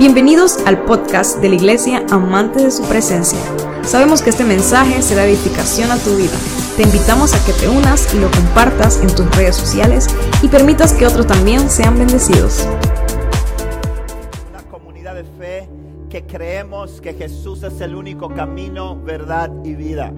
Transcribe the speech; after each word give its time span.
Bienvenidos 0.00 0.56
al 0.64 0.82
podcast 0.86 1.42
de 1.42 1.50
la 1.50 1.56
Iglesia 1.56 2.02
Amante 2.10 2.64
de 2.64 2.70
su 2.70 2.82
Presencia. 2.84 3.38
Sabemos 3.82 4.22
que 4.22 4.30
este 4.30 4.44
mensaje 4.44 5.02
será 5.02 5.26
edificación 5.26 5.90
a 5.90 5.98
tu 5.98 6.16
vida. 6.16 6.32
Te 6.78 6.84
invitamos 6.84 7.34
a 7.34 7.44
que 7.44 7.52
te 7.52 7.68
unas 7.68 8.14
y 8.14 8.18
lo 8.18 8.30
compartas 8.30 8.98
en 9.02 9.14
tus 9.14 9.30
redes 9.36 9.56
sociales 9.56 10.06
y 10.40 10.48
permitas 10.48 10.94
que 10.94 11.06
otros 11.06 11.26
también 11.26 11.68
sean 11.68 11.98
bendecidos. 11.98 12.66
Una 14.48 14.62
comunidad 14.70 15.16
de 15.16 15.24
fe 15.24 15.68
que 16.08 16.24
creemos 16.24 17.02
que 17.02 17.12
Jesús 17.12 17.62
es 17.62 17.78
el 17.82 17.94
único 17.94 18.30
camino, 18.30 18.96
verdad 18.96 19.52
y 19.64 19.74
vida. 19.74 20.14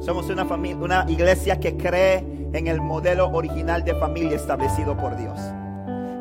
Somos 0.00 0.28
una, 0.28 0.44
familia, 0.44 0.76
una 0.76 1.06
iglesia 1.08 1.58
que 1.58 1.78
cree 1.78 2.22
en 2.52 2.66
el 2.66 2.82
modelo 2.82 3.30
original 3.30 3.82
de 3.82 3.94
familia 3.94 4.36
establecido 4.36 4.94
por 4.94 5.16
Dios. 5.16 5.40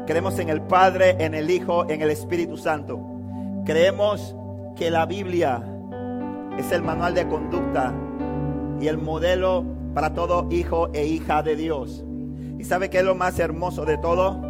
Creemos 0.05 0.37
en 0.39 0.49
el 0.49 0.61
Padre, 0.61 1.15
en 1.19 1.33
el 1.33 1.49
Hijo, 1.49 1.89
en 1.89 2.01
el 2.01 2.09
Espíritu 2.09 2.57
Santo. 2.57 2.99
Creemos 3.65 4.35
que 4.75 4.91
la 4.91 5.05
Biblia 5.05 5.63
es 6.57 6.71
el 6.73 6.83
manual 6.83 7.13
de 7.13 7.25
conducta 7.27 7.93
y 8.81 8.87
el 8.87 8.97
modelo 8.97 9.63
para 9.93 10.13
todo 10.13 10.47
hijo 10.51 10.89
e 10.93 11.05
hija 11.05 11.41
de 11.41 11.55
Dios. 11.55 12.03
¿Y 12.59 12.65
sabe 12.65 12.89
qué 12.89 12.99
es 12.99 13.05
lo 13.05 13.15
más 13.15 13.39
hermoso 13.39 13.85
de 13.85 13.97
todo? 13.97 14.41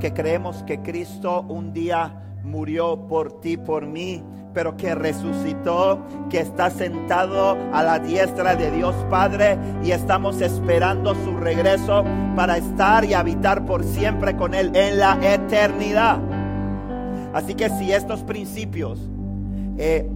Que 0.00 0.14
creemos 0.14 0.62
que 0.62 0.80
Cristo 0.80 1.42
un 1.48 1.74
día 1.74 2.38
murió 2.42 3.06
por 3.06 3.40
ti, 3.40 3.58
por 3.58 3.86
mí, 3.86 4.22
pero 4.54 4.76
que 4.76 4.94
resucitó, 4.94 6.00
que 6.30 6.38
está 6.38 6.70
sentado 6.70 7.58
a 7.72 7.82
la 7.82 7.98
diestra 7.98 8.54
de 8.54 8.70
Dios 8.70 8.94
Padre 9.10 9.58
y 9.82 9.90
estamos 9.90 10.40
esperando 10.40 11.14
su 11.24 11.36
regreso 11.36 12.04
para 12.36 12.56
estar 12.56 13.04
y 13.04 13.14
habitar 13.14 13.66
por 13.66 13.84
siempre 13.84 14.36
con 14.36 14.54
Él 14.54 14.70
en 14.74 14.98
la 14.98 15.18
eternidad. 15.20 16.20
Así 17.34 17.54
que 17.54 17.68
si 17.68 17.92
estos 17.92 18.22
principios 18.22 19.00
eh, 19.76 20.08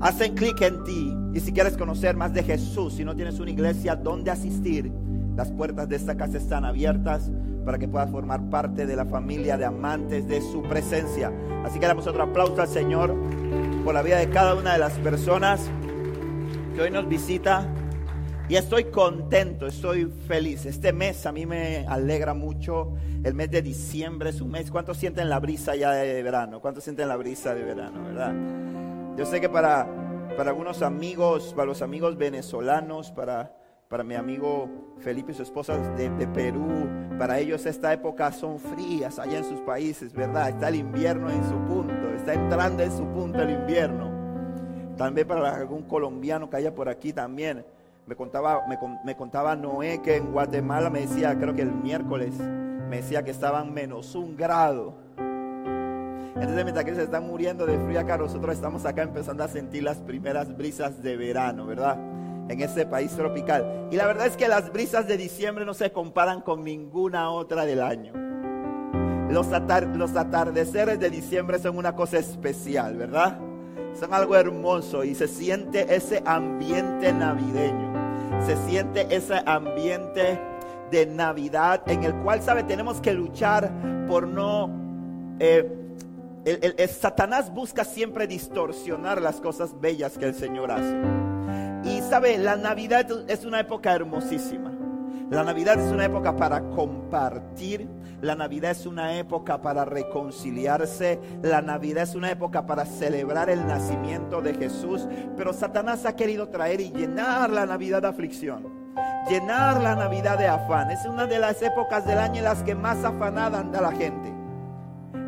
hacen 0.00 0.34
clic 0.34 0.60
en 0.60 0.82
ti 0.82 1.16
y 1.32 1.40
si 1.40 1.52
quieres 1.52 1.76
conocer 1.76 2.16
más 2.16 2.34
de 2.34 2.42
Jesús, 2.42 2.94
si 2.94 3.04
no 3.04 3.14
tienes 3.14 3.38
una 3.38 3.50
iglesia 3.50 3.94
donde 3.94 4.32
asistir, 4.32 4.92
las 5.36 5.50
puertas 5.50 5.88
de 5.88 5.96
esta 5.96 6.16
casa 6.16 6.36
están 6.36 6.64
abiertas 6.64 7.30
para 7.64 7.78
que 7.78 7.88
puedas 7.88 8.10
formar 8.10 8.50
parte 8.50 8.86
de 8.86 8.96
la 8.96 9.04
familia 9.04 9.56
de 9.56 9.64
amantes 9.64 10.28
de 10.28 10.40
su 10.40 10.62
presencia. 10.62 11.32
Así 11.64 11.78
que 11.78 11.86
damos 11.86 12.06
otro 12.06 12.22
aplauso 12.22 12.60
al 12.60 12.68
Señor 12.68 13.16
por 13.84 13.92
la 13.92 14.00
vida 14.00 14.16
de 14.16 14.30
cada 14.30 14.54
una 14.54 14.72
de 14.72 14.78
las 14.78 14.94
personas 14.94 15.70
que 16.74 16.80
hoy 16.80 16.90
nos 16.90 17.06
visita. 17.06 17.68
Y 18.48 18.56
estoy 18.56 18.84
contento, 18.84 19.66
estoy 19.66 20.10
feliz. 20.26 20.64
Este 20.64 20.92
mes 20.92 21.26
a 21.26 21.32
mí 21.32 21.44
me 21.44 21.86
alegra 21.86 22.32
mucho. 22.32 22.94
El 23.22 23.34
mes 23.34 23.50
de 23.50 23.60
diciembre 23.60 24.30
es 24.30 24.40
un 24.40 24.50
mes. 24.50 24.70
¿Cuántos 24.70 24.96
sienten 24.96 25.28
la 25.28 25.38
brisa 25.38 25.76
ya 25.76 25.92
de 25.92 26.22
verano? 26.22 26.60
¿Cuántos 26.60 26.84
sienten 26.84 27.08
la 27.08 27.16
brisa 27.16 27.54
de 27.54 27.62
verano, 27.62 28.04
verdad? 28.04 28.34
Yo 29.18 29.26
sé 29.26 29.40
que 29.40 29.50
para, 29.50 29.86
para 30.36 30.50
algunos 30.50 30.82
amigos, 30.82 31.52
para 31.54 31.66
los 31.66 31.82
amigos 31.82 32.16
venezolanos, 32.16 33.10
para 33.12 33.52
para 33.94 34.02
mi 34.02 34.14
amigo 34.14 34.68
Felipe 34.98 35.30
y 35.30 35.34
su 35.36 35.42
esposa 35.42 35.76
de, 35.76 36.26
Perú, 36.28 36.88
para 37.18 37.38
ellos 37.38 37.64
esta 37.64 37.92
época 37.92 38.32
son 38.32 38.58
frías 38.58 39.20
allá 39.20 39.38
en 39.38 39.44
sus 39.44 39.60
países, 39.60 40.12
¿verdad? 40.12 40.48
Está 40.48 40.68
el 40.68 40.76
invierno 40.76 41.30
en 41.30 41.44
su 41.44 41.54
punto, 41.68 42.08
está 42.24 42.32
entrando 42.32 42.82
en 42.82 42.90
su 42.90 43.04
punto 43.08 43.42
el 43.42 43.50
invierno. 43.50 44.10
También 44.96 45.28
para 45.28 45.56
algún 45.56 45.82
colombiano 45.82 46.48
que 46.48 46.56
haya 46.56 46.74
por 46.74 46.88
aquí 46.88 47.12
también. 47.12 47.66
Me 48.06 48.16
contaba, 48.16 48.62
me, 49.04 49.14
contaba 49.14 49.54
Noé 49.54 50.00
que 50.00 50.16
en 50.16 50.32
Guatemala 50.32 50.88
me 50.88 51.00
decía, 51.00 51.38
creo 51.38 51.54
que 51.54 51.60
el 51.60 51.72
miércoles, 51.72 52.32
me 52.88 52.96
decía 52.96 53.22
que 53.22 53.30
estaban 53.30 53.74
menos 53.74 54.14
un 54.14 54.36
grado. 54.36 54.94
Entonces 55.18 56.64
mientras 56.64 56.84
que 56.86 56.94
se 56.94 57.02
están 57.02 57.26
muriendo 57.26 57.66
de 57.66 57.78
frío 57.78 58.00
acá, 58.00 58.16
nosotros 58.16 58.54
estamos 58.54 58.86
acá 58.86 59.02
empezando 59.02 59.44
a 59.44 59.48
sentir 59.48 59.82
las 59.82 59.98
primeras 59.98 60.56
brisas 60.56 61.02
de 61.02 61.18
verano, 61.18 61.66
¿verdad? 61.66 61.98
en 62.48 62.60
ese 62.60 62.86
país 62.86 63.10
tropical. 63.12 63.88
Y 63.90 63.96
la 63.96 64.06
verdad 64.06 64.26
es 64.26 64.36
que 64.36 64.48
las 64.48 64.72
brisas 64.72 65.06
de 65.06 65.16
diciembre 65.18 65.64
no 65.64 65.74
se 65.74 65.92
comparan 65.92 66.40
con 66.40 66.64
ninguna 66.64 67.30
otra 67.30 67.64
del 67.64 67.80
año. 67.80 68.23
Los, 69.34 69.48
atardeceres 70.16 71.00
de 71.00 71.10
diciembre 71.10 71.58
son 71.58 71.76
una 71.76 71.96
cosa 71.96 72.18
especial, 72.18 72.96
¿verdad? 72.96 73.36
Son 73.98 74.14
algo 74.14 74.36
hermoso 74.36 75.02
y 75.02 75.16
se 75.16 75.26
siente 75.26 75.92
ese 75.92 76.22
ambiente 76.24 77.12
navideño. 77.12 77.92
Se 78.46 78.56
siente 78.68 79.08
ese 79.10 79.42
ambiente 79.44 80.40
de 80.92 81.06
Navidad 81.06 81.82
en 81.88 82.04
el 82.04 82.14
cual, 82.22 82.42
¿sabe? 82.42 82.62
Tenemos 82.62 83.00
que 83.00 83.12
luchar 83.12 83.72
por 84.06 84.28
no... 84.28 84.70
Eh, 85.40 86.86
Satanás 86.88 87.52
busca 87.52 87.82
siempre 87.82 88.28
distorsionar 88.28 89.20
las 89.20 89.40
cosas 89.40 89.80
bellas 89.80 90.16
que 90.16 90.26
el 90.26 90.34
Señor 90.36 90.70
hace. 90.70 90.96
Y 91.82 92.00
sabe, 92.02 92.38
la 92.38 92.54
Navidad 92.54 93.10
es 93.28 93.44
una 93.44 93.58
época 93.58 93.92
hermosísima. 93.96 94.70
La 95.28 95.42
Navidad 95.42 95.80
es 95.80 95.90
una 95.90 96.04
época 96.04 96.36
para 96.36 96.60
compartir. 96.70 97.88
La 98.24 98.34
Navidad 98.34 98.70
es 98.70 98.86
una 98.86 99.18
época 99.18 99.60
para 99.60 99.84
reconciliarse. 99.84 101.20
La 101.42 101.60
Navidad 101.60 102.04
es 102.04 102.14
una 102.14 102.30
época 102.30 102.64
para 102.64 102.86
celebrar 102.86 103.50
el 103.50 103.66
nacimiento 103.66 104.40
de 104.40 104.54
Jesús. 104.54 105.06
Pero 105.36 105.52
Satanás 105.52 106.06
ha 106.06 106.16
querido 106.16 106.48
traer 106.48 106.80
y 106.80 106.90
llenar 106.90 107.50
la 107.50 107.66
Navidad 107.66 108.00
de 108.00 108.08
aflicción. 108.08 108.94
Llenar 109.28 109.78
la 109.82 109.94
Navidad 109.94 110.38
de 110.38 110.46
afán. 110.46 110.90
Es 110.90 111.04
una 111.04 111.26
de 111.26 111.38
las 111.38 111.60
épocas 111.60 112.06
del 112.06 112.16
año 112.16 112.38
en 112.38 112.44
las 112.44 112.62
que 112.62 112.74
más 112.74 113.04
afanada 113.04 113.58
anda 113.58 113.82
la 113.82 113.92
gente. 113.92 114.32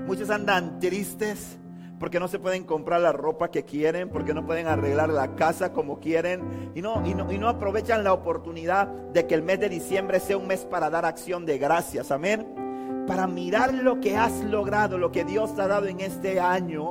Muchos 0.07 0.31
andan 0.31 0.81
tristes 0.81 1.59
porque 2.01 2.19
no 2.19 2.29
se 2.29 2.39
pueden 2.39 2.65
comprar 2.65 3.03
la 3.03 3.13
ropa 3.13 3.51
que 3.51 3.67
quieren, 3.67 4.09
porque 4.09 4.33
no 4.33 4.47
pueden 4.47 4.69
arreglar 4.69 5.11
la 5.11 5.35
casa 5.35 5.75
como 5.75 6.01
quieren 6.01 6.73
y 6.75 6.81
no, 6.81 7.07
y 7.07 7.15
no, 7.15 7.31
y 7.31 7.37
no 7.37 7.51
aprovechan 7.51 8.05
la 8.05 8.15
oportunidad 8.15 8.87
de 8.87 9.27
que 9.27 9.35
el 9.35 9.43
mes 9.43 9.61
de 9.61 9.69
diciembre 9.69 10.19
sea 10.19 10.39
un 10.39 10.47
mes 10.47 10.65
para 10.65 10.89
dar 10.89 11.05
acción 11.05 11.45
de 11.45 11.59
gracias, 11.59 12.11
amén. 12.11 12.66
Para 13.07 13.27
mirar 13.27 13.75
lo 13.75 14.01
que 14.01 14.17
has 14.17 14.43
logrado, 14.45 14.99
lo 14.99 15.13
que 15.13 15.25
Dios 15.25 15.55
te 15.55 15.63
ha 15.63 15.69
dado 15.69 15.87
en 15.87 16.01
este 16.01 16.41
año 16.41 16.91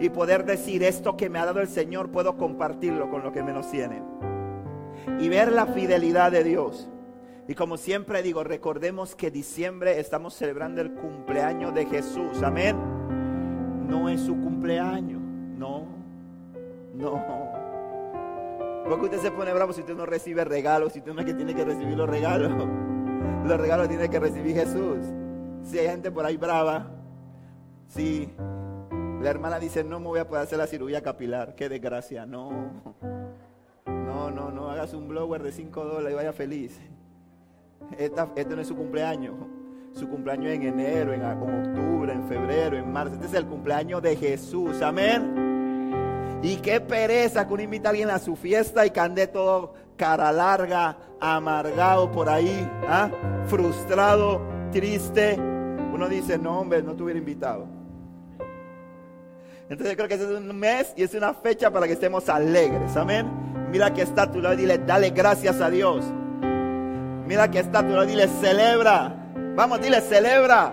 y 0.00 0.08
poder 0.10 0.44
decir 0.44 0.82
esto 0.82 1.16
que 1.16 1.28
me 1.28 1.38
ha 1.38 1.46
dado 1.46 1.60
el 1.60 1.68
Señor, 1.68 2.10
puedo 2.10 2.36
compartirlo 2.36 3.10
con 3.10 3.22
lo 3.22 3.32
que 3.32 3.42
menos 3.42 3.70
tienen. 3.70 4.04
Y 5.20 5.28
ver 5.28 5.52
la 5.52 5.66
fidelidad 5.66 6.32
de 6.32 6.44
Dios. 6.44 6.88
Y 7.48 7.54
como 7.54 7.76
siempre 7.76 8.22
digo, 8.22 8.44
recordemos 8.44 9.14
que 9.14 9.30
diciembre 9.30 10.00
estamos 10.00 10.34
celebrando 10.34 10.80
el 10.80 10.92
cumpleaños 10.92 11.74
de 11.74 11.86
Jesús. 11.86 12.42
Amén 12.42 12.76
no 13.88 14.08
es 14.08 14.20
su 14.20 14.34
cumpleaños. 14.36 15.20
No, 15.56 15.86
no. 16.94 17.24
Porque 18.88 19.06
usted 19.06 19.18
se 19.18 19.30
pone 19.30 19.52
bravo 19.52 19.72
si 19.72 19.80
usted 19.80 19.96
no 19.96 20.06
recibe 20.06 20.44
regalos, 20.44 20.92
si 20.92 21.00
usted 21.00 21.12
no 21.12 21.20
es 21.20 21.26
que 21.26 21.34
tiene 21.34 21.54
que 21.54 21.64
recibir 21.64 21.96
los 21.96 22.08
regalos. 22.08 22.52
Los 23.46 23.60
regalos 23.60 23.88
tiene 23.88 24.08
que 24.08 24.18
recibir 24.18 24.56
Jesús. 24.56 24.98
Si 25.66 25.78
hay 25.78 25.88
gente 25.88 26.10
por 26.10 26.24
ahí 26.24 26.36
brava, 26.36 26.86
si 27.88 28.32
la 29.20 29.30
hermana 29.30 29.58
dice, 29.58 29.82
no 29.82 29.98
me 29.98 30.06
voy 30.06 30.20
a 30.20 30.28
poder 30.28 30.44
hacer 30.44 30.58
la 30.58 30.66
cirugía 30.66 31.02
capilar, 31.02 31.54
qué 31.54 31.68
desgracia, 31.68 32.24
no. 32.24 32.50
No, 33.84 34.30
no, 34.30 34.50
no, 34.50 34.70
hagas 34.70 34.94
un 34.94 35.08
blower 35.08 35.42
de 35.42 35.52
5 35.52 35.84
dólares 35.84 36.12
y 36.12 36.14
vaya 36.14 36.32
feliz. 36.32 36.80
este 37.98 38.54
no 38.54 38.62
es 38.62 38.68
su 38.68 38.76
cumpleaños 38.76 39.34
su 39.96 40.08
cumpleaños 40.08 40.52
en 40.52 40.62
enero, 40.62 41.14
en, 41.14 41.24
octubre, 41.24 42.12
en 42.12 42.28
febrero, 42.28 42.76
en 42.76 42.92
marzo. 42.92 43.14
Este 43.14 43.26
es 43.28 43.34
el 43.34 43.46
cumpleaños 43.46 44.02
de 44.02 44.14
Jesús. 44.14 44.82
Amén. 44.82 46.38
Y 46.42 46.56
qué 46.56 46.80
pereza 46.80 47.46
que 47.46 47.54
uno 47.54 47.62
invita 47.62 47.88
a 47.88 47.90
alguien 47.90 48.10
a 48.10 48.18
su 48.18 48.36
fiesta 48.36 48.84
y 48.84 48.90
que 48.90 49.00
ande 49.00 49.26
todo 49.26 49.72
cara 49.96 50.30
larga, 50.32 50.98
amargado 51.18 52.12
por 52.12 52.28
ahí, 52.28 52.70
¿ah? 52.86 53.10
frustrado, 53.46 54.42
triste. 54.70 55.55
Uno 55.96 56.10
dice, 56.10 56.36
no, 56.36 56.60
hombre, 56.60 56.82
no 56.82 56.94
te 56.94 57.02
hubiera 57.02 57.18
invitado. 57.18 57.66
Entonces 59.62 59.92
yo 59.92 59.96
creo 59.96 60.08
que 60.08 60.14
ese 60.14 60.24
es 60.24 60.30
un 60.38 60.54
mes 60.54 60.92
y 60.94 61.02
es 61.02 61.14
una 61.14 61.32
fecha 61.32 61.70
para 61.70 61.86
que 61.86 61.94
estemos 61.94 62.28
alegres. 62.28 62.94
Amén. 62.98 63.26
Mira 63.70 63.94
que 63.94 64.02
está 64.02 64.30
tu 64.30 64.42
lado 64.42 64.52
y 64.54 64.58
dile, 64.58 64.76
dale 64.76 65.08
gracias 65.08 65.58
a 65.62 65.70
Dios. 65.70 66.04
Mira 67.26 67.50
que 67.50 67.60
está 67.60 67.80
tu 67.80 67.88
lado 67.88 68.04
y 68.04 68.08
dile, 68.08 68.28
celebra. 68.28 69.32
Vamos, 69.54 69.80
dile, 69.80 70.02
celebra. 70.02 70.70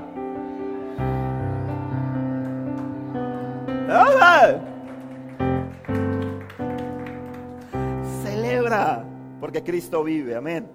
Celebra, 8.24 9.06
porque 9.40 9.64
Cristo 9.64 10.04
vive, 10.04 10.36
amén. 10.36 10.68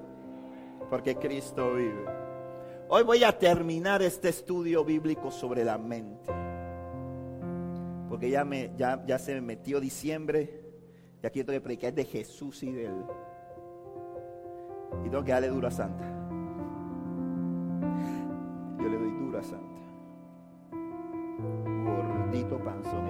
Porque 0.88 1.16
Cristo 1.16 1.74
vive. 1.74 2.18
Hoy 2.90 3.02
voy 3.02 3.23
a 3.23 3.38
terminar 3.38 4.00
este 4.00 4.31
estudio 4.31 4.82
bíblico 4.82 5.31
sobre 5.31 5.62
la 5.62 5.76
mente. 5.76 6.32
Porque 8.08 8.31
ya, 8.31 8.46
me, 8.46 8.70
ya, 8.79 9.05
ya 9.06 9.19
se 9.19 9.35
me 9.35 9.43
metió 9.43 9.79
diciembre 9.79 10.64
y 11.23 11.26
aquí 11.26 11.44
tengo 11.44 11.52
que 11.52 11.61
predicar 11.61 11.93
de 11.93 12.06
Jesús 12.06 12.62
y 12.62 12.73
de 12.73 12.87
él. 12.87 13.05
Y 15.05 15.11
tengo 15.11 15.23
que 15.23 15.32
darle 15.32 15.49
dura 15.49 15.70
santa. 15.70 16.05
Yo 18.81 18.88
le 18.88 18.96
doy 18.96 19.11
dura 19.11 19.43
santa. 19.43 19.79
Por 20.70 22.19
Gordito 22.19 22.58
panzón 22.64 23.08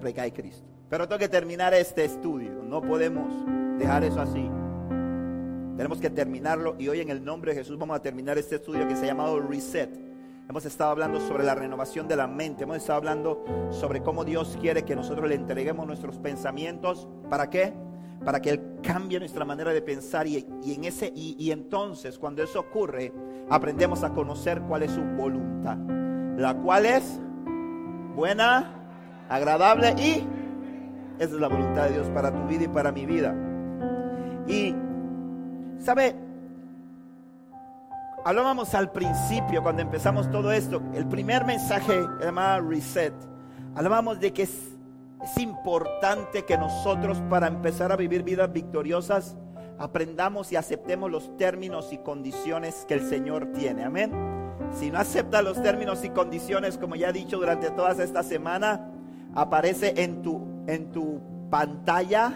porque 0.00 0.20
hay 0.20 0.32
Cristo. 0.32 0.66
Pero 0.88 1.08
tengo 1.08 1.18
que 1.18 1.28
terminar 1.28 1.74
este 1.74 2.04
estudio. 2.04 2.62
No 2.62 2.80
podemos 2.82 3.32
dejar 3.78 4.04
eso 4.04 4.20
así. 4.20 4.48
Tenemos 5.76 6.00
que 6.00 6.10
terminarlo 6.10 6.76
y 6.78 6.88
hoy 6.88 7.00
en 7.00 7.10
el 7.10 7.24
nombre 7.24 7.52
de 7.52 7.58
Jesús 7.58 7.76
vamos 7.78 7.96
a 7.96 8.02
terminar 8.02 8.38
este 8.38 8.56
estudio 8.56 8.86
que 8.86 8.94
se 8.94 9.04
ha 9.04 9.06
llamado 9.06 9.40
Reset. 9.40 9.90
Hemos 10.48 10.64
estado 10.66 10.90
hablando 10.90 11.20
sobre 11.20 11.42
la 11.42 11.54
renovación 11.54 12.06
de 12.06 12.16
la 12.16 12.28
mente. 12.28 12.62
Hemos 12.62 12.76
estado 12.76 12.98
hablando 12.98 13.44
sobre 13.70 14.02
cómo 14.02 14.24
Dios 14.24 14.56
quiere 14.60 14.84
que 14.84 14.94
nosotros 14.94 15.28
le 15.28 15.34
entreguemos 15.34 15.86
nuestros 15.86 16.18
pensamientos. 16.18 17.08
¿Para 17.28 17.50
qué? 17.50 17.72
Para 18.24 18.40
que 18.40 18.50
Él 18.50 18.62
cambie 18.82 19.18
nuestra 19.18 19.44
manera 19.44 19.72
de 19.72 19.82
pensar 19.82 20.26
y, 20.26 20.46
en 20.64 20.84
ese, 20.84 21.12
y 21.14 21.50
entonces 21.50 22.18
cuando 22.18 22.42
eso 22.42 22.60
ocurre, 22.60 23.12
aprendemos 23.50 24.04
a 24.04 24.12
conocer 24.12 24.60
cuál 24.62 24.84
es 24.84 24.92
su 24.92 25.02
voluntad. 25.02 25.76
La 26.38 26.54
cual 26.54 26.86
es 26.86 27.20
buena, 28.14 29.26
agradable 29.28 29.94
y 29.98 30.24
esa 31.18 31.34
es 31.34 31.40
la 31.40 31.48
voluntad 31.48 31.86
de 31.86 31.94
Dios 31.94 32.08
para 32.10 32.32
tu 32.32 32.46
vida 32.46 32.64
y 32.64 32.68
para 32.68 32.92
mi 32.92 33.06
vida. 33.06 33.34
Y 34.46 34.74
¿Sabe? 35.84 36.16
Hablábamos 38.24 38.74
al 38.74 38.90
principio, 38.90 39.62
cuando 39.62 39.82
empezamos 39.82 40.30
todo 40.30 40.50
esto, 40.50 40.82
el 40.94 41.06
primer 41.06 41.44
mensaje 41.44 42.06
llamaba 42.22 42.58
Reset. 42.60 43.12
Hablábamos 43.74 44.18
de 44.18 44.32
que 44.32 44.44
es, 44.44 44.70
importante 45.36 46.44
que 46.44 46.56
nosotros 46.58 47.22
para 47.30 47.46
empezar 47.46 47.92
a 47.92 47.96
vivir 47.96 48.22
vidas 48.22 48.52
victoriosas 48.52 49.36
aprendamos 49.78 50.52
y 50.52 50.56
aceptemos 50.56 51.10
los 51.10 51.34
términos 51.38 51.92
y 51.92 51.98
condiciones 51.98 52.84
que 52.86 52.94
el 52.94 53.08
Señor 53.08 53.52
tiene. 53.52 53.84
Amén. 53.84 54.12
Si 54.78 54.90
no 54.90 54.98
acepta 54.98 55.42
los 55.42 55.62
términos 55.62 56.04
y 56.04 56.10
condiciones, 56.10 56.78
como 56.78 56.94
ya 56.94 57.10
he 57.10 57.12
dicho 57.12 57.38
durante 57.38 57.70
toda 57.70 57.92
esta 57.92 58.22
semana, 58.22 58.90
aparece 59.34 59.94
en 60.02 60.22
tu, 60.22 60.64
en 60.66 60.92
tu 60.92 61.20
pantalla 61.50 62.32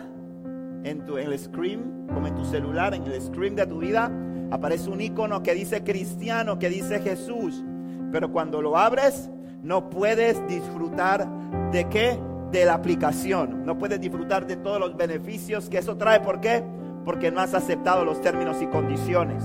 en, 0.85 1.05
tu, 1.05 1.19
el 1.19 1.39
screen, 1.39 2.07
como 2.13 2.27
en 2.27 2.35
tu 2.35 2.45
celular, 2.45 2.95
en 2.95 3.05
el 3.05 3.21
screen 3.21 3.55
de 3.55 3.67
tu 3.67 3.79
vida, 3.79 4.11
aparece 4.51 4.89
un 4.91 5.01
icono 5.01 5.43
que 5.43 5.55
dice 5.55 5.83
cristiano, 5.83 6.59
que 6.59 6.69
dice 6.69 7.01
Jesús. 7.01 7.65
Pero 8.13 8.33
cuando 8.33 8.63
lo 8.63 8.77
abres, 8.77 9.31
no 9.63 9.91
puedes 9.91 10.47
disfrutar 10.47 11.29
de 11.71 11.89
qué? 11.89 12.19
De 12.53 12.65
la 12.65 12.75
aplicación. 12.75 13.65
No 13.67 13.77
puedes 13.77 14.01
disfrutar 14.01 14.47
de 14.47 14.57
todos 14.57 14.81
los 14.81 14.97
beneficios 14.97 15.69
que 15.69 15.79
eso 15.79 15.97
trae. 15.97 16.21
¿Por 16.21 16.41
qué? 16.41 16.65
Porque 17.05 17.31
no 17.31 17.41
has 17.41 17.55
aceptado 17.55 18.05
los 18.05 18.21
términos 18.21 18.63
y 18.63 18.67
condiciones. 18.67 19.45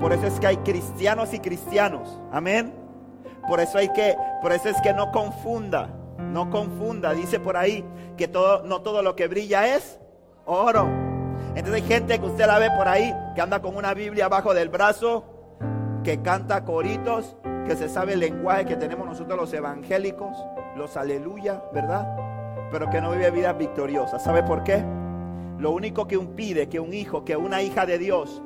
Por 0.00 0.12
eso 0.12 0.26
es 0.26 0.38
que 0.38 0.48
hay 0.48 0.56
cristianos 0.58 1.32
y 1.34 1.40
cristianos. 1.40 2.20
Amén. 2.32 2.72
Por 3.48 3.60
eso 3.60 3.78
hay 3.78 3.88
que, 3.92 4.14
por 4.40 4.52
eso 4.52 4.68
es 4.68 4.80
que 4.82 4.92
no 4.92 5.10
confunda, 5.10 5.88
no 6.18 6.50
confunda. 6.50 7.12
Dice 7.12 7.40
por 7.40 7.56
ahí 7.56 7.84
que 8.16 8.28
todo, 8.28 8.62
no 8.64 8.82
todo 8.82 9.02
lo 9.02 9.16
que 9.16 9.26
brilla 9.26 9.74
es 9.74 9.98
oro. 10.44 10.88
Entonces 11.54 11.82
hay 11.82 11.88
gente 11.88 12.18
que 12.18 12.26
usted 12.26 12.46
la 12.46 12.58
ve 12.58 12.70
por 12.76 12.88
ahí, 12.88 13.14
que 13.34 13.40
anda 13.40 13.60
con 13.60 13.76
una 13.76 13.94
Biblia 13.94 14.26
abajo 14.26 14.54
del 14.54 14.68
brazo, 14.68 15.24
que 16.02 16.20
canta 16.22 16.64
coritos, 16.64 17.36
que 17.66 17.76
se 17.76 17.88
sabe 17.88 18.14
el 18.14 18.20
lenguaje 18.20 18.64
que 18.64 18.76
tenemos 18.76 19.06
nosotros 19.06 19.38
los 19.38 19.52
evangélicos, 19.52 20.36
los 20.76 20.96
aleluya, 20.96 21.62
¿verdad? 21.72 22.16
Pero 22.70 22.88
que 22.90 23.00
no 23.00 23.12
vive 23.12 23.30
vidas 23.30 23.56
victoriosas. 23.56 24.22
¿Sabe 24.22 24.42
por 24.42 24.64
qué? 24.64 24.82
Lo 25.58 25.70
único 25.70 26.08
que 26.08 26.16
impide 26.16 26.68
que 26.68 26.80
un 26.80 26.92
hijo, 26.92 27.24
que 27.24 27.36
una 27.36 27.62
hija 27.62 27.86
de 27.86 27.98
Dios 27.98 28.42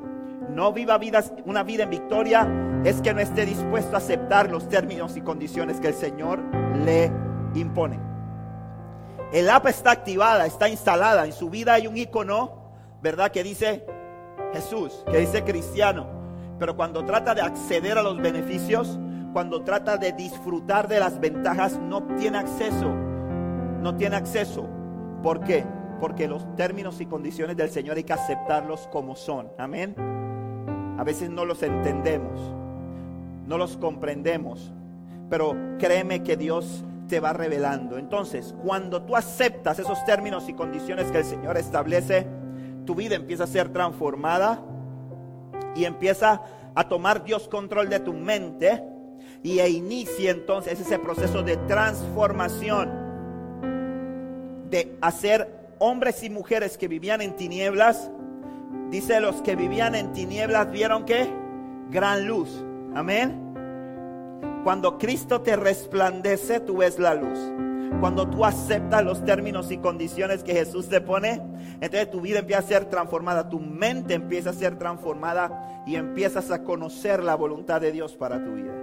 no 0.50 0.72
viva 0.72 0.98
una 1.44 1.62
vida 1.62 1.84
en 1.84 1.90
victoria 1.90 2.48
es 2.84 3.00
que 3.00 3.14
no 3.14 3.20
esté 3.20 3.46
dispuesto 3.46 3.94
a 3.94 3.98
aceptar 3.98 4.50
los 4.50 4.68
términos 4.68 5.16
y 5.16 5.20
condiciones 5.22 5.80
que 5.80 5.88
el 5.88 5.94
Señor 5.94 6.40
le 6.84 7.10
impone. 7.54 8.15
El 9.32 9.50
app 9.50 9.66
está 9.66 9.90
activada, 9.90 10.46
está 10.46 10.68
instalada. 10.68 11.26
En 11.26 11.32
su 11.32 11.50
vida 11.50 11.74
hay 11.74 11.86
un 11.86 11.96
icono, 11.96 12.52
¿verdad? 13.02 13.30
Que 13.30 13.42
dice 13.42 13.84
Jesús, 14.52 15.04
que 15.10 15.18
dice 15.18 15.42
cristiano. 15.44 16.06
Pero 16.58 16.76
cuando 16.76 17.04
trata 17.04 17.34
de 17.34 17.42
acceder 17.42 17.98
a 17.98 18.02
los 18.02 18.16
beneficios, 18.18 18.98
cuando 19.32 19.62
trata 19.62 19.96
de 19.96 20.12
disfrutar 20.12 20.88
de 20.88 21.00
las 21.00 21.20
ventajas, 21.20 21.78
no 21.78 22.02
tiene 22.16 22.38
acceso. 22.38 22.88
No 23.82 23.94
tiene 23.96 24.16
acceso. 24.16 24.66
¿Por 25.22 25.40
qué? 25.40 25.64
Porque 26.00 26.28
los 26.28 26.54
términos 26.56 27.00
y 27.00 27.06
condiciones 27.06 27.56
del 27.56 27.70
Señor 27.70 27.96
hay 27.96 28.04
que 28.04 28.12
aceptarlos 28.12 28.88
como 28.88 29.16
son. 29.16 29.48
Amén. 29.58 29.94
A 30.98 31.04
veces 31.04 31.28
no 31.28 31.44
los 31.44 31.62
entendemos, 31.62 32.40
no 33.46 33.58
los 33.58 33.76
comprendemos, 33.76 34.72
pero 35.28 35.54
créeme 35.78 36.22
que 36.22 36.38
Dios 36.38 36.84
te 37.08 37.20
va 37.20 37.32
revelando. 37.32 37.98
Entonces, 37.98 38.54
cuando 38.62 39.02
tú 39.02 39.16
aceptas 39.16 39.78
esos 39.78 40.04
términos 40.04 40.48
y 40.48 40.54
condiciones 40.54 41.10
que 41.10 41.18
el 41.18 41.24
Señor 41.24 41.56
establece, 41.56 42.26
tu 42.84 42.94
vida 42.94 43.16
empieza 43.16 43.44
a 43.44 43.48
ser 43.48 43.68
transformada 43.70 44.62
y 45.74 45.84
empieza 45.84 46.42
a 46.74 46.88
tomar 46.88 47.24
Dios 47.24 47.48
control 47.48 47.88
de 47.88 48.00
tu 48.00 48.12
mente 48.12 48.82
y 49.42 49.58
e 49.60 49.68
inicia 49.68 50.30
entonces 50.30 50.80
ese 50.80 50.98
proceso 50.98 51.42
de 51.42 51.56
transformación, 51.56 52.90
de 54.70 54.96
hacer 55.00 55.74
hombres 55.78 56.22
y 56.22 56.30
mujeres 56.30 56.76
que 56.76 56.88
vivían 56.88 57.20
en 57.20 57.36
tinieblas. 57.36 58.10
Dice 58.90 59.20
los 59.20 59.42
que 59.42 59.56
vivían 59.56 59.94
en 59.94 60.12
tinieblas 60.12 60.70
vieron 60.70 61.04
que 61.04 61.28
gran 61.90 62.26
luz. 62.26 62.64
Amén. 62.94 63.45
Cuando 64.66 64.98
Cristo 64.98 65.42
te 65.42 65.54
resplandece, 65.54 66.58
tú 66.58 66.78
ves 66.78 66.98
la 66.98 67.14
luz. 67.14 67.38
Cuando 68.00 68.28
tú 68.28 68.44
aceptas 68.44 69.04
los 69.04 69.24
términos 69.24 69.70
y 69.70 69.78
condiciones 69.78 70.42
que 70.42 70.54
Jesús 70.54 70.88
te 70.88 71.00
pone, 71.00 71.40
entonces 71.74 72.10
tu 72.10 72.20
vida 72.20 72.40
empieza 72.40 72.62
a 72.62 72.66
ser 72.66 72.86
transformada, 72.86 73.48
tu 73.48 73.60
mente 73.60 74.14
empieza 74.14 74.50
a 74.50 74.54
ser 74.54 74.76
transformada 74.76 75.84
y 75.86 75.94
empiezas 75.94 76.50
a 76.50 76.64
conocer 76.64 77.22
la 77.22 77.36
voluntad 77.36 77.80
de 77.80 77.92
Dios 77.92 78.16
para 78.16 78.42
tu 78.42 78.54
vida. 78.54 78.74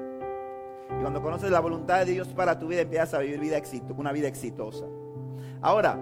Y 0.97 1.01
cuando 1.01 1.21
conoces 1.21 1.51
la 1.51 1.59
voluntad 1.59 2.05
de 2.05 2.13
Dios 2.13 2.29
para 2.29 2.57
tu 2.57 2.67
vida, 2.67 2.79
empiezas 2.79 3.15
a 3.15 3.19
vivir 3.19 3.41
vida 3.41 3.57
una 3.97 4.13
vida 4.13 4.29
exitosa. 4.29 4.85
Ahora, 5.61 5.99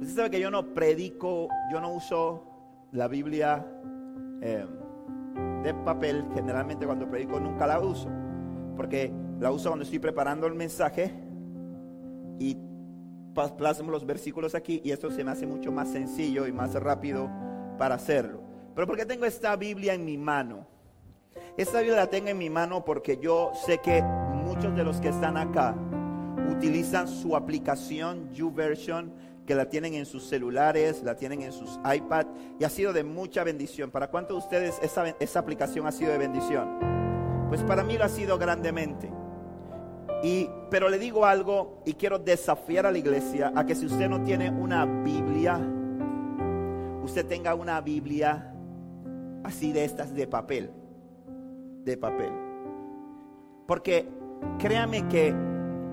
usted 0.00 0.16
sabe 0.16 0.30
que 0.30 0.40
yo 0.40 0.50
no 0.50 0.72
predico, 0.72 1.48
yo 1.70 1.78
no 1.82 1.92
uso 1.92 2.42
la 2.90 3.06
Biblia. 3.06 3.66
Eh, 4.40 4.64
de 5.62 5.74
papel, 5.74 6.24
generalmente 6.34 6.86
cuando 6.86 7.08
predico 7.08 7.40
nunca 7.40 7.66
la 7.66 7.80
uso, 7.80 8.08
porque 8.76 9.12
la 9.40 9.50
uso 9.50 9.70
cuando 9.70 9.84
estoy 9.84 9.98
preparando 9.98 10.46
el 10.46 10.54
mensaje 10.54 11.12
y 12.38 12.56
plasmo 13.56 13.90
los 13.90 14.04
versículos 14.04 14.54
aquí 14.54 14.80
y 14.84 14.90
esto 14.90 15.10
se 15.10 15.22
me 15.22 15.30
hace 15.30 15.46
mucho 15.46 15.70
más 15.70 15.88
sencillo 15.88 16.46
y 16.46 16.52
más 16.52 16.74
rápido 16.74 17.30
para 17.78 17.94
hacerlo. 17.94 18.42
Pero 18.74 18.86
porque 18.86 19.06
tengo 19.06 19.24
esta 19.24 19.54
Biblia 19.56 19.94
en 19.94 20.04
mi 20.04 20.16
mano? 20.16 20.66
Esta 21.56 21.80
Biblia 21.80 21.96
la 21.96 22.06
tengo 22.08 22.28
en 22.28 22.38
mi 22.38 22.50
mano 22.50 22.84
porque 22.84 23.18
yo 23.18 23.52
sé 23.66 23.78
que 23.78 24.02
muchos 24.02 24.74
de 24.74 24.84
los 24.84 25.00
que 25.00 25.08
están 25.08 25.36
acá 25.36 25.74
utilizan 26.50 27.08
su 27.08 27.36
aplicación 27.36 28.32
YouVersion 28.32 29.12
que 29.48 29.54
la 29.54 29.70
tienen 29.70 29.94
en 29.94 30.04
sus 30.04 30.28
celulares, 30.28 31.02
la 31.02 31.16
tienen 31.16 31.40
en 31.40 31.52
sus 31.52 31.80
iPad 31.82 32.26
y 32.60 32.64
ha 32.64 32.68
sido 32.68 32.92
de 32.92 33.02
mucha 33.02 33.44
bendición. 33.44 33.90
¿Para 33.90 34.10
cuántos 34.10 34.36
de 34.36 34.44
ustedes 34.44 34.78
esa, 34.82 35.08
esa 35.18 35.38
aplicación 35.38 35.86
ha 35.86 35.90
sido 35.90 36.12
de 36.12 36.18
bendición? 36.18 36.68
Pues 37.48 37.62
para 37.62 37.82
mí 37.82 37.96
lo 37.96 38.04
ha 38.04 38.10
sido 38.10 38.36
grandemente. 38.36 39.10
Y, 40.22 40.50
pero 40.68 40.90
le 40.90 40.98
digo 40.98 41.24
algo 41.24 41.82
y 41.86 41.94
quiero 41.94 42.18
desafiar 42.18 42.84
a 42.84 42.92
la 42.92 42.98
iglesia 42.98 43.50
a 43.56 43.64
que 43.64 43.74
si 43.74 43.86
usted 43.86 44.10
no 44.10 44.22
tiene 44.22 44.50
una 44.50 44.84
Biblia, 44.84 45.58
usted 47.02 47.24
tenga 47.24 47.54
una 47.54 47.80
Biblia 47.80 48.54
así 49.44 49.72
de 49.72 49.82
estas 49.86 50.14
de 50.14 50.26
papel, 50.26 50.70
de 51.84 51.96
papel. 51.96 52.32
Porque 53.66 54.06
créame 54.58 55.08
que 55.08 55.34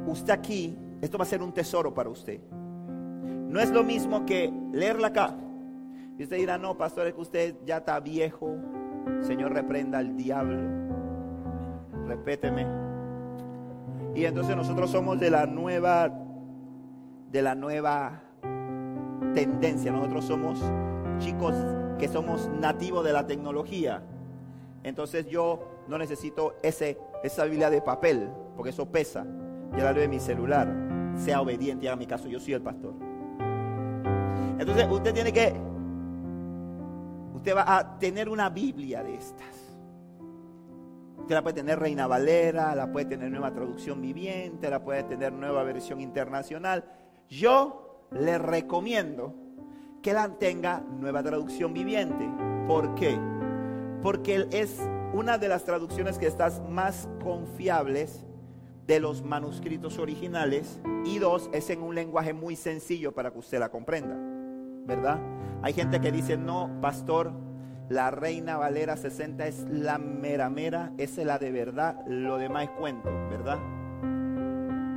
usted 0.07 0.33
aquí, 0.33 0.77
esto 0.99 1.17
va 1.17 1.23
a 1.23 1.27
ser 1.27 1.41
un 1.41 1.53
tesoro 1.53 1.93
para 1.93 2.09
usted. 2.09 2.41
No 3.55 3.61
es 3.61 3.71
lo 3.71 3.85
mismo 3.85 4.25
que 4.25 4.51
leerla 4.73 5.07
acá. 5.07 5.33
Y 6.19 6.23
usted 6.23 6.35
dirá, 6.35 6.57
no, 6.57 6.77
pastor, 6.77 7.07
es 7.07 7.13
que 7.13 7.21
usted 7.21 7.55
ya 7.65 7.77
está 7.77 7.97
viejo. 8.01 8.53
Señor, 9.21 9.53
reprenda 9.53 9.99
al 9.99 10.17
diablo. 10.17 10.57
Repéteme. 12.05 12.67
Y 14.13 14.25
entonces 14.25 14.57
nosotros 14.57 14.91
somos 14.91 15.21
de 15.21 15.29
la 15.29 15.45
nueva, 15.45 16.11
de 17.31 17.41
la 17.41 17.55
nueva 17.55 18.23
tendencia. 19.33 19.89
Nosotros 19.89 20.25
somos 20.25 20.59
chicos 21.19 21.55
que 21.97 22.09
somos 22.09 22.49
nativos 22.59 23.05
de 23.05 23.13
la 23.13 23.25
tecnología. 23.25 24.03
Entonces 24.83 25.27
yo 25.27 25.85
no 25.87 25.97
necesito 25.97 26.55
ese, 26.61 26.97
esa 27.23 27.45
Biblia 27.45 27.69
de 27.69 27.81
papel, 27.81 28.27
porque 28.57 28.71
eso 28.71 28.85
pesa. 28.85 29.25
Ya 29.77 29.85
la 29.85 29.93
leo 29.93 30.03
en 30.03 30.09
mi 30.09 30.19
celular. 30.19 30.67
Sea 31.15 31.39
obediente, 31.39 31.87
haga 31.87 31.95
mi 31.95 32.05
caso, 32.05 32.27
yo 32.27 32.41
soy 32.41 32.51
el 32.51 32.61
pastor. 32.61 33.04
Entonces 34.59 34.87
usted 34.89 35.13
tiene 35.13 35.33
que, 35.33 35.53
usted 37.35 37.55
va 37.55 37.77
a 37.77 37.99
tener 37.99 38.29
una 38.29 38.49
Biblia 38.49 39.03
de 39.03 39.15
estas. 39.15 39.65
Usted 41.17 41.35
la 41.35 41.41
puede 41.41 41.55
tener 41.55 41.79
Reina 41.79 42.07
Valera, 42.07 42.75
la 42.75 42.91
puede 42.91 43.07
tener 43.07 43.31
nueva 43.31 43.51
traducción 43.51 44.01
viviente, 44.01 44.69
la 44.69 44.83
puede 44.83 45.03
tener 45.03 45.33
nueva 45.33 45.63
versión 45.63 45.99
internacional. 45.99 46.85
Yo 47.27 48.07
le 48.11 48.37
recomiendo 48.37 49.33
que 50.01 50.13
la 50.13 50.29
tenga 50.37 50.81
nueva 50.99 51.23
traducción 51.23 51.73
viviente. 51.73 52.29
¿Por 52.67 52.93
qué? 52.95 53.19
Porque 54.03 54.47
es 54.51 54.79
una 55.13 55.37
de 55.37 55.47
las 55.47 55.63
traducciones 55.63 56.19
que 56.19 56.27
están 56.27 56.51
más 56.71 57.09
confiables 57.23 58.23
de 58.85 58.99
los 58.99 59.23
manuscritos 59.23 59.97
originales 59.97 60.79
y 61.05 61.17
dos, 61.17 61.49
es 61.53 61.69
en 61.69 61.81
un 61.81 61.95
lenguaje 61.95 62.33
muy 62.33 62.55
sencillo 62.55 63.13
para 63.13 63.31
que 63.31 63.39
usted 63.39 63.59
la 63.59 63.69
comprenda, 63.69 64.15
¿verdad? 64.85 65.19
Hay 65.61 65.73
gente 65.73 65.99
que 65.99 66.11
dice, 66.11 66.37
no, 66.37 66.69
pastor, 66.81 67.31
la 67.89 68.11
Reina 68.11 68.57
Valera 68.57 68.97
60 68.97 69.47
es 69.47 69.65
la 69.69 69.97
mera 69.97 70.49
mera, 70.49 70.91
esa 70.97 71.21
es 71.21 71.27
la 71.27 71.37
de 71.37 71.51
verdad, 71.51 72.03
lo 72.07 72.37
demás 72.37 72.65
es 72.65 72.69
cuento, 72.71 73.09
¿verdad? 73.29 73.59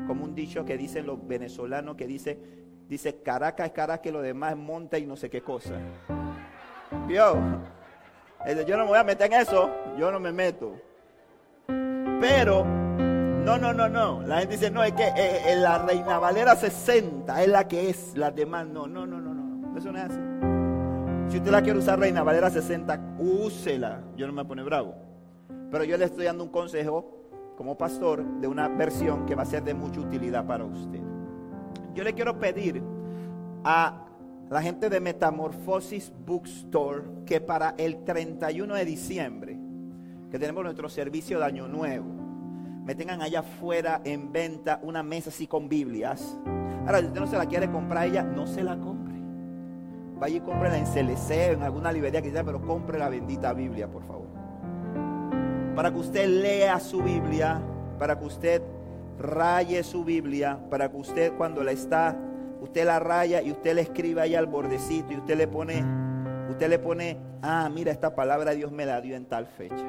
Como 0.07 0.25
un 0.25 0.35
dicho 0.35 0.65
que 0.65 0.79
dicen 0.79 1.07
los 1.07 1.27
venezolanos 1.27 1.97
que 1.97 2.07
dice, 2.07 2.39
dice 2.89 3.23
Caracas 3.23 3.67
es 3.67 3.73
Caracas 3.73 4.07
y 4.07 4.11
lo 4.11 4.23
demás 4.23 4.53
es 4.53 4.59
monta 4.59 4.99
y 4.99 5.07
no 5.07 5.17
sé 5.17 5.29
qué 5.29 5.43
cosa. 5.43 5.75
¿Vio? 7.07 7.35
Yo 8.67 8.77
no 8.77 8.85
me 8.85 8.89
voy 8.91 8.99
a 8.99 9.05
meter 9.05 9.33
en 9.33 9.41
eso, 9.41 9.71
yo 9.99 10.11
no 10.11 10.21
me 10.21 10.33
meto. 10.33 10.75
Pero, 12.21 12.65
no, 12.65 13.59
no, 13.59 13.73
no, 13.73 13.89
no. 13.89 14.23
La 14.23 14.41
gente 14.41 14.57
dice, 14.57 14.71
no, 14.71 14.83
es 14.83 14.93
que 14.93 15.07
eh, 15.07 15.53
eh, 15.53 15.57
la 15.57 15.79
Reina 15.79 16.19
Valera 16.19 16.57
60 16.57 17.43
es 17.43 17.49
la 17.49 17.69
que 17.69 17.91
es, 17.91 18.17
la 18.17 18.31
demás 18.31 18.67
no, 18.67 18.87
no, 18.87 19.07
no, 19.07 19.21
no. 19.21 19.28
Eso 19.79 19.93
no 19.93 19.99
es 19.99 20.05
así. 20.07 20.19
Si 21.29 21.37
usted 21.37 21.53
la 21.53 21.63
quiere 21.63 21.79
usar 21.79 22.01
Reina 22.01 22.25
Valera 22.25 22.51
60, 22.51 23.19
úsela. 23.21 24.03
Yo 24.17 24.27
no 24.27 24.33
me 24.33 24.45
pone 24.45 24.65
bravo. 24.65 24.97
Pero 25.71 25.85
yo 25.85 25.97
le 25.97 26.07
estoy 26.07 26.25
dando 26.25 26.43
un 26.43 26.51
consejo 26.51 27.29
como 27.57 27.79
pastor 27.79 28.25
de 28.41 28.49
una 28.49 28.67
versión 28.67 29.25
que 29.25 29.37
va 29.37 29.43
a 29.43 29.47
ser 29.47 29.63
de 29.63 29.75
mucha 29.75 30.01
utilidad 30.01 30.45
para 30.45 30.65
usted. 30.65 31.01
Yo 31.95 32.03
le 32.03 32.13
quiero 32.13 32.41
pedir 32.41 32.83
a 33.63 34.05
la 34.51 34.63
gente 34.63 34.91
de 34.91 34.99
Metamorphosis 34.99 36.13
Bookstore 36.27 37.05
que 37.25 37.41
para 37.41 37.75
el 37.79 38.03
31 38.03 38.75
de 38.75 38.85
diciembre, 38.85 39.59
que 40.29 40.41
tenemos 40.41 40.65
nuestro 40.65 40.89
servicio 40.89 41.39
de 41.39 41.45
Año 41.45 41.69
Nuevo, 41.69 42.09
me 42.85 42.97
tengan 42.97 43.23
allá 43.23 43.41
afuera 43.41 44.01
en 44.03 44.33
venta 44.33 44.81
una 44.83 45.05
mesa 45.05 45.31
así 45.31 45.47
con 45.47 45.69
Biblias. 45.69 46.37
Ahora, 46.85 46.99
si 46.99 47.07
usted 47.07 47.21
no 47.21 47.27
se 47.29 47.37
la 47.37 47.47
quiere 47.47 47.71
comprar 47.71 48.09
ella, 48.09 48.25
no 48.25 48.47
se 48.47 48.65
la 48.65 48.77
compre. 48.77 48.98
Vaya 50.19 50.37
y 50.37 50.41
cómprela 50.41 50.77
en 50.77 50.85
CLC, 50.85 51.53
en 51.53 51.63
alguna 51.63 51.93
librería 51.93 52.23
que 52.23 52.31
sea, 52.31 52.45
pero 52.45 52.61
compre 52.61 52.99
la 52.99 53.09
bendita 53.09 53.53
Biblia, 53.53 53.89
por 53.89 54.03
favor. 54.05 54.27
Para 55.77 55.93
que 55.93 55.99
usted 55.99 56.29
lea 56.29 56.81
su 56.81 57.03
Biblia, 57.03 57.61
para 57.99 58.19
que 58.19 58.25
usted 58.25 58.63
raye 59.19 59.83
su 59.83 60.05
Biblia, 60.05 60.59
para 60.71 60.91
que 60.91 60.97
usted 60.97 61.33
cuando 61.37 61.63
la 61.63 61.73
está 61.73 62.17
usted 62.61 62.85
la 62.85 62.99
raya 62.99 63.43
y 63.43 63.51
usted 63.51 63.75
le 63.75 63.83
escribe 63.83 64.21
ahí 64.21 64.35
al 64.35 64.47
bordecito 64.47 65.13
y 65.13 65.17
usted 65.17 65.37
le 65.37 65.49
pone, 65.49 65.85
usted 66.51 66.69
le 66.69 66.79
pone, 66.79 67.19
ah, 67.43 67.69
mira, 67.73 67.93
esta 67.93 68.15
palabra 68.15 68.53
Dios 68.53 68.73
me 68.73 68.87
la 68.87 69.01
dio 69.01 69.17
en 69.17 69.27
tal 69.27 69.47
fecha. 69.47 69.87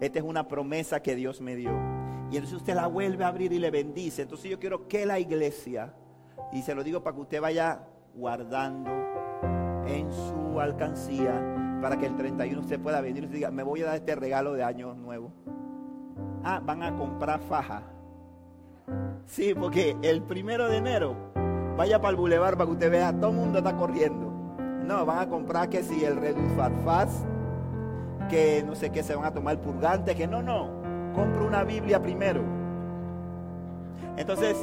Esta 0.00 0.18
es 0.18 0.24
una 0.24 0.48
promesa 0.48 1.00
que 1.00 1.14
Dios 1.14 1.40
me 1.40 1.54
dio. 1.54 1.70
Y 2.30 2.36
entonces 2.36 2.54
usted 2.54 2.74
la 2.74 2.86
vuelve 2.86 3.24
a 3.24 3.28
abrir 3.28 3.52
y 3.52 3.58
le 3.58 3.70
bendice. 3.70 4.22
Entonces 4.22 4.50
yo 4.50 4.58
quiero 4.58 4.88
que 4.88 5.06
la 5.06 5.20
iglesia, 5.20 5.94
y 6.52 6.62
se 6.62 6.74
lo 6.74 6.82
digo 6.82 7.02
para 7.02 7.14
que 7.14 7.22
usted 7.22 7.40
vaya 7.40 7.82
guardando 8.14 8.90
en 9.98 10.12
su 10.12 10.60
alcancía, 10.60 11.78
para 11.80 11.96
que 11.96 12.06
el 12.06 12.16
31 12.16 12.60
usted 12.60 12.80
pueda 12.80 13.00
venir 13.00 13.24
y 13.24 13.26
diga, 13.28 13.50
me 13.50 13.62
voy 13.62 13.82
a 13.82 13.86
dar 13.86 13.96
este 13.96 14.14
regalo 14.14 14.52
de 14.52 14.64
año 14.64 14.94
nuevo. 14.94 15.32
Ah, 16.44 16.60
van 16.64 16.82
a 16.82 16.96
comprar 16.96 17.40
faja. 17.40 17.82
Sí, 19.26 19.54
porque 19.54 19.96
el 20.02 20.22
primero 20.22 20.68
de 20.68 20.78
enero 20.78 21.32
Vaya 21.76 22.00
para 22.00 22.10
el 22.10 22.16
bulevar 22.16 22.54
para 22.54 22.66
que 22.66 22.72
usted 22.72 22.90
vea, 22.90 23.12
todo 23.12 23.30
el 23.30 23.36
mundo 23.36 23.58
está 23.58 23.76
corriendo. 23.76 24.30
No, 24.84 25.06
van 25.06 25.20
a 25.20 25.28
comprar 25.28 25.68
que 25.68 25.82
si 25.82 26.04
el 26.04 26.18
Fast, 26.84 27.24
que 28.28 28.62
no 28.66 28.74
sé 28.74 28.90
qué, 28.90 29.02
se 29.02 29.14
van 29.14 29.24
a 29.24 29.32
tomar 29.32 29.58
purgante, 29.58 30.14
que 30.14 30.26
no, 30.26 30.42
no. 30.42 30.68
Compre 31.14 31.42
una 31.44 31.64
Biblia 31.64 32.00
primero. 32.02 32.42
Entonces, 34.16 34.56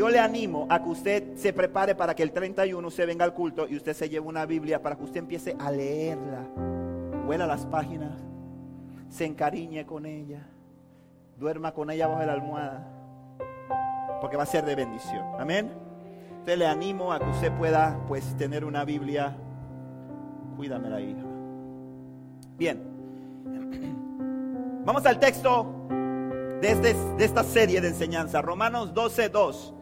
yo 0.00 0.08
le 0.08 0.18
animo 0.18 0.66
a 0.70 0.82
que 0.82 0.88
usted 0.88 1.36
se 1.36 1.52
prepare 1.52 1.94
para 1.94 2.14
que 2.14 2.22
el 2.22 2.32
31 2.32 2.90
se 2.90 3.04
venga 3.04 3.22
al 3.22 3.34
culto 3.34 3.68
y 3.68 3.76
usted 3.76 3.92
se 3.92 4.08
lleve 4.08 4.26
una 4.26 4.46
Biblia 4.46 4.80
para 4.80 4.96
que 4.96 5.04
usted 5.04 5.18
empiece 5.18 5.54
a 5.58 5.70
leerla. 5.70 6.40
Huela 7.26 7.46
las 7.46 7.66
páginas, 7.66 8.18
se 9.10 9.26
encariñe 9.26 9.84
con 9.84 10.06
ella, 10.06 10.46
duerma 11.36 11.72
con 11.72 11.90
ella 11.90 12.06
bajo 12.06 12.24
la 12.24 12.32
almohada 12.32 12.82
porque 14.22 14.38
va 14.38 14.44
a 14.44 14.46
ser 14.46 14.64
de 14.64 14.74
bendición. 14.74 15.22
Amén. 15.38 15.70
Entonces 16.30 16.58
le 16.58 16.66
animo 16.66 17.12
a 17.12 17.18
que 17.18 17.28
usted 17.28 17.52
pueda 17.58 18.00
pues 18.08 18.34
tener 18.38 18.64
una 18.64 18.86
Biblia. 18.86 19.36
Cuídame 20.56 20.88
la 20.88 21.00
hija. 21.02 21.26
Bien. 22.56 22.80
Vamos 24.86 25.04
al 25.04 25.20
texto 25.20 25.88
de, 26.62 26.70
este, 26.70 26.96
esta 27.18 27.44
serie 27.44 27.82
de 27.82 27.88
enseñanza. 27.88 28.40
Romanos 28.40 28.94
12, 28.94 29.28
2. 29.28 29.74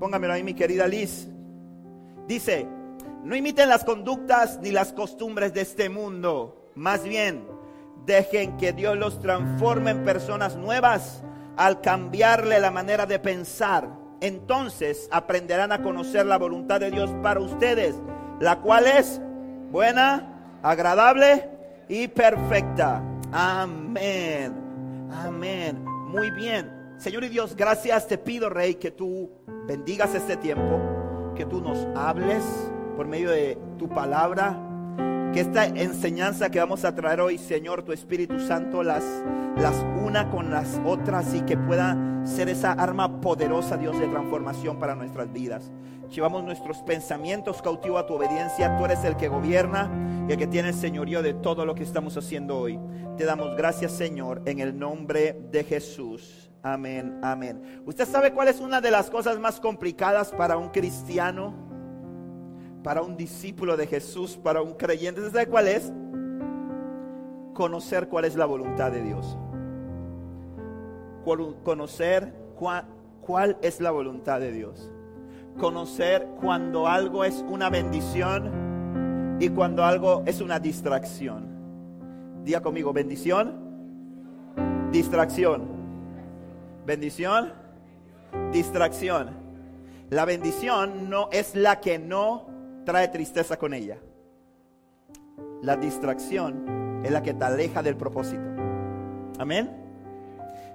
Póngamelo 0.00 0.32
ahí 0.32 0.42
mi 0.42 0.54
querida 0.54 0.88
Liz. 0.88 1.28
Dice, 2.26 2.66
no 3.22 3.36
imiten 3.36 3.68
las 3.68 3.84
conductas 3.84 4.58
ni 4.62 4.70
las 4.70 4.92
costumbres 4.92 5.52
de 5.52 5.60
este 5.60 5.90
mundo. 5.90 6.72
Más 6.74 7.04
bien, 7.04 7.46
dejen 8.06 8.56
que 8.56 8.72
Dios 8.72 8.96
los 8.96 9.20
transforme 9.20 9.90
en 9.90 10.04
personas 10.04 10.56
nuevas 10.56 11.22
al 11.56 11.82
cambiarle 11.82 12.58
la 12.60 12.70
manera 12.70 13.04
de 13.04 13.18
pensar, 13.18 13.90
entonces 14.22 15.08
aprenderán 15.12 15.72
a 15.72 15.82
conocer 15.82 16.24
la 16.24 16.38
voluntad 16.38 16.80
de 16.80 16.90
Dios 16.90 17.10
para 17.22 17.40
ustedes, 17.40 17.94
la 18.40 18.60
cual 18.60 18.86
es 18.86 19.20
buena, 19.70 20.58
agradable 20.62 21.50
y 21.88 22.08
perfecta. 22.08 23.02
Amén. 23.32 24.54
Amén. 25.10 25.84
Muy 25.84 26.30
bien. 26.30 26.79
Señor 27.00 27.24
y 27.24 27.30
Dios, 27.30 27.56
gracias 27.56 28.06
te 28.06 28.18
pido, 28.18 28.50
Rey, 28.50 28.74
que 28.74 28.90
tú 28.90 29.30
bendigas 29.66 30.14
este 30.14 30.36
tiempo, 30.36 31.32
que 31.34 31.46
tú 31.46 31.62
nos 31.62 31.78
hables 31.96 32.44
por 32.94 33.06
medio 33.06 33.30
de 33.30 33.56
tu 33.78 33.88
palabra 33.88 34.66
que 35.32 35.40
esta 35.40 35.64
enseñanza 35.64 36.50
que 36.50 36.58
vamos 36.58 36.84
a 36.84 36.94
traer 36.94 37.22
hoy, 37.22 37.38
Señor, 37.38 37.84
tu 37.84 37.92
Espíritu 37.92 38.38
Santo 38.38 38.82
las, 38.82 39.04
las 39.56 39.76
una 40.04 40.28
con 40.28 40.50
las 40.50 40.78
otras 40.84 41.32
y 41.34 41.40
que 41.42 41.56
pueda 41.56 41.96
ser 42.26 42.50
esa 42.50 42.72
arma 42.72 43.22
poderosa, 43.22 43.78
Dios, 43.78 43.98
de 43.98 44.06
transformación 44.08 44.78
para 44.78 44.94
nuestras 44.94 45.32
vidas. 45.32 45.70
Llevamos 46.10 46.44
nuestros 46.44 46.82
pensamientos 46.82 47.62
cautivo 47.62 47.96
a 47.96 48.06
tu 48.06 48.14
obediencia. 48.14 48.76
Tú 48.76 48.84
eres 48.84 49.04
el 49.04 49.16
que 49.16 49.28
gobierna 49.28 50.26
y 50.28 50.32
el 50.32 50.38
que 50.38 50.48
tiene 50.48 50.68
el 50.68 50.74
señorío 50.74 51.22
de 51.22 51.32
todo 51.32 51.64
lo 51.64 51.74
que 51.74 51.84
estamos 51.84 52.14
haciendo 52.18 52.58
hoy. 52.58 52.78
Te 53.16 53.24
damos 53.24 53.56
gracias, 53.56 53.92
Señor, 53.92 54.42
en 54.44 54.58
el 54.58 54.78
nombre 54.78 55.40
de 55.50 55.64
Jesús. 55.64 56.49
Amén, 56.62 57.18
amén. 57.22 57.82
¿Usted 57.86 58.06
sabe 58.06 58.32
cuál 58.32 58.48
es 58.48 58.60
una 58.60 58.80
de 58.80 58.90
las 58.90 59.10
cosas 59.10 59.38
más 59.38 59.60
complicadas 59.60 60.30
para 60.30 60.56
un 60.56 60.68
cristiano? 60.68 61.70
para 62.82 63.02
un 63.02 63.16
discípulo 63.16 63.76
de 63.76 63.86
Jesús, 63.86 64.36
para 64.36 64.62
un 64.62 64.74
creyente. 64.74 65.28
¿Sabe 65.30 65.46
cuál 65.46 65.68
es? 65.68 65.92
Conocer 67.54 68.08
cuál 68.08 68.24
es 68.24 68.36
la 68.36 68.46
voluntad 68.46 68.90
de 68.90 69.02
Dios. 69.02 69.36
Conocer 71.24 72.34
cuál, 72.56 73.58
es 73.62 73.80
la 73.80 73.90
voluntad 73.90 74.40
de 74.40 74.52
Dios. 74.52 74.90
Conocer 75.58 76.26
cuando 76.40 76.86
algo 76.86 77.24
es 77.24 77.44
una 77.48 77.68
bendición 77.68 79.36
y 79.38 79.48
cuando 79.50 79.84
algo 79.84 80.22
es 80.26 80.40
una 80.40 80.58
distracción. 80.58 81.48
Diga 82.44 82.62
conmigo, 82.62 82.92
bendición, 82.92 83.54
distracción. 84.90 85.79
Bendición, 86.86 87.52
distracción. 88.52 89.30
La 90.08 90.24
bendición 90.24 91.10
no 91.10 91.28
es 91.30 91.54
la 91.54 91.80
que 91.80 91.98
no 91.98 92.48
trae 92.84 93.08
tristeza 93.08 93.58
con 93.58 93.74
ella. 93.74 93.98
La 95.62 95.76
distracción 95.76 97.02
es 97.04 97.10
la 97.10 97.22
que 97.22 97.34
te 97.34 97.44
aleja 97.44 97.82
del 97.82 97.96
propósito. 97.96 98.42
Amén. 99.38 99.70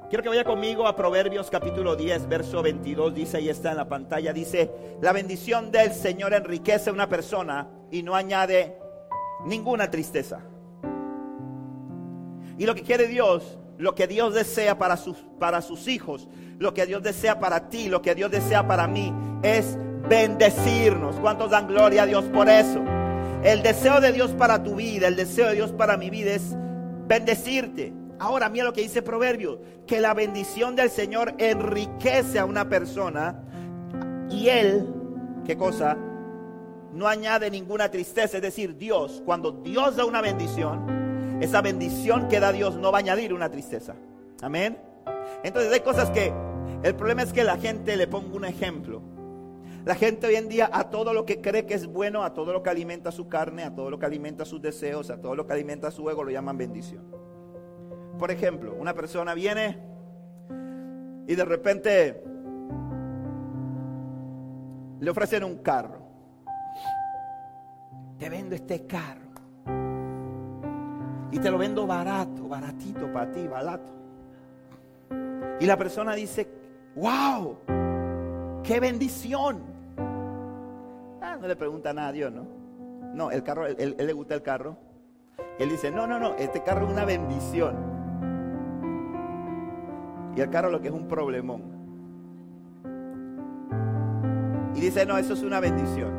Quiero 0.10 0.22
que 0.22 0.30
vaya 0.30 0.44
conmigo 0.44 0.88
a 0.88 0.96
Proverbios 0.96 1.50
capítulo 1.50 1.96
10, 1.96 2.30
verso 2.30 2.62
22. 2.62 3.14
Dice, 3.14 3.38
ahí 3.38 3.50
está 3.50 3.72
en 3.72 3.78
la 3.78 3.90
pantalla, 3.90 4.32
dice, 4.32 4.72
la 5.02 5.12
bendición 5.12 5.72
del 5.72 5.92
Señor 5.92 6.34
enriquece 6.34 6.92
a 6.92 6.94
una 6.94 7.10
persona 7.10 7.68
y 7.90 8.04
no 8.04 8.16
añade 8.16 8.78
ninguna 9.46 9.90
tristeza. 9.90 10.42
Y 12.58 12.66
lo 12.66 12.76
que 12.76 12.84
quiere 12.84 13.08
Dios, 13.08 13.58
lo 13.78 13.96
que 13.96 14.08
Dios 14.08 14.34
desea 14.34 14.78
para 14.78 14.98
sus, 14.98 15.18
para 15.40 15.62
sus 15.62 15.88
hijos, 15.88 16.28
lo 16.60 16.74
que 16.74 16.86
Dios 16.86 17.04
desea 17.04 17.40
para 17.40 17.70
ti, 17.70 17.90
lo 17.90 18.02
que 18.02 18.16
Dios 18.16 18.32
desea 18.32 18.68
para 18.68 18.88
mí, 18.88 19.14
es 19.44 19.78
bendecirnos. 20.08 21.18
¿Cuántos 21.18 21.52
dan 21.52 21.68
gloria 21.68 22.04
a 22.04 22.06
Dios 22.06 22.26
por 22.26 22.50
eso? 22.50 22.82
El 23.44 23.62
deseo 23.62 24.00
de 24.02 24.12
Dios 24.12 24.32
para 24.32 24.64
tu 24.64 24.76
vida, 24.76 25.08
el 25.08 25.16
deseo 25.16 25.48
de 25.48 25.56
Dios 25.56 25.72
para 25.72 25.98
mi 25.98 26.10
vida 26.10 26.32
es 26.32 26.56
bendecirte. 27.08 27.94
Ahora 28.18 28.50
mira 28.50 28.66
lo 28.66 28.74
que 28.74 28.82
dice 28.82 29.02
Proverbio, 29.02 29.60
que 29.86 30.00
la 30.00 30.14
bendición 30.14 30.76
del 30.76 30.90
Señor 30.90 31.36
enriquece 31.38 32.40
a 32.40 32.46
una 32.46 32.70
persona 32.70 33.44
y 34.30 34.48
él, 34.48 34.88
¿qué 35.46 35.58
cosa? 35.58 35.98
No 36.94 37.08
añade 37.08 37.52
ninguna 37.52 37.92
tristeza, 37.92 38.38
es 38.38 38.42
decir, 38.42 38.78
Dios, 38.78 39.22
cuando 39.26 39.52
Dios 39.52 39.98
da 39.98 40.06
una 40.06 40.22
bendición, 40.22 41.05
esa 41.42 41.62
bendición 41.62 42.28
que 42.28 42.40
da 42.40 42.52
Dios 42.52 42.76
no 42.78 42.92
va 42.92 43.00
a 43.00 43.02
añadir 43.02 43.34
una 43.34 43.50
tristeza. 43.50 43.96
Amén. 44.42 44.78
Entonces 45.44 45.72
hay 45.72 45.82
cosas 45.82 46.10
que 46.12 46.34
el 46.84 46.96
problema 46.96 47.24
es 47.24 47.34
que 47.34 47.44
la 47.44 47.58
gente 47.58 47.98
le 47.98 48.08
pongo 48.08 48.36
un 48.36 48.46
ejemplo. 48.46 49.02
La 49.86 49.96
gente 49.96 50.28
hoy 50.28 50.36
en 50.36 50.50
día 50.50 50.70
a 50.72 50.90
todo 50.90 51.14
lo 51.14 51.26
que 51.26 51.42
cree 51.42 51.66
que 51.66 51.76
es 51.76 51.86
bueno, 51.86 52.24
a 52.24 52.34
todo 52.34 52.54
lo 52.54 52.64
que 52.64 52.72
alimenta 52.72 53.12
su 53.12 53.28
carne, 53.28 53.64
a 53.64 53.76
todo 53.76 53.92
lo 53.92 54.00
que 54.00 54.06
alimenta 54.06 54.44
sus 54.46 54.62
deseos, 54.62 55.12
a 55.12 55.22
todo 55.22 55.36
lo 55.36 55.46
que 55.46 55.54
alimenta 55.54 55.92
su 55.92 56.10
ego, 56.10 56.24
lo 56.24 56.32
llaman 56.32 56.58
bendición. 56.58 57.04
Por 58.18 58.32
ejemplo, 58.32 58.76
una 58.80 58.94
persona 58.94 59.34
viene 59.34 59.78
y 61.28 61.36
de 61.36 61.46
repente 61.46 62.24
le 65.00 65.10
ofrecen 65.12 65.44
un 65.44 65.58
carro. 65.58 66.00
Te 68.18 68.30
vendo 68.30 68.56
este 68.56 68.88
carro. 68.88 69.25
Y 71.36 71.40
te 71.40 71.52
lo 71.52 71.58
vendo 71.58 71.86
barato, 71.86 72.48
baratito 72.48 73.12
para 73.12 73.30
ti, 73.30 73.46
barato. 73.46 73.92
Y 75.60 75.66
la 75.66 75.76
persona 75.78 76.16
dice, 76.16 76.48
wow, 76.96 77.58
qué 78.64 78.80
bendición 78.80 79.76
no 81.40 81.48
le 81.48 81.56
pregunta 81.56 81.94
nada 81.94 82.10
a 82.10 82.12
Dios, 82.12 82.32
¿no? 82.32 82.46
No, 83.14 83.32
el 83.32 83.44
carro, 83.44 83.66
él, 83.68 83.96
le 83.98 84.14
gusta 84.14 84.36
el 84.36 84.42
carro. 84.42 84.78
Él 85.60 85.70
dice, 85.70 85.92
no, 85.92 86.06
no, 86.08 86.20
no, 86.20 86.36
este 86.36 86.64
carro 86.64 86.86
es 86.86 86.92
una 86.92 87.06
bendición. 87.06 87.76
Y 90.36 90.42
el 90.42 90.50
carro 90.50 90.70
lo 90.70 90.82
que 90.82 90.90
es 90.90 90.94
un 90.94 91.08
problemón. 91.08 91.64
Y 94.76 94.82
dice, 94.82 95.06
no, 95.06 95.18
eso 95.18 95.34
es 95.34 95.44
una 95.44 95.60
bendición. 95.60 96.12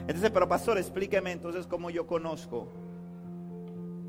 Entonces, 0.00 0.30
pero 0.30 0.48
pastor, 0.48 0.78
explíqueme 0.78 1.32
entonces 1.32 1.66
cómo 1.66 1.88
yo 1.90 2.06
conozco 2.06 2.68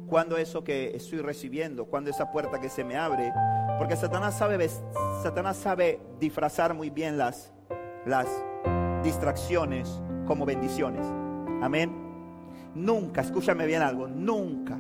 cuando 0.10 0.38
eso 0.38 0.64
que 0.64 0.96
estoy 0.96 1.20
recibiendo, 1.20 1.86
cuando 1.86 2.10
esa 2.10 2.32
puerta 2.32 2.60
que 2.60 2.70
se 2.70 2.84
me 2.84 2.98
abre, 2.98 3.32
porque 3.78 3.96
Satanás 3.96 4.38
sabe, 4.38 4.68
Satanás 5.22 5.58
sabe 5.58 6.00
disfrazar 6.20 6.74
muy 6.74 6.90
bien 6.90 7.18
las, 7.18 7.54
las 8.06 8.28
distracciones 9.04 10.02
como 10.26 10.46
bendiciones. 10.46 11.06
Amén. 11.62 11.92
Nunca, 12.76 13.22
escúchame 13.22 13.66
bien 13.66 13.82
algo, 13.82 14.08
nunca 14.08 14.78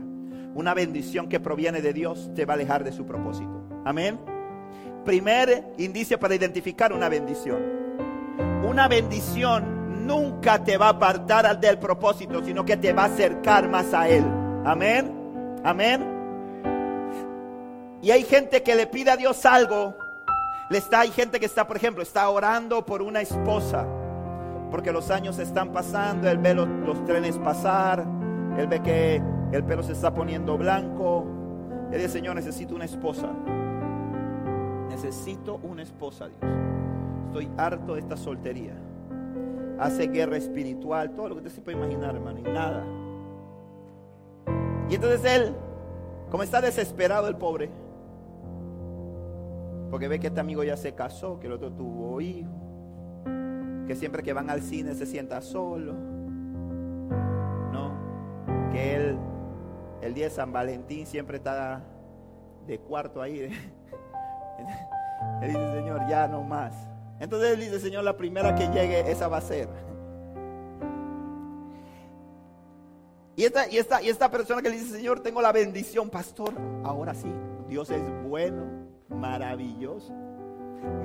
una 0.55 0.73
bendición 0.73 1.29
que 1.29 1.39
proviene 1.39 1.81
de 1.81 1.93
Dios 1.93 2.31
te 2.35 2.45
va 2.45 2.53
a 2.53 2.55
alejar 2.55 2.83
de 2.83 2.91
su 2.91 3.05
propósito. 3.05 3.63
Amén. 3.85 4.19
Primer 5.05 5.73
indicio 5.77 6.19
para 6.19 6.35
identificar 6.35 6.91
una 6.91 7.07
bendición. 7.07 7.61
Una 8.67 8.87
bendición 8.87 10.05
nunca 10.05 10.63
te 10.63 10.77
va 10.77 10.87
a 10.87 10.89
apartar 10.89 11.59
del 11.59 11.77
propósito, 11.77 12.43
sino 12.43 12.65
que 12.65 12.77
te 12.77 12.93
va 12.93 13.03
a 13.03 13.05
acercar 13.05 13.69
más 13.69 13.93
a 13.93 14.09
Él. 14.09 14.25
Amén. 14.65 15.18
Amén. 15.63 16.17
Y 18.01 18.11
hay 18.11 18.23
gente 18.23 18.63
que 18.63 18.75
le 18.75 18.87
pide 18.87 19.11
a 19.11 19.17
Dios 19.17 19.45
algo. 19.45 19.95
Le 20.69 20.77
está, 20.77 21.01
hay 21.01 21.11
gente 21.11 21.39
que 21.39 21.45
está, 21.45 21.67
por 21.67 21.77
ejemplo, 21.77 22.03
está 22.03 22.29
orando 22.29 22.85
por 22.85 23.01
una 23.01 23.21
esposa 23.21 23.85
porque 24.69 24.91
los 24.91 25.09
años 25.09 25.39
están 25.39 25.71
pasando, 25.71 26.29
él 26.29 26.37
ve 26.37 26.53
los, 26.53 26.67
trenes 27.05 27.37
pasar, 27.39 28.05
él 28.57 28.67
ve 28.67 28.81
que 28.81 29.21
el 29.51 29.63
pelo 29.63 29.83
se 29.83 29.93
está 29.93 30.13
poniendo 30.13 30.57
blanco. 30.57 31.25
Él 31.91 31.97
dice, 31.97 32.09
Señor, 32.09 32.35
necesito 32.35 32.75
una 32.75 32.85
esposa. 32.85 33.29
Necesito 34.89 35.59
una 35.63 35.81
esposa, 35.81 36.27
Dios. 36.27 36.39
Estoy 37.27 37.49
harto 37.57 37.95
de 37.95 38.01
esta 38.01 38.15
soltería. 38.15 38.73
Hace 39.79 40.07
guerra 40.07 40.37
espiritual, 40.37 41.11
todo 41.11 41.29
lo 41.29 41.35
que 41.35 41.39
usted 41.39 41.51
se 41.51 41.61
puede 41.61 41.77
imaginar, 41.77 42.15
hermano, 42.15 42.39
y 42.39 42.43
nada. 42.43 42.83
Y 44.89 44.95
entonces 44.95 45.25
él, 45.25 45.53
como 46.31 46.43
está 46.43 46.61
desesperado 46.61 47.27
el 47.27 47.35
pobre, 47.35 47.69
porque 49.89 50.07
ve 50.07 50.19
que 50.19 50.27
este 50.27 50.39
amigo 50.39 50.63
ya 50.63 50.77
se 50.77 50.93
casó, 50.93 51.39
que 51.39 51.47
el 51.47 51.53
otro 51.53 51.71
tuvo 51.71 52.21
hijos 52.21 52.59
que 53.89 53.95
siempre 53.95 54.21
que 54.21 54.33
van 54.33 54.51
al 54.51 54.61
cine 54.61 54.93
se 54.93 55.07
sienta 55.07 55.41
solo, 55.41 55.95
¿no? 57.73 57.91
Que 58.71 58.95
él, 58.95 59.17
el 60.03 60.13
día 60.13 60.25
de 60.25 60.29
San 60.29 60.53
Valentín 60.53 61.07
siempre 61.07 61.37
está 61.37 61.81
de 62.67 62.77
cuarto 62.77 63.19
ahí. 63.19 63.39
Él 65.41 65.47
dice, 65.47 65.73
Señor, 65.73 66.07
ya 66.07 66.27
no 66.27 66.43
más. 66.43 66.75
Entonces 67.19 67.53
él 67.53 67.59
dice, 67.59 67.79
Señor, 67.79 68.03
la 68.03 68.15
primera 68.15 68.55
que 68.55 68.67
llegue, 68.67 69.11
esa 69.11 69.27
va 69.27 69.37
a 69.37 69.41
ser. 69.41 69.67
Y 73.39 73.45
esta, 73.45 73.69
y 73.69 73.77
esta, 73.77 74.01
y 74.01 74.09
esta 74.09 74.29
persona 74.29 74.61
que 74.61 74.69
le 74.69 74.75
dice, 74.75 74.97
Señor, 74.97 75.21
tengo 75.21 75.41
la 75.41 75.53
bendición, 75.53 76.09
pastor, 76.09 76.53
ahora 76.83 77.13
sí, 77.13 77.31
Dios 77.69 77.89
es 77.89 78.01
bueno, 78.27 78.65
maravilloso 79.07 80.13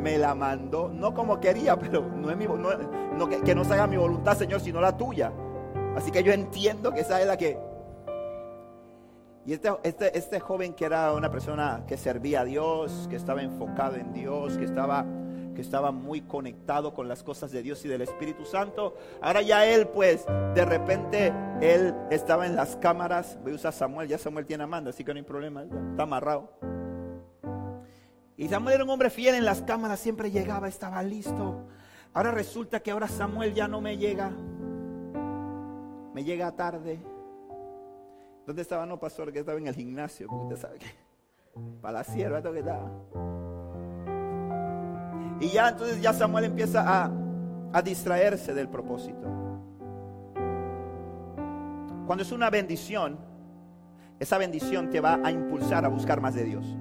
me 0.01 0.19
la 0.19 0.35
mandó, 0.35 0.89
no 0.89 1.15
como 1.15 1.39
quería, 1.39 1.77
pero 1.79 2.03
no 2.03 2.31
es 2.31 2.37
mi, 2.37 2.47
no, 2.47 3.29
que, 3.29 3.55
no 3.55 3.65
se 3.65 3.75
haga 3.75 3.87
mi 3.87 3.97
voluntad, 3.97 4.37
Señor, 4.37 4.61
sino 4.61 4.81
la 4.81 4.97
tuya. 4.97 5.33
Así 5.97 6.11
que 6.11 6.25
yo 6.25 6.33
entiendo 6.33 6.93
que 6.93 7.01
esa 7.01 7.21
es 7.21 7.27
la 7.27 7.37
que... 7.37 7.57
Y 9.47 9.53
este, 9.53 9.69
este, 9.85 10.19
este 10.19 10.41
joven 10.41 10.73
que 10.73 10.87
era 10.87 11.13
una 11.13 11.31
persona 11.31 11.85
que 11.87 11.97
servía 11.97 12.41
a 12.41 12.45
Dios, 12.45 13.07
que 13.11 13.17
estaba 13.17 13.43
enfocado 13.43 13.95
en 13.95 14.13
Dios, 14.13 14.57
que 14.57 14.65
estaba, 14.65 15.05
que 15.55 15.61
estaba 15.61 15.93
muy 15.93 16.23
conectado 16.23 16.95
con 16.95 17.09
las 17.09 17.23
cosas 17.23 17.53
de 17.53 17.63
Dios 17.63 17.85
y 17.85 17.89
del 17.89 18.03
Espíritu 18.03 18.45
Santo, 18.45 18.97
ahora 19.23 19.43
ya 19.43 19.67
él 19.67 19.89
pues 19.89 20.27
de 20.55 20.65
repente 20.65 21.33
él 21.61 21.95
estaba 22.11 22.47
en 22.47 22.57
las 22.57 22.77
cámaras, 22.77 23.39
voy 23.43 23.53
a 23.53 23.55
usar 23.57 23.73
Samuel, 23.73 24.09
ya 24.09 24.19
Samuel 24.19 24.47
tiene 24.47 24.65
Amanda, 24.65 24.91
así 24.91 25.05
que 25.05 25.15
no 25.15 25.19
hay 25.19 25.25
problema, 25.25 25.63
está 25.63 26.03
amarrado. 26.03 26.51
Y 28.37 28.49
Samuel 28.49 28.75
era 28.75 28.85
un 28.85 28.91
hombre 28.91 29.11
fiel 29.11 29.37
en 29.37 29.45
las 29.45 29.63
cámaras, 29.63 30.01
siempre 30.01 30.31
llegaba, 30.31 30.67
estaba 30.67 31.03
listo. 31.03 31.67
Ahora 32.13 32.31
resulta 32.31 32.81
que 32.81 32.91
ahora 32.91 33.09
Samuel 33.09 33.55
ya 33.55 33.69
no 33.69 33.81
me 33.81 33.97
llega. 33.97 34.31
Me 36.13 36.25
llega 36.25 36.53
tarde. 36.53 37.01
¿Dónde 38.47 38.63
estaba? 38.63 38.87
No, 38.87 38.99
pastor, 38.99 39.33
que 39.33 39.41
estaba 39.41 39.59
en 39.59 39.67
el 39.67 39.75
gimnasio. 39.75 40.29
Usted 40.31 40.57
sabe 40.57 40.79
que. 40.79 40.87
Para 41.81 41.99
la 41.99 42.05
sierva, 42.05 42.43
que 42.43 42.59
estaba. 42.59 42.91
Y 45.45 45.51
ya 45.51 45.69
entonces 45.69 46.01
ya 46.01 46.13
Samuel 46.13 46.45
empieza 46.45 46.83
a, 46.87 47.11
a 47.73 47.83
distraerse 47.83 48.55
del 48.55 48.69
propósito. 48.69 49.29
Cuando 52.07 52.23
es 52.23 52.33
una 52.33 52.51
bendición, 52.51 53.19
esa 54.19 54.39
bendición 54.39 54.91
te 54.91 55.01
va 55.01 55.21
a 55.23 55.31
impulsar 55.31 55.85
a 55.85 55.89
buscar 55.89 56.21
más 56.21 56.35
de 56.35 56.45
Dios 56.45 56.77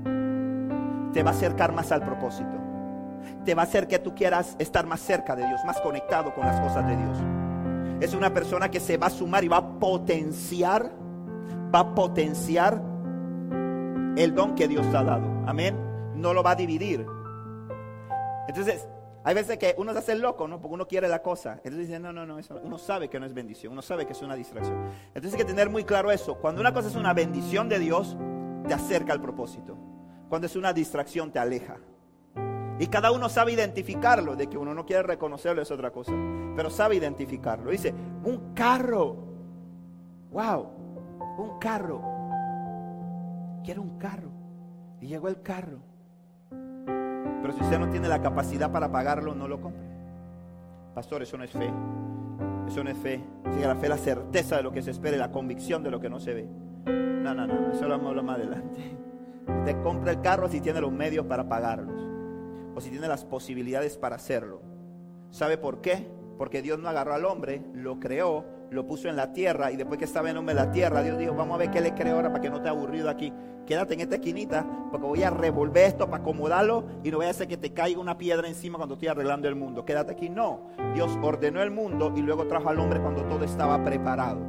te 1.14 1.24
va 1.24 1.32
a 1.32 1.34
acercar 1.34 1.72
más 1.72 1.92
al 1.92 2.02
propósito. 2.02 2.50
Te 3.46 3.56
va 3.56 3.62
a 3.62 3.66
hacer 3.66 3.88
que 3.88 4.00
tú 4.00 4.14
quieras 4.14 4.56
estar 4.60 4.86
más 4.86 5.00
cerca 5.00 5.36
de 5.36 5.48
Dios, 5.48 5.62
más 5.66 5.80
conectado 5.80 6.34
con 6.34 6.46
las 6.46 6.60
cosas 6.60 6.86
de 6.88 6.98
Dios. 6.98 7.18
Es 8.02 8.14
una 8.14 8.34
persona 8.34 8.70
que 8.70 8.80
se 8.80 8.98
va 8.98 9.08
a 9.08 9.10
sumar 9.10 9.44
y 9.44 9.48
va 9.48 9.58
a 9.58 9.80
potenciar, 9.80 10.92
va 11.74 11.80
a 11.80 11.96
potenciar 11.96 12.82
el 14.18 14.34
don 14.36 14.56
que 14.56 14.68
Dios 14.68 14.90
te 14.90 14.98
ha 14.98 15.04
dado. 15.04 15.26
Amén. 15.46 15.78
No 16.16 16.34
lo 16.34 16.44
va 16.44 16.52
a 16.52 16.56
dividir. 16.56 17.06
Entonces, 18.48 18.88
hay 19.26 19.36
veces 19.36 19.58
que 19.58 19.74
uno 19.78 19.94
se 19.94 20.00
hace 20.00 20.16
loco, 20.16 20.48
¿no? 20.48 20.60
Porque 20.60 20.74
uno 20.74 20.88
quiere 20.88 21.08
la 21.08 21.22
cosa. 21.22 21.54
Entonces 21.64 21.88
dice, 21.88 22.00
no, 22.00 22.12
no, 22.12 22.26
no, 22.26 22.38
uno 22.64 22.78
sabe 22.78 23.10
que 23.10 23.20
no 23.20 23.26
es 23.26 23.34
bendición, 23.34 23.72
uno 23.72 23.82
sabe 23.82 24.06
que 24.06 24.12
es 24.12 24.22
una 24.22 24.36
distracción. 24.36 24.90
Entonces 25.08 25.34
hay 25.34 25.40
que 25.40 25.46
tener 25.46 25.70
muy 25.70 25.86
claro 25.86 26.12
eso. 26.12 26.36
Cuando 26.36 26.60
una 26.60 26.74
cosa 26.74 26.90
es 26.90 26.96
una 26.96 27.14
bendición 27.14 27.70
de 27.70 27.80
Dios, 27.80 28.18
te 28.68 28.74
acerca 28.74 29.14
al 29.14 29.22
propósito. 29.22 29.78
Cuando 30.28 30.48
es 30.48 30.56
una 30.58 30.74
distracción 30.74 31.32
te 31.32 31.40
aleja. 31.40 31.78
Y 32.80 32.88
cada 32.88 33.12
uno 33.12 33.30
sabe 33.30 33.54
identificarlo, 33.54 34.36
de 34.36 34.48
que 34.48 34.58
uno 34.58 34.74
no 34.74 34.86
quiere 34.86 35.04
reconocerlo 35.04 35.62
es 35.62 35.72
otra 35.72 35.92
cosa, 35.92 36.12
pero 36.56 36.70
sabe 36.70 36.96
identificarlo. 36.96 37.72
Dice, 37.72 37.94
un 38.24 38.54
carro, 38.54 39.16
wow, 40.32 40.68
un 41.38 41.60
carro, 41.60 42.02
quiero 43.64 43.84
un 43.84 43.98
carro. 43.98 44.32
Y 45.00 45.08
llegó 45.08 45.30
el 45.30 45.42
carro. 45.42 45.93
Pero 47.44 47.56
si 47.56 47.62
usted 47.62 47.78
no 47.78 47.90
tiene 47.90 48.08
la 48.08 48.22
capacidad 48.22 48.72
para 48.72 48.90
pagarlo, 48.90 49.36
no 49.36 49.50
lo 49.50 49.60
compre. 49.60 49.84
Pastor, 50.96 51.24
eso 51.24 51.38
no 51.38 51.44
es 51.44 51.52
fe. 51.52 51.70
Eso 52.66 52.82
no 52.86 52.90
es 52.90 52.98
fe. 52.98 53.22
Si 53.54 53.60
la 53.60 53.76
fe 53.76 53.90
la 53.90 53.98
certeza 53.98 54.56
de 54.56 54.64
lo 54.64 54.72
que 54.72 54.82
se 54.82 54.92
espera, 54.92 55.18
la 55.18 55.30
convicción 55.30 55.84
de 55.84 55.92
lo 55.92 56.00
que 56.00 56.10
no 56.10 56.22
se 56.22 56.34
ve. 56.34 56.48
No, 56.86 57.34
no, 57.34 57.46
no, 57.46 57.74
eso 57.74 57.84
lo 57.84 57.90
vamos 57.90 58.06
a 58.06 58.10
hablar 58.12 58.24
más 58.24 58.38
adelante. 58.38 58.98
Usted 59.60 59.84
compra 59.84 60.12
el 60.14 60.22
carro 60.22 60.48
si 60.48 60.62
tiene 60.62 60.80
los 60.80 60.94
medios 60.94 61.26
para 61.26 61.50
pagarlos 61.50 62.02
o 62.76 62.80
si 62.80 62.90
tiene 62.90 63.10
las 63.10 63.26
posibilidades 63.26 63.98
para 63.98 64.16
hacerlo. 64.16 64.62
¿Sabe 65.30 65.58
por 65.58 65.82
qué? 65.82 66.08
Porque 66.38 66.62
Dios 66.62 66.80
no 66.80 66.88
agarró 66.88 67.14
al 67.14 67.26
hombre, 67.26 67.62
lo 67.74 68.00
creó 68.00 68.46
lo 68.72 68.88
puso 68.88 69.10
en 69.10 69.16
la 69.16 69.32
tierra 69.32 69.72
y 69.72 69.76
después 69.76 69.98
que 69.98 70.06
estaba 70.06 70.30
en 70.30 70.36
nombre 70.36 70.56
de 70.56 70.62
la 70.62 70.72
tierra, 70.72 71.02
Dios 71.02 71.18
dijo, 71.18 71.34
vamos 71.34 71.56
a 71.56 71.58
ver 71.58 71.72
qué 71.72 71.82
le 71.82 71.94
creo 71.94 72.16
ahora 72.16 72.30
para 72.30 72.42
que 72.42 72.50
no 72.50 72.62
te 72.62 72.70
aburrido 72.70 73.10
aquí. 73.10 73.32
Quédate 73.66 73.94
en 73.94 74.02
esta 74.02 74.16
esquinita 74.16 74.66
porque 74.92 75.08
voy 75.08 75.24
a 75.24 75.30
revolver 75.30 75.86
esto 75.86 76.10
para 76.10 76.22
acomodarlo 76.22 76.84
y 77.04 77.12
no 77.12 77.18
voy 77.18 77.28
a 77.28 77.30
hacer 77.30 77.48
que 77.48 77.58
te 77.58 77.72
caiga 77.72 78.00
una 78.00 78.18
piedra 78.18 78.48
encima 78.48 78.78
cuando 78.78 78.96
estoy 78.96 79.08
arreglando 79.08 79.48
el 79.48 79.56
mundo. 79.56 79.86
Quédate 79.86 80.12
aquí. 80.12 80.30
No, 80.30 80.68
Dios 80.94 81.18
ordenó 81.22 81.62
el 81.62 81.72
mundo 81.72 82.14
y 82.16 82.22
luego 82.22 82.46
trajo 82.48 82.70
al 82.70 82.80
hombre 82.80 83.00
cuando 83.00 83.24
todo 83.24 83.46
estaba 83.46 83.82
preparado. 83.84 84.42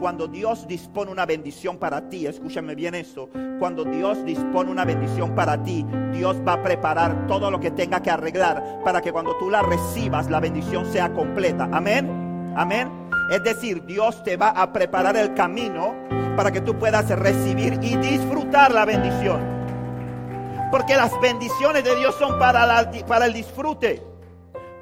Cuando 0.00 0.26
Dios 0.26 0.66
dispone 0.66 1.12
una 1.12 1.26
bendición 1.26 1.78
para 1.78 2.08
ti, 2.08 2.26
escúchame 2.26 2.74
bien 2.74 2.96
esto, 2.96 3.28
cuando 3.60 3.84
Dios 3.84 4.24
dispone 4.24 4.68
una 4.68 4.84
bendición 4.84 5.32
para 5.32 5.62
ti, 5.62 5.86
Dios 6.12 6.42
va 6.46 6.54
a 6.54 6.62
preparar 6.64 7.28
todo 7.28 7.52
lo 7.52 7.60
que 7.60 7.70
tenga 7.70 8.02
que 8.02 8.10
arreglar 8.10 8.80
para 8.84 9.00
que 9.00 9.12
cuando 9.12 9.36
tú 9.38 9.48
la 9.48 9.62
recibas, 9.62 10.28
la 10.28 10.40
bendición 10.40 10.86
sea 10.86 11.12
completa. 11.12 11.68
Amén. 11.72 12.52
Amén. 12.56 12.90
Es 13.32 13.42
decir, 13.42 13.82
Dios 13.86 14.22
te 14.22 14.36
va 14.36 14.50
a 14.50 14.74
preparar 14.74 15.16
el 15.16 15.32
camino 15.32 15.94
para 16.36 16.52
que 16.52 16.60
tú 16.60 16.78
puedas 16.78 17.08
recibir 17.08 17.78
y 17.80 17.96
disfrutar 17.96 18.72
la 18.72 18.84
bendición. 18.84 19.40
Porque 20.70 20.94
las 20.94 21.18
bendiciones 21.18 21.82
de 21.82 21.96
Dios 21.96 22.14
son 22.18 22.38
para, 22.38 23.24
el 23.24 23.32
disfrute. 23.32 24.02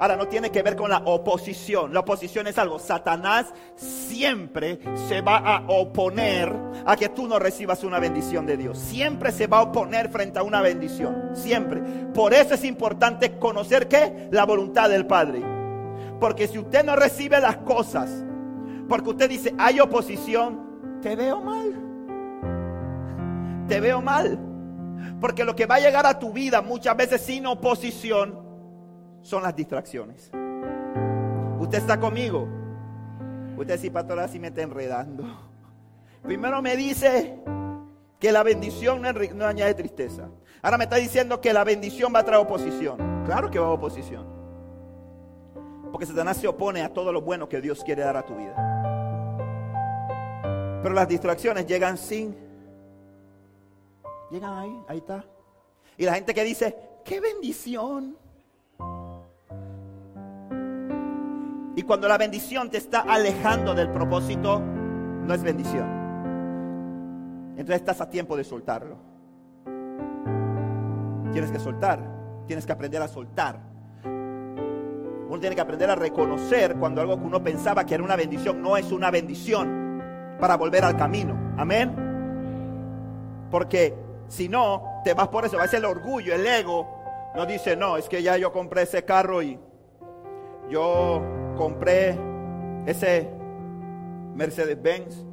Ahora 0.00 0.16
no 0.16 0.26
tiene 0.26 0.50
que 0.50 0.64
ver 0.64 0.74
con 0.74 0.90
la 0.90 1.00
oposición. 1.04 1.94
La 1.94 2.00
oposición 2.00 2.48
es 2.48 2.58
algo. 2.58 2.80
Satanás 2.80 3.54
siempre 3.76 4.80
se 5.06 5.20
va 5.20 5.36
a 5.36 5.62
oponer 5.68 6.52
a 6.84 6.96
que 6.96 7.08
tú 7.08 7.28
no 7.28 7.38
recibas 7.38 7.84
una 7.84 8.00
bendición 8.00 8.46
de 8.46 8.56
Dios. 8.56 8.78
Siempre 8.78 9.30
se 9.30 9.46
va 9.46 9.58
a 9.58 9.62
oponer 9.62 10.10
frente 10.10 10.40
a 10.40 10.42
una 10.42 10.60
bendición. 10.60 11.30
Siempre. 11.34 11.80
Por 12.12 12.34
eso 12.34 12.54
es 12.54 12.64
importante 12.64 13.38
conocer 13.38 13.86
que 13.86 14.26
la 14.32 14.44
voluntad 14.44 14.90
del 14.90 15.06
Padre. 15.06 15.40
Porque 16.18 16.48
si 16.48 16.58
usted 16.58 16.84
no 16.84 16.96
recibe 16.96 17.38
las 17.38 17.58
cosas, 17.58 18.24
porque 18.90 19.10
usted 19.10 19.28
dice 19.28 19.54
hay 19.56 19.78
oposición, 19.78 20.98
te 21.00 21.14
veo 21.14 21.40
mal. 21.40 21.74
Te 23.68 23.78
veo 23.78 24.02
mal. 24.02 24.36
Porque 25.20 25.44
lo 25.44 25.54
que 25.54 25.64
va 25.64 25.76
a 25.76 25.78
llegar 25.78 26.04
a 26.06 26.18
tu 26.18 26.32
vida 26.32 26.60
muchas 26.60 26.96
veces 26.96 27.20
sin 27.20 27.46
oposición 27.46 28.36
son 29.22 29.44
las 29.44 29.54
distracciones. 29.54 30.32
Usted 31.60 31.78
está 31.78 32.00
conmigo. 32.00 32.48
Usted 33.56 33.78
sí, 33.78 33.90
pastor, 33.90 34.18
así 34.18 34.40
me 34.40 34.48
está 34.48 34.62
enredando. 34.62 35.24
Primero 36.24 36.60
me 36.60 36.76
dice 36.76 37.38
que 38.18 38.32
la 38.32 38.42
bendición 38.42 39.02
no, 39.02 39.46
añade 39.46 39.72
tristeza. 39.74 40.28
Ahora 40.62 40.78
me 40.78 40.84
está 40.84 40.96
diciendo 40.96 41.40
que 41.40 41.52
la 41.52 41.62
bendición 41.62 42.12
va 42.12 42.18
a 42.18 42.24
traer 42.24 42.42
oposición. 42.42 42.96
Claro 43.24 43.52
que 43.52 43.60
va 43.60 43.68
a 43.68 43.70
oposición. 43.70 44.39
Porque 45.90 46.06
Satanás 46.06 46.36
se 46.36 46.48
opone 46.48 46.82
a 46.82 46.92
todo 46.92 47.12
lo 47.12 47.20
bueno 47.20 47.48
que 47.48 47.60
Dios 47.60 47.82
quiere 47.84 48.02
dar 48.02 48.16
a 48.16 48.24
tu 48.24 48.34
vida. 48.34 48.54
Pero 50.82 50.94
las 50.94 51.08
distracciones 51.08 51.66
llegan 51.66 51.98
sin. 51.98 52.36
Llegan 54.30 54.56
ahí, 54.56 54.82
ahí 54.88 54.98
está. 54.98 55.24
Y 55.96 56.04
la 56.04 56.14
gente 56.14 56.32
que 56.32 56.44
dice, 56.44 56.76
qué 57.04 57.20
bendición. 57.20 58.16
Y 61.76 61.82
cuando 61.82 62.08
la 62.08 62.18
bendición 62.18 62.70
te 62.70 62.78
está 62.78 63.00
alejando 63.00 63.74
del 63.74 63.90
propósito, 63.90 64.60
no 64.60 65.34
es 65.34 65.42
bendición. 65.42 66.00
Entonces 67.52 67.76
estás 67.76 68.00
a 68.00 68.08
tiempo 68.08 68.36
de 68.36 68.44
soltarlo. 68.44 68.96
Tienes 71.32 71.50
que 71.50 71.58
soltar, 71.58 72.00
tienes 72.46 72.66
que 72.66 72.72
aprender 72.72 73.02
a 73.02 73.08
soltar. 73.08 73.69
Uno 75.30 75.38
tiene 75.38 75.54
que 75.54 75.62
aprender 75.62 75.88
a 75.88 75.94
reconocer 75.94 76.74
cuando 76.74 77.00
algo 77.00 77.16
que 77.16 77.24
uno 77.24 77.40
pensaba 77.40 77.86
que 77.86 77.94
era 77.94 78.02
una 78.02 78.16
bendición 78.16 78.60
no 78.60 78.76
es 78.76 78.90
una 78.90 79.12
bendición 79.12 80.02
para 80.40 80.56
volver 80.56 80.84
al 80.84 80.96
camino. 80.96 81.54
Amén. 81.56 81.94
Porque 83.48 83.94
si 84.26 84.48
no, 84.48 84.82
te 85.04 85.14
vas 85.14 85.28
por 85.28 85.44
eso, 85.44 85.56
ser 85.68 85.78
el 85.78 85.84
orgullo, 85.84 86.34
el 86.34 86.44
ego. 86.44 86.84
No 87.36 87.46
dice, 87.46 87.76
no, 87.76 87.96
es 87.96 88.08
que 88.08 88.24
ya 88.24 88.36
yo 88.38 88.52
compré 88.52 88.82
ese 88.82 89.04
carro 89.04 89.40
y 89.40 89.56
yo 90.68 91.22
compré 91.56 92.18
ese 92.86 93.30
Mercedes-Benz. 94.34 95.24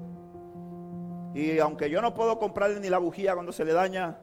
Y 1.34 1.58
aunque 1.58 1.90
yo 1.90 2.04
no 2.04 2.14
puedo 2.14 2.38
comprarle 2.38 2.80
ni 2.80 2.90
la 2.90 3.00
bujía 3.00 3.34
cuando 3.34 3.52
se 3.52 3.66
le 3.66 3.74
daña, 3.74 4.20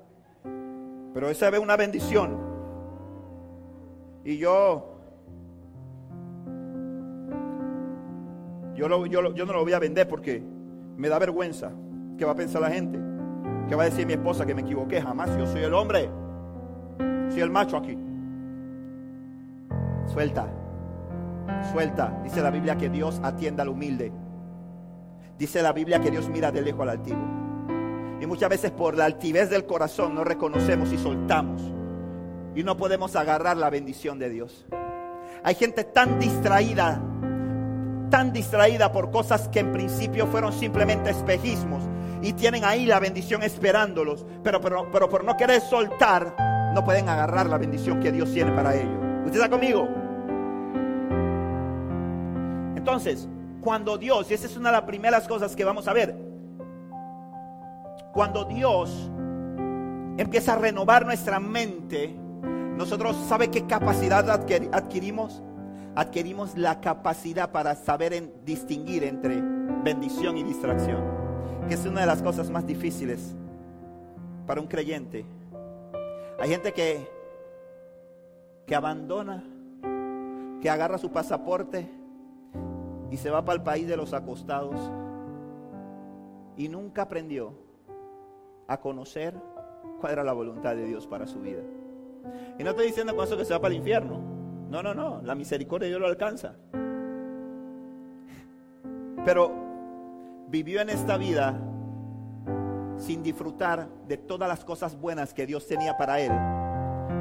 pero 1.12 1.30
esa 1.30 1.50
ve 1.50 1.58
una 1.58 1.76
bendición. 1.76 2.38
Y 4.24 4.38
yo, 4.38 4.93
yo, 8.74 8.88
no 8.88 9.52
lo 9.52 9.62
voy 9.62 9.72
a 9.72 9.78
vender 9.78 10.08
porque 10.08 10.42
me 10.96 11.08
da 11.08 11.18
vergüenza. 11.18 11.72
¿Qué 12.18 12.24
va 12.24 12.32
a 12.32 12.36
pensar 12.36 12.62
la 12.62 12.70
gente? 12.70 12.98
¿Qué 13.68 13.74
va 13.74 13.82
a 13.82 13.86
decir 13.86 14.06
mi 14.06 14.12
esposa 14.12 14.44
que 14.44 14.54
me 14.54 14.62
equivoqué? 14.62 15.00
Jamás 15.00 15.36
yo 15.36 15.46
soy 15.46 15.62
el 15.62 15.74
hombre. 15.74 16.10
Soy 17.30 17.40
el 17.40 17.50
macho 17.50 17.76
aquí. 17.76 17.96
Suelta. 20.06 20.46
Suelta. 21.72 22.20
Dice 22.22 22.42
la 22.42 22.50
Biblia 22.50 22.76
que 22.76 22.88
Dios 22.88 23.20
atienda 23.22 23.62
al 23.62 23.70
humilde. 23.70 24.12
Dice 25.38 25.62
la 25.62 25.72
Biblia 25.72 26.00
que 26.00 26.10
Dios 26.10 26.28
mira 26.28 26.52
de 26.52 26.62
lejos 26.62 26.82
al 26.82 26.90
altivo. 26.90 27.20
Y 28.20 28.26
muchas 28.26 28.48
veces 28.48 28.70
por 28.70 28.96
la 28.96 29.06
altivez 29.06 29.50
del 29.50 29.66
corazón 29.66 30.14
no 30.14 30.24
reconocemos 30.24 30.92
y 30.92 30.98
soltamos. 30.98 31.62
Y 32.54 32.62
no 32.62 32.76
podemos 32.76 33.16
agarrar 33.16 33.56
la 33.56 33.70
bendición 33.70 34.18
de 34.18 34.30
Dios. 34.30 34.66
Hay 35.42 35.56
gente 35.56 35.84
tan 35.84 36.18
distraída, 36.20 37.02
tan 38.14 38.32
distraída 38.32 38.92
por 38.92 39.10
cosas 39.10 39.48
que 39.48 39.58
en 39.58 39.72
principio 39.72 40.28
fueron 40.28 40.52
simplemente 40.52 41.10
espejismos. 41.10 41.82
Y 42.22 42.32
tienen 42.34 42.64
ahí 42.64 42.86
la 42.86 43.00
bendición 43.00 43.42
esperándolos. 43.42 44.24
Pero, 44.44 44.60
pero, 44.60 44.88
pero 44.92 45.08
por 45.08 45.24
no 45.24 45.36
querer 45.36 45.60
soltar, 45.60 46.72
no 46.72 46.84
pueden 46.84 47.08
agarrar 47.08 47.46
la 47.46 47.58
bendición 47.58 47.98
que 47.98 48.12
Dios 48.12 48.32
tiene 48.32 48.52
para 48.52 48.76
ellos. 48.76 48.94
¿Usted 49.24 49.34
está 49.34 49.50
conmigo? 49.50 49.88
Entonces, 52.76 53.28
cuando 53.60 53.98
Dios, 53.98 54.30
y 54.30 54.34
esa 54.34 54.46
es 54.46 54.56
una 54.56 54.68
de 54.68 54.76
las 54.76 54.84
primeras 54.84 55.26
cosas 55.26 55.56
que 55.56 55.64
vamos 55.64 55.88
a 55.88 55.92
ver, 55.92 56.16
cuando 58.12 58.44
Dios 58.44 59.10
empieza 60.18 60.52
a 60.52 60.56
renovar 60.58 61.04
nuestra 61.04 61.40
mente, 61.40 62.14
nosotros, 62.76 63.16
¿sabe 63.28 63.48
qué 63.48 63.66
capacidad 63.66 64.30
adquirimos? 64.30 65.42
Adquirimos 65.96 66.56
la 66.56 66.80
capacidad 66.80 67.52
para 67.52 67.76
saber 67.76 68.44
distinguir 68.44 69.04
entre 69.04 69.40
bendición 69.84 70.36
y 70.36 70.42
distracción, 70.42 71.00
que 71.68 71.74
es 71.74 71.86
una 71.86 72.00
de 72.00 72.06
las 72.06 72.20
cosas 72.20 72.50
más 72.50 72.66
difíciles 72.66 73.36
para 74.46 74.60
un 74.60 74.66
creyente. 74.66 75.24
Hay 76.40 76.48
gente 76.50 76.72
que, 76.72 77.08
que 78.66 78.74
abandona, 78.74 79.44
que 80.60 80.68
agarra 80.68 80.98
su 80.98 81.12
pasaporte 81.12 81.88
y 83.10 83.16
se 83.16 83.30
va 83.30 83.44
para 83.44 83.58
el 83.58 83.62
país 83.62 83.86
de 83.86 83.96
los 83.96 84.12
acostados 84.14 84.74
y 86.56 86.68
nunca 86.68 87.02
aprendió 87.02 87.52
a 88.66 88.80
conocer 88.80 89.34
cuál 90.00 90.12
era 90.12 90.24
la 90.24 90.32
voluntad 90.32 90.74
de 90.74 90.86
Dios 90.86 91.06
para 91.06 91.26
su 91.26 91.40
vida. 91.40 91.62
Y 92.58 92.64
no 92.64 92.70
estoy 92.70 92.86
diciendo 92.86 93.14
con 93.14 93.24
eso 93.24 93.36
que 93.36 93.44
se 93.44 93.52
va 93.52 93.60
para 93.60 93.72
el 93.72 93.78
infierno. 93.78 94.33
No, 94.70 94.82
no, 94.82 94.94
no. 94.94 95.20
La 95.22 95.34
misericordia 95.34 95.86
de 95.86 95.90
Dios 95.90 96.00
lo 96.00 96.06
alcanza. 96.06 96.56
Pero 99.24 99.52
vivió 100.48 100.80
en 100.80 100.90
esta 100.90 101.16
vida 101.16 101.60
sin 102.96 103.22
disfrutar 103.22 103.88
de 104.06 104.16
todas 104.16 104.48
las 104.48 104.64
cosas 104.64 104.98
buenas 104.98 105.34
que 105.34 105.46
Dios 105.46 105.66
tenía 105.66 105.96
para 105.96 106.20
él. 106.20 106.32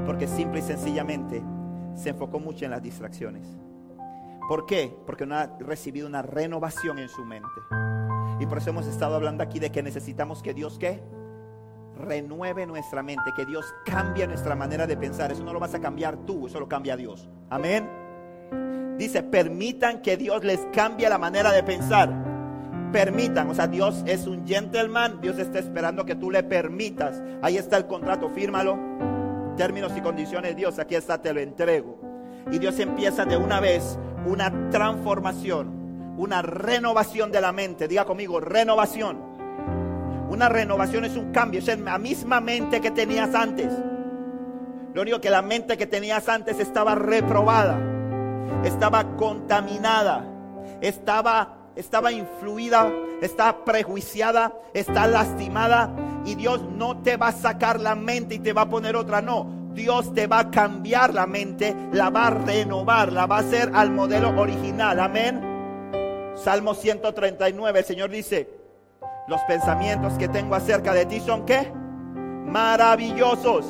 Porque 0.05 0.27
simple 0.27 0.59
y 0.59 0.63
sencillamente 0.63 1.43
se 1.95 2.09
enfocó 2.09 2.39
mucho 2.39 2.65
en 2.65 2.71
las 2.71 2.81
distracciones. 2.81 3.47
¿Por 4.47 4.65
qué? 4.65 4.95
Porque 5.05 5.25
no 5.25 5.35
ha 5.35 5.47
recibido 5.59 6.07
una 6.07 6.21
renovación 6.21 6.99
en 6.99 7.07
su 7.07 7.23
mente. 7.23 7.47
Y 8.39 8.45
por 8.45 8.57
eso 8.57 8.71
hemos 8.71 8.87
estado 8.87 9.15
hablando 9.15 9.43
aquí 9.43 9.59
de 9.59 9.71
que 9.71 9.81
necesitamos 9.81 10.43
que 10.43 10.53
Dios 10.53 10.77
¿qué? 10.77 11.01
Renueve 11.97 12.65
nuestra 12.65 13.03
mente, 13.03 13.31
que 13.35 13.45
Dios 13.45 13.65
cambie 13.85 14.27
nuestra 14.27 14.55
manera 14.55 14.87
de 14.87 14.97
pensar. 14.97 15.31
Eso 15.31 15.43
no 15.43 15.53
lo 15.53 15.59
vas 15.59 15.73
a 15.73 15.79
cambiar 15.79 16.17
tú, 16.25 16.47
eso 16.47 16.59
lo 16.59 16.67
cambia 16.67 16.97
Dios. 16.97 17.29
Amén. 17.49 17.89
Dice, 18.97 19.23
permitan 19.23 20.01
que 20.01 20.17
Dios 20.17 20.43
les 20.43 20.59
cambie 20.71 21.09
la 21.09 21.17
manera 21.17 21.51
de 21.51 21.63
pensar. 21.63 22.11
Permitan, 22.91 23.49
o 23.49 23.55
sea, 23.55 23.67
Dios 23.67 24.03
es 24.05 24.27
un 24.27 24.45
gentleman, 24.45 25.19
Dios 25.19 25.39
está 25.39 25.59
esperando 25.59 26.05
que 26.05 26.15
tú 26.15 26.29
le 26.29 26.43
permitas. 26.43 27.21
Ahí 27.41 27.57
está 27.57 27.77
el 27.77 27.87
contrato, 27.87 28.29
fírmalo. 28.29 28.77
Términos 29.57 29.93
y 29.97 30.01
condiciones, 30.01 30.55
Dios, 30.55 30.77
aquí 30.79 30.95
está, 30.95 31.21
te 31.21 31.33
lo 31.33 31.39
entrego. 31.39 31.99
Y 32.51 32.59
Dios 32.59 32.79
empieza 32.79 33.25
de 33.25 33.37
una 33.37 33.59
vez 33.59 33.97
una 34.27 34.69
transformación, 34.69 36.15
una 36.17 36.41
renovación 36.41 37.31
de 37.31 37.41
la 37.41 37.51
mente. 37.51 37.87
Diga 37.87 38.05
conmigo, 38.05 38.39
renovación. 38.39 39.32
Una 40.33 40.49
renovación 40.49 41.05
es 41.05 41.15
un 41.15 41.31
cambio, 41.31 41.59
es 41.59 41.79
la 41.79 41.99
misma 41.99 42.41
mente 42.41 42.81
que 42.81 42.89
tenías 42.89 43.35
antes. 43.35 43.71
Lo 44.91 45.03
único 45.03 45.21
que 45.21 45.29
la 45.29 45.43
mente 45.43 45.77
que 45.77 45.85
tenías 45.85 46.27
antes 46.27 46.59
estaba 46.59 46.95
reprobada, 46.95 47.79
estaba 48.63 49.15
contaminada, 49.15 50.25
estaba 50.81 51.59
estaba 51.75 52.11
influida, 52.11 52.91
está 53.21 53.63
prejuiciada, 53.63 54.53
está 54.73 55.05
lastimada 55.05 55.93
y 56.25 56.33
Dios 56.33 56.63
no 56.63 57.03
te 57.03 57.15
va 57.15 57.27
a 57.27 57.31
sacar 57.31 57.79
la 57.79 57.93
mente 57.93 58.35
y 58.35 58.39
te 58.39 58.53
va 58.53 58.63
a 58.63 58.69
poner 58.69 58.95
otra, 58.95 59.21
no. 59.21 59.69
Dios 59.75 60.15
te 60.15 60.25
va 60.25 60.39
a 60.39 60.51
cambiar 60.51 61.13
la 61.13 61.27
mente, 61.27 61.75
la 61.91 62.09
va 62.09 62.27
a 62.27 62.29
renovar, 62.31 63.13
la 63.13 63.27
va 63.27 63.37
a 63.37 63.41
hacer 63.41 63.69
al 63.71 63.91
modelo 63.91 64.29
original. 64.39 64.99
Amén. 64.99 65.41
Salmo 66.35 66.73
139, 66.73 67.79
el 67.79 67.85
Señor 67.85 68.09
dice, 68.09 68.62
los 69.27 69.41
pensamientos 69.43 70.13
que 70.13 70.27
tengo 70.27 70.55
acerca 70.55 70.93
de 70.93 71.05
ti 71.05 71.19
son 71.19 71.45
qué? 71.45 71.71
Maravillosos. 72.45 73.65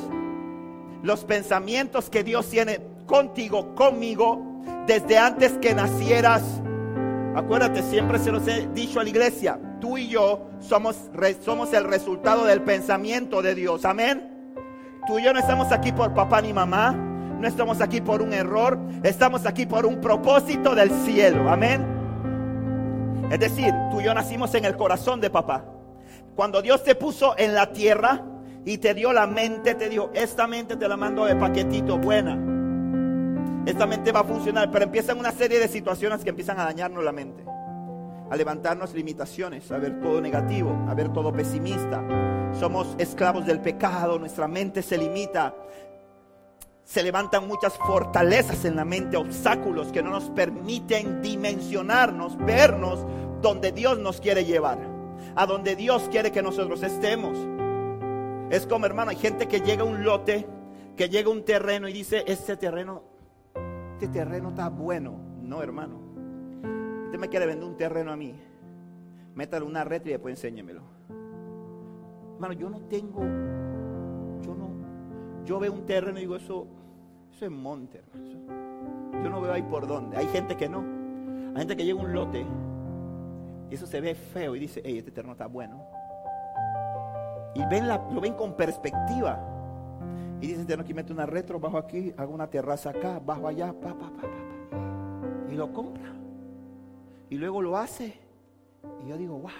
Los 1.02 1.24
pensamientos 1.24 2.10
que 2.10 2.24
Dios 2.24 2.48
tiene 2.48 2.80
contigo, 3.06 3.74
conmigo, 3.74 4.42
desde 4.86 5.18
antes 5.18 5.52
que 5.58 5.74
nacieras. 5.74 6.42
Acuérdate, 7.36 7.82
siempre 7.82 8.18
se 8.18 8.32
los 8.32 8.46
he 8.48 8.66
dicho 8.68 9.00
a 9.00 9.04
la 9.04 9.10
iglesia, 9.10 9.58
tú 9.80 9.98
y 9.98 10.08
yo 10.08 10.48
somos, 10.60 10.96
somos 11.40 11.72
el 11.72 11.84
resultado 11.84 12.44
del 12.44 12.62
pensamiento 12.62 13.42
de 13.42 13.54
Dios. 13.54 13.84
Amén. 13.84 14.30
Tú 15.06 15.18
y 15.18 15.24
yo 15.24 15.32
no 15.32 15.40
estamos 15.40 15.70
aquí 15.72 15.92
por 15.92 16.14
papá 16.14 16.40
ni 16.40 16.52
mamá, 16.52 16.92
no 16.92 17.46
estamos 17.46 17.80
aquí 17.80 18.00
por 18.00 18.22
un 18.22 18.32
error, 18.32 18.78
estamos 19.02 19.44
aquí 19.44 19.66
por 19.66 19.84
un 19.84 20.00
propósito 20.00 20.74
del 20.74 20.90
cielo. 21.04 21.50
Amén. 21.50 21.93
Es 23.30 23.40
decir, 23.40 23.72
tú 23.90 24.00
y 24.00 24.04
yo 24.04 24.14
nacimos 24.14 24.54
en 24.54 24.64
el 24.64 24.76
corazón 24.76 25.20
de 25.20 25.30
papá. 25.30 25.64
Cuando 26.36 26.62
Dios 26.62 26.82
te 26.82 26.94
puso 26.94 27.36
en 27.38 27.54
la 27.54 27.72
tierra 27.72 28.22
y 28.64 28.78
te 28.78 28.94
dio 28.94 29.12
la 29.12 29.26
mente, 29.26 29.74
te 29.74 29.88
dijo, 29.88 30.10
esta 30.14 30.46
mente 30.46 30.76
te 30.76 30.88
la 30.88 30.96
mando 30.96 31.24
de 31.24 31.36
paquetito 31.36 31.98
buena. 31.98 32.38
Esta 33.66 33.86
mente 33.86 34.12
va 34.12 34.20
a 34.20 34.24
funcionar, 34.24 34.70
pero 34.70 34.84
empiezan 34.84 35.18
una 35.18 35.32
serie 35.32 35.58
de 35.58 35.68
situaciones 35.68 36.22
que 36.22 36.30
empiezan 36.30 36.58
a 36.60 36.64
dañarnos 36.64 37.02
la 37.02 37.12
mente, 37.12 37.44
a 38.30 38.36
levantarnos 38.36 38.92
limitaciones, 38.92 39.70
a 39.72 39.78
ver 39.78 40.00
todo 40.00 40.20
negativo, 40.20 40.84
a 40.88 40.94
ver 40.94 41.10
todo 41.12 41.32
pesimista. 41.32 42.02
Somos 42.52 42.94
esclavos 42.98 43.46
del 43.46 43.60
pecado, 43.60 44.18
nuestra 44.18 44.46
mente 44.48 44.82
se 44.82 44.98
limita, 44.98 45.54
se 46.84 47.02
levantan 47.02 47.48
muchas 47.48 47.76
fortalezas 47.78 48.64
en 48.64 48.76
la 48.76 48.84
mente, 48.84 49.16
obstáculos 49.16 49.90
que 49.90 50.02
no 50.02 50.10
nos 50.10 50.30
permiten 50.30 51.22
dimensionarnos, 51.22 52.36
vernos 52.38 53.04
donde 53.40 53.72
Dios 53.72 53.98
nos 53.98 54.20
quiere 54.20 54.44
llevar, 54.44 54.78
a 55.34 55.46
donde 55.46 55.76
Dios 55.76 56.08
quiere 56.10 56.30
que 56.30 56.42
nosotros 56.42 56.82
estemos. 56.82 57.36
Es 58.50 58.66
como 58.66 58.86
hermano, 58.86 59.10
hay 59.10 59.16
gente 59.16 59.48
que 59.48 59.60
llega 59.60 59.82
a 59.82 59.86
un 59.86 60.04
lote, 60.04 60.46
que 60.96 61.08
llega 61.08 61.28
a 61.28 61.32
un 61.32 61.44
terreno 61.44 61.88
y 61.88 61.92
dice, 61.92 62.24
este 62.26 62.56
terreno, 62.56 63.02
este 63.94 64.08
terreno 64.08 64.50
está 64.50 64.68
bueno. 64.68 65.18
No, 65.42 65.62
hermano. 65.62 66.00
Usted 67.06 67.18
me 67.18 67.28
quiere 67.28 67.46
vender 67.46 67.68
un 67.68 67.76
terreno 67.76 68.12
a 68.12 68.16
mí. 68.16 68.34
Métale 69.34 69.64
una 69.64 69.84
red 69.84 70.04
y 70.06 70.10
después 70.10 70.36
enséñemelo. 70.36 70.82
Hermano, 72.34 72.54
yo 72.54 72.68
no 72.68 72.80
tengo, 72.82 73.22
yo 75.44 75.58
veo 75.58 75.72
un 75.72 75.86
terreno 75.86 76.18
y 76.18 76.22
digo, 76.22 76.36
eso, 76.36 76.66
eso 77.34 77.44
es 77.44 77.50
monte, 77.50 77.98
hermano. 77.98 79.22
Yo 79.22 79.30
no 79.30 79.40
veo 79.40 79.52
ahí 79.52 79.62
por 79.62 79.86
dónde. 79.86 80.16
Hay 80.16 80.26
gente 80.28 80.56
que 80.56 80.68
no. 80.68 80.82
Hay 81.50 81.58
gente 81.58 81.76
que 81.76 81.84
llega 81.84 82.00
un 82.00 82.12
lote 82.12 82.44
y 83.70 83.74
eso 83.74 83.86
se 83.86 84.00
ve 84.00 84.14
feo 84.14 84.56
y 84.56 84.60
dice, 84.60 84.82
hey, 84.84 84.98
este 84.98 85.10
terreno 85.10 85.32
está 85.32 85.46
bueno. 85.46 85.82
Y 87.54 87.64
ven 87.66 87.88
lo 87.88 88.20
ven 88.20 88.34
con 88.34 88.54
perspectiva. 88.54 89.38
Y 90.40 90.48
dice, 90.48 90.64
tengo 90.64 90.84
que 90.84 90.92
meter 90.92 91.12
una 91.12 91.26
retro, 91.26 91.58
bajo 91.58 91.78
aquí, 91.78 92.12
hago 92.16 92.34
una 92.34 92.48
terraza 92.48 92.90
acá, 92.90 93.20
bajo 93.24 93.48
allá, 93.48 93.72
pa, 93.72 93.94
pa, 93.94 94.10
pa, 94.10 94.22
pa. 94.22 95.48
Y 95.50 95.54
lo 95.54 95.72
compra. 95.72 96.12
Y 97.30 97.36
luego 97.36 97.62
lo 97.62 97.76
hace. 97.76 98.14
Y 99.04 99.08
yo 99.08 99.16
digo, 99.16 99.38
wow, 99.38 99.50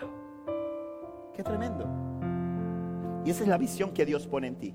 qué 1.32 1.42
tremendo. 1.42 1.86
Y 3.24 3.30
esa 3.30 3.44
es 3.44 3.48
la 3.48 3.56
visión 3.56 3.92
que 3.92 4.04
Dios 4.04 4.26
pone 4.26 4.48
en 4.48 4.56
ti. 4.56 4.74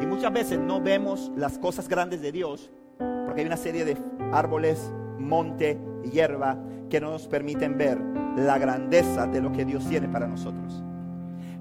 Y 0.00 0.06
muchas 0.06 0.32
veces 0.32 0.58
no 0.58 0.80
vemos 0.80 1.30
las 1.36 1.58
cosas 1.58 1.88
grandes 1.88 2.20
de 2.22 2.32
Dios 2.32 2.70
porque 2.98 3.42
hay 3.42 3.46
una 3.46 3.56
serie 3.56 3.84
de 3.84 3.96
árboles, 4.32 4.92
monte 5.18 5.78
y 6.04 6.10
hierba 6.10 6.58
que 6.88 7.00
no 7.00 7.10
nos 7.10 7.28
permiten 7.28 7.76
ver 7.76 7.98
la 8.36 8.58
grandeza 8.58 9.26
de 9.26 9.40
lo 9.40 9.52
que 9.52 9.64
Dios 9.64 9.86
tiene 9.88 10.08
para 10.08 10.26
nosotros. 10.26 10.82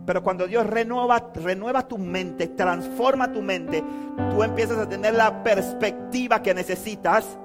Pero 0.06 0.24
cuando 0.24 0.48
Dios 0.48 0.66
renueva, 0.66 1.32
renueva 1.36 1.86
tu 1.86 1.98
mente, 1.98 2.48
transforma 2.48 3.32
tu 3.32 3.42
mente, 3.42 3.84
tú 4.32 4.42
empiezas 4.42 4.78
a 4.78 4.88
tener 4.88 5.14
la 5.14 5.44
perspectiva 5.44 6.42
que 6.42 6.54
necesitas 6.54 7.38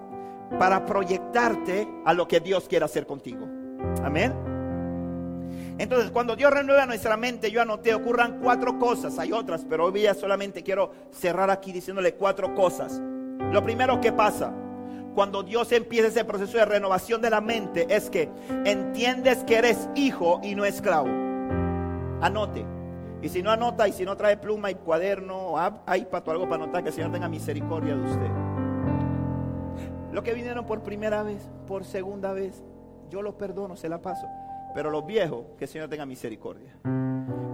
para 0.59 0.87
proyectarte 0.87 1.89
a 2.05 2.15
lo 2.15 2.29
que 2.29 2.39
Dios 2.39 2.69
quiere 2.69 2.85
hacer 2.85 3.07
contigo. 3.07 3.49
Amén. 4.05 4.52
Entonces, 5.79 6.11
cuando 6.11 6.37
Dios 6.37 6.53
renueva 6.53 6.87
nuestra 6.87 7.17
mente, 7.17 7.51
yo 7.51 7.63
anoté, 7.63 7.95
ocurran 7.95 8.41
cuatro 8.41 8.79
cosas. 8.79 9.19
Hay 9.19 9.33
otras, 9.33 9.65
pero 9.69 9.87
hoy 9.87 9.93
día 9.93 10.15
solamente 10.15 10.63
quiero 10.63 10.93
cerrar 11.11 11.51
aquí 11.51 11.73
diciéndole 11.73 12.15
cuatro 12.15 12.55
cosas. 12.55 13.01
Lo 13.51 13.63
primero 13.63 14.01
que 14.01 14.13
pasa, 14.13 14.53
cuando 15.15 15.43
Dios 15.43 15.73
empieza 15.73 16.09
ese 16.09 16.25
proceso 16.25 16.59
de 16.59 16.65
renovación 16.65 17.21
de 17.21 17.31
la 17.31 17.41
mente, 17.41 17.87
es 17.89 18.11
que 18.11 18.31
entiendes 18.65 19.45
que 19.45 19.57
eres 19.57 19.89
hijo 19.95 20.41
y 20.43 20.55
no 20.55 20.65
esclavo. 20.65 21.09
Anote. 22.21 22.65
Y 23.21 23.29
si 23.29 23.43
no 23.43 23.51
anota, 23.51 23.87
y 23.89 23.93
si 23.93 24.05
no 24.05 24.17
trae 24.17 24.37
pluma 24.37 24.71
y 24.71 24.75
cuaderno, 24.75 25.55
iPad 25.87 26.29
o 26.29 26.31
algo 26.31 26.49
para 26.49 26.65
anotar, 26.65 26.83
que 26.83 26.89
el 26.89 26.95
Señor 26.95 27.13
tenga 27.13 27.29
misericordia 27.29 27.95
de 27.97 28.03
usted. 28.03 28.31
Los 30.13 30.25
que 30.25 30.35
vinieron 30.35 30.67
por 30.67 30.83
primera 30.83 31.23
vez, 31.23 31.49
por 31.67 31.85
segunda 31.85 32.33
vez, 32.33 32.63
yo 33.11 33.23
los 33.23 33.35
perdono, 33.35 33.77
se 33.77 33.89
la 33.89 34.03
paso. 34.03 34.27
Pero 34.75 34.91
los 34.91 35.05
viejos, 35.07 35.45
que 35.59 35.65
el 35.65 35.71
Señor 35.71 35.89
tenga 35.89 36.07
misericordia. 36.07 36.77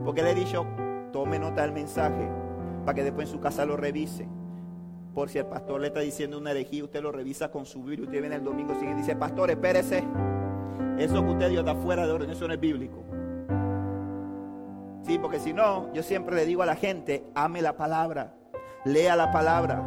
Porque 0.04 0.22
le 0.22 0.30
he 0.30 0.34
dicho, 0.34 0.66
tome 1.12 1.38
nota 1.38 1.62
del 1.62 1.72
mensaje 1.72 2.28
para 2.84 2.94
que 2.94 3.04
después 3.04 3.28
en 3.28 3.34
su 3.34 3.40
casa 3.40 3.66
lo 3.66 3.76
revise. 3.76 4.28
Por 5.14 5.28
si 5.28 5.38
el 5.38 5.46
pastor 5.46 5.80
le 5.80 5.88
está 5.88 6.00
diciendo 6.00 6.38
una 6.38 6.52
herejía, 6.52 6.84
usted 6.84 7.02
lo 7.02 7.10
revisa 7.10 7.50
con 7.50 7.66
su 7.66 7.82
Biblia. 7.82 8.06
Usted 8.06 8.20
viene 8.20 8.36
el 8.36 8.44
domingo 8.44 8.72
siguiente 8.74 9.00
y 9.00 9.02
dice, 9.02 9.16
pastor, 9.16 9.50
espérese. 9.50 10.04
Eso 10.98 11.22
que 11.24 11.30
usted 11.30 11.50
dio 11.50 11.60
está 11.60 11.74
fuera 11.74 12.06
de 12.06 12.12
orden, 12.12 12.30
eso 12.30 12.46
no 12.46 12.54
es 12.54 12.60
bíblico. 12.60 13.04
Sí, 15.02 15.18
porque 15.18 15.40
si 15.40 15.52
no, 15.52 15.92
yo 15.92 16.02
siempre 16.02 16.36
le 16.36 16.44
digo 16.44 16.62
a 16.62 16.66
la 16.66 16.76
gente, 16.76 17.24
ame 17.34 17.62
la 17.62 17.76
palabra, 17.76 18.34
lea 18.84 19.16
la 19.16 19.30
palabra. 19.30 19.82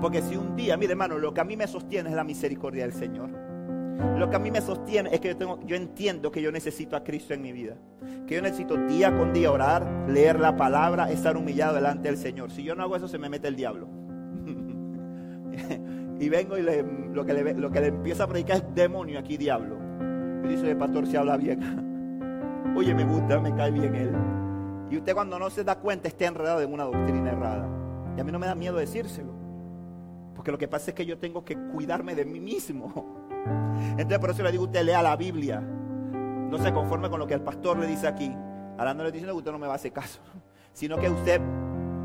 Porque 0.00 0.22
si 0.22 0.36
un 0.36 0.54
día, 0.54 0.76
mire 0.76 0.92
hermano, 0.92 1.18
lo 1.18 1.34
que 1.34 1.40
a 1.40 1.44
mí 1.44 1.56
me 1.56 1.66
sostiene 1.66 2.10
es 2.10 2.16
la 2.16 2.24
misericordia 2.24 2.84
del 2.84 2.92
Señor. 2.92 3.43
Lo 4.18 4.28
que 4.30 4.36
a 4.36 4.38
mí 4.38 4.50
me 4.50 4.60
sostiene 4.60 5.10
es 5.12 5.20
que 5.20 5.28
yo, 5.28 5.36
tengo, 5.36 5.60
yo 5.64 5.76
entiendo 5.76 6.30
que 6.30 6.42
yo 6.42 6.50
necesito 6.50 6.96
a 6.96 7.04
Cristo 7.04 7.34
en 7.34 7.42
mi 7.42 7.52
vida. 7.52 7.76
Que 8.26 8.36
yo 8.36 8.42
necesito 8.42 8.76
día 8.76 9.16
con 9.16 9.32
día 9.32 9.50
orar, 9.50 9.86
leer 10.08 10.40
la 10.40 10.56
palabra, 10.56 11.10
estar 11.10 11.36
humillado 11.36 11.74
delante 11.74 12.08
del 12.08 12.16
Señor. 12.16 12.50
Si 12.50 12.62
yo 12.62 12.74
no 12.74 12.82
hago 12.82 12.96
eso, 12.96 13.08
se 13.08 13.18
me 13.18 13.28
mete 13.28 13.48
el 13.48 13.56
diablo. 13.56 13.86
y 16.20 16.28
vengo 16.28 16.58
y 16.58 16.62
lo, 16.62 17.24
que 17.24 17.34
le, 17.34 17.54
lo 17.54 17.70
que 17.70 17.80
le 17.80 17.86
empieza 17.88 18.24
a 18.24 18.26
predicar 18.26 18.56
es 18.56 18.74
demonio 18.74 19.18
aquí, 19.18 19.36
diablo. 19.36 19.76
Y 20.44 20.48
dice, 20.48 20.70
el 20.70 20.76
pastor 20.76 21.06
se 21.06 21.16
habla 21.16 21.36
bien. 21.36 22.72
Oye, 22.76 22.94
me 22.94 23.04
gusta, 23.04 23.38
me 23.40 23.54
cae 23.54 23.70
bien 23.70 23.94
él. 23.94 24.10
Y 24.90 24.98
usted 24.98 25.14
cuando 25.14 25.38
no 25.38 25.50
se 25.50 25.64
da 25.64 25.78
cuenta 25.78 26.08
está 26.08 26.26
enredado 26.26 26.60
en 26.60 26.72
una 26.72 26.84
doctrina 26.84 27.30
errada. 27.30 27.68
Y 28.16 28.20
a 28.20 28.24
mí 28.24 28.32
no 28.32 28.38
me 28.38 28.46
da 28.46 28.54
miedo 28.54 28.76
decírselo. 28.76 29.32
Porque 30.34 30.52
lo 30.52 30.58
que 30.58 30.68
pasa 30.68 30.90
es 30.90 30.94
que 30.94 31.06
yo 31.06 31.18
tengo 31.18 31.44
que 31.44 31.56
cuidarme 31.56 32.14
de 32.14 32.24
mí 32.24 32.40
mismo. 32.40 33.22
Entonces 33.90 34.18
por 34.18 34.30
eso 34.30 34.42
le 34.42 34.52
digo 34.52 34.64
usted, 34.64 34.84
lea 34.84 35.02
la 35.02 35.16
Biblia. 35.16 35.60
No 35.60 36.58
se 36.58 36.72
conforme 36.72 37.10
con 37.10 37.18
lo 37.18 37.26
que 37.26 37.34
el 37.34 37.40
pastor 37.40 37.78
le 37.78 37.86
dice 37.86 38.06
aquí. 38.06 38.34
Ahora 38.78 38.94
no 38.94 39.04
le 39.04 39.12
diciendo 39.12 39.32
que 39.32 39.38
usted 39.38 39.52
no 39.52 39.58
me 39.58 39.66
va 39.66 39.74
a 39.74 39.76
hacer 39.76 39.92
caso. 39.92 40.20
Sino 40.72 40.96
que 40.96 41.08
usted 41.08 41.40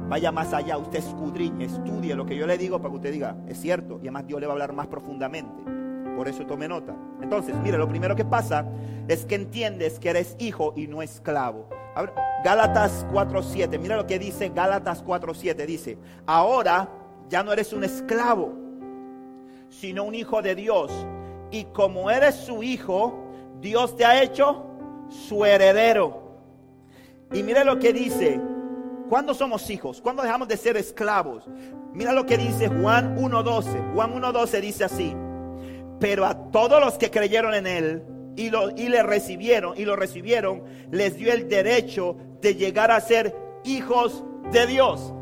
vaya 0.07 0.31
más 0.31 0.53
allá, 0.53 0.77
usted 0.77 0.99
escudriñe, 0.99 1.65
estudie 1.65 2.15
lo 2.15 2.25
que 2.25 2.35
yo 2.35 2.47
le 2.47 2.57
digo 2.57 2.79
para 2.79 2.89
que 2.89 2.95
usted 2.95 3.11
diga, 3.11 3.35
es 3.47 3.59
cierto. 3.59 3.97
Y 3.97 4.07
además 4.07 4.27
Dios 4.27 4.39
le 4.39 4.47
va 4.47 4.53
a 4.53 4.55
hablar 4.55 4.73
más 4.73 4.87
profundamente. 4.87 5.63
Por 6.15 6.27
eso 6.27 6.45
tome 6.45 6.67
nota. 6.67 6.95
Entonces, 7.21 7.55
mire, 7.63 7.77
lo 7.77 7.87
primero 7.87 8.15
que 8.15 8.25
pasa 8.25 8.65
es 9.07 9.25
que 9.25 9.35
entiendes 9.35 9.99
que 9.99 10.09
eres 10.09 10.35
hijo 10.39 10.73
y 10.75 10.87
no 10.87 11.01
esclavo. 11.01 11.69
Gálatas 12.43 13.05
4.7, 13.11 13.79
mira 13.79 13.95
lo 13.95 14.07
que 14.07 14.19
dice 14.19 14.49
Gálatas 14.49 15.03
4.7. 15.03 15.65
Dice, 15.65 15.97
ahora 16.25 16.89
ya 17.29 17.43
no 17.43 17.53
eres 17.53 17.73
un 17.73 17.83
esclavo, 17.83 18.53
sino 19.69 20.03
un 20.03 20.15
hijo 20.15 20.41
de 20.41 20.55
Dios 20.55 20.91
y 21.51 21.65
como 21.65 22.09
eres 22.09 22.35
su 22.35 22.63
hijo, 22.63 23.25
Dios 23.59 23.95
te 23.95 24.05
ha 24.05 24.21
hecho 24.21 24.65
su 25.09 25.45
heredero. 25.45 26.29
Y 27.31 27.43
mira 27.43 27.63
lo 27.63 27.79
que 27.79 27.93
dice, 27.93 28.39
¿cuándo 29.09 29.33
somos 29.33 29.69
hijos? 29.69 30.01
¿Cuándo 30.01 30.23
dejamos 30.23 30.47
de 30.47 30.57
ser 30.57 30.77
esclavos? 30.77 31.45
Mira 31.93 32.13
lo 32.13 32.25
que 32.25 32.37
dice 32.37 32.67
Juan 32.67 33.17
1.12. 33.17 33.93
Juan 33.93 34.13
1.12 34.13 34.61
dice 34.61 34.83
así, 34.83 35.15
pero 35.99 36.25
a 36.25 36.51
todos 36.51 36.83
los 36.83 36.97
que 36.97 37.11
creyeron 37.11 37.53
en 37.53 37.67
él 37.67 38.03
y, 38.35 38.49
lo, 38.49 38.69
y 38.71 38.89
le 38.89 39.03
recibieron 39.03 39.77
y 39.77 39.85
lo 39.85 39.95
recibieron, 39.95 40.63
les 40.91 41.17
dio 41.17 41.31
el 41.33 41.49
derecho 41.49 42.15
de 42.41 42.55
llegar 42.55 42.91
a 42.91 43.01
ser 43.01 43.35
hijos 43.63 44.23
de 44.51 44.65
Dios. 44.67 45.13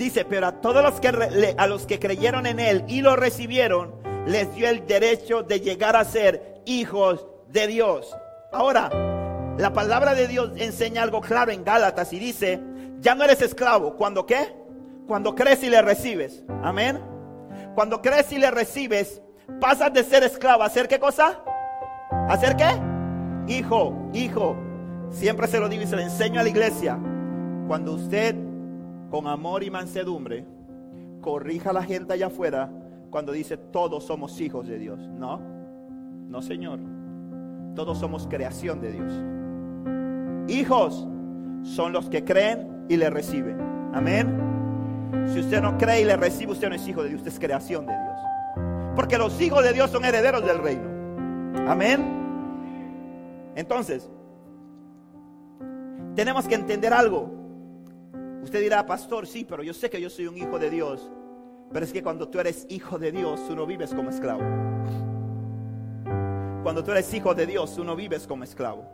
Dice, 0.00 0.24
pero 0.24 0.46
a 0.46 0.52
todos 0.62 0.82
los 0.82 0.98
que, 0.98 1.54
a 1.58 1.66
los 1.66 1.84
que 1.84 1.98
creyeron 1.98 2.46
en 2.46 2.58
Él 2.58 2.84
y 2.88 3.02
lo 3.02 3.16
recibieron, 3.16 3.92
les 4.26 4.54
dio 4.54 4.66
el 4.66 4.86
derecho 4.86 5.42
de 5.42 5.60
llegar 5.60 5.94
a 5.94 6.06
ser 6.06 6.62
hijos 6.64 7.26
de 7.48 7.66
Dios. 7.66 8.16
Ahora, 8.50 8.88
la 9.58 9.74
palabra 9.74 10.14
de 10.14 10.26
Dios 10.26 10.52
enseña 10.56 11.02
algo 11.02 11.20
claro 11.20 11.52
en 11.52 11.64
Gálatas 11.64 12.14
y 12.14 12.18
dice, 12.18 12.62
ya 13.00 13.14
no 13.14 13.24
eres 13.24 13.42
esclavo. 13.42 13.94
¿Cuando 13.96 14.24
qué? 14.24 14.56
Cuando 15.06 15.34
crees 15.34 15.62
y 15.64 15.68
le 15.68 15.82
recibes. 15.82 16.44
Amén. 16.62 16.98
Cuando 17.74 18.00
crees 18.00 18.32
y 18.32 18.38
le 18.38 18.50
recibes, 18.50 19.20
pasas 19.60 19.92
de 19.92 20.02
ser 20.02 20.22
esclavo 20.22 20.62
a 20.62 20.70
ser 20.70 20.88
qué 20.88 20.98
cosa? 20.98 21.42
¿A 22.10 22.38
ser 22.38 22.56
qué? 22.56 22.70
Hijo, 23.54 23.94
hijo. 24.14 24.56
Siempre 25.10 25.46
se 25.46 25.60
lo 25.60 25.68
digo 25.68 25.82
y 25.82 25.86
se 25.86 25.96
lo 25.96 26.00
enseño 26.00 26.40
a 26.40 26.42
la 26.42 26.48
iglesia. 26.48 26.98
Cuando 27.68 27.92
usted, 27.92 28.34
con 29.10 29.26
amor 29.26 29.62
y 29.62 29.70
mansedumbre, 29.70 30.46
corrija 31.20 31.70
a 31.70 31.72
la 31.72 31.82
gente 31.82 32.14
allá 32.14 32.28
afuera, 32.28 32.70
cuando 33.10 33.32
dice 33.32 33.56
todos 33.56 34.04
somos 34.04 34.40
hijos 34.40 34.68
de 34.68 34.78
Dios. 34.78 35.00
No, 35.00 35.40
no 36.28 36.40
Señor. 36.40 36.78
Todos 37.74 37.98
somos 37.98 38.26
creación 38.28 38.80
de 38.80 38.92
Dios. 38.92 39.12
Hijos 40.48 41.06
son 41.62 41.92
los 41.92 42.08
que 42.08 42.24
creen 42.24 42.86
y 42.88 42.96
le 42.96 43.10
reciben. 43.10 43.60
Amén. 43.92 44.50
Si 45.32 45.40
usted 45.40 45.60
no 45.60 45.76
cree 45.76 46.02
y 46.02 46.04
le 46.04 46.16
recibe, 46.16 46.52
usted 46.52 46.68
no 46.68 46.74
es 46.74 46.86
hijo 46.86 47.02
de 47.02 47.10
Dios, 47.10 47.20
usted 47.20 47.32
es 47.32 47.38
creación 47.38 47.86
de 47.86 47.92
Dios. 47.92 48.18
Porque 48.94 49.18
los 49.18 49.40
hijos 49.40 49.62
de 49.64 49.72
Dios 49.72 49.90
son 49.90 50.04
herederos 50.04 50.44
del 50.44 50.58
reino. 50.58 50.88
Amén. 51.68 52.04
Entonces, 53.54 54.08
tenemos 56.14 56.46
que 56.46 56.54
entender 56.54 56.92
algo. 56.92 57.39
Usted 58.42 58.60
dirá, 58.60 58.86
pastor, 58.86 59.26
sí, 59.26 59.44
pero 59.44 59.62
yo 59.62 59.74
sé 59.74 59.90
que 59.90 60.00
yo 60.00 60.08
soy 60.08 60.26
un 60.26 60.36
hijo 60.36 60.58
de 60.58 60.70
Dios. 60.70 61.10
Pero 61.72 61.84
es 61.84 61.92
que 61.92 62.02
cuando 62.02 62.28
tú 62.28 62.40
eres 62.40 62.66
hijo 62.68 62.98
de 62.98 63.12
Dios, 63.12 63.46
tú 63.46 63.54
no 63.54 63.66
vives 63.66 63.94
como 63.94 64.10
esclavo. 64.10 64.40
Cuando 66.62 66.82
tú 66.82 66.90
eres 66.90 67.12
hijo 67.14 67.34
de 67.34 67.46
Dios, 67.46 67.74
tú 67.74 67.84
no 67.84 67.94
vives 67.94 68.26
como 68.26 68.44
esclavo. 68.44 68.84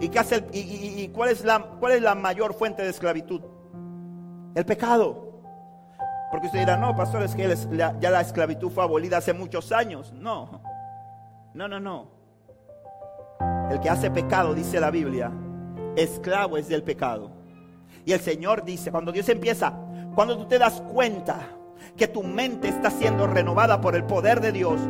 ¿Y, 0.00 0.08
qué 0.08 0.18
hace 0.18 0.46
y, 0.52 1.08
cuál, 1.08 1.30
es 1.30 1.44
la, 1.44 1.60
cuál 1.78 1.92
es 1.92 2.02
la 2.02 2.14
mayor 2.14 2.54
fuente 2.54 2.82
de 2.82 2.90
esclavitud? 2.90 3.42
El 4.54 4.64
pecado. 4.64 5.42
Porque 6.30 6.46
usted 6.46 6.60
dirá, 6.60 6.76
no, 6.76 6.96
pastor, 6.96 7.22
es 7.22 7.34
que 7.34 7.54
ya 8.00 8.10
la 8.10 8.20
esclavitud 8.20 8.70
fue 8.70 8.84
abolida 8.84 9.18
hace 9.18 9.32
muchos 9.32 9.72
años. 9.72 10.12
No, 10.12 10.62
no, 11.52 11.68
no, 11.68 11.80
no. 11.80 12.08
El 13.70 13.80
que 13.80 13.90
hace 13.90 14.10
pecado, 14.10 14.54
dice 14.54 14.80
la 14.80 14.90
Biblia, 14.90 15.32
esclavo 15.96 16.56
es 16.56 16.68
del 16.68 16.82
pecado. 16.82 17.30
Y 18.04 18.12
el 18.12 18.20
Señor 18.20 18.64
dice, 18.64 18.90
cuando 18.90 19.12
Dios 19.12 19.28
empieza, 19.28 19.74
cuando 20.14 20.36
tú 20.36 20.46
te 20.46 20.58
das 20.58 20.80
cuenta 20.92 21.38
que 21.96 22.08
tu 22.08 22.22
mente 22.22 22.68
está 22.68 22.90
siendo 22.90 23.26
renovada 23.26 23.80
por 23.80 23.94
el 23.94 24.04
poder 24.04 24.40
de 24.40 24.52
Dios, 24.52 24.80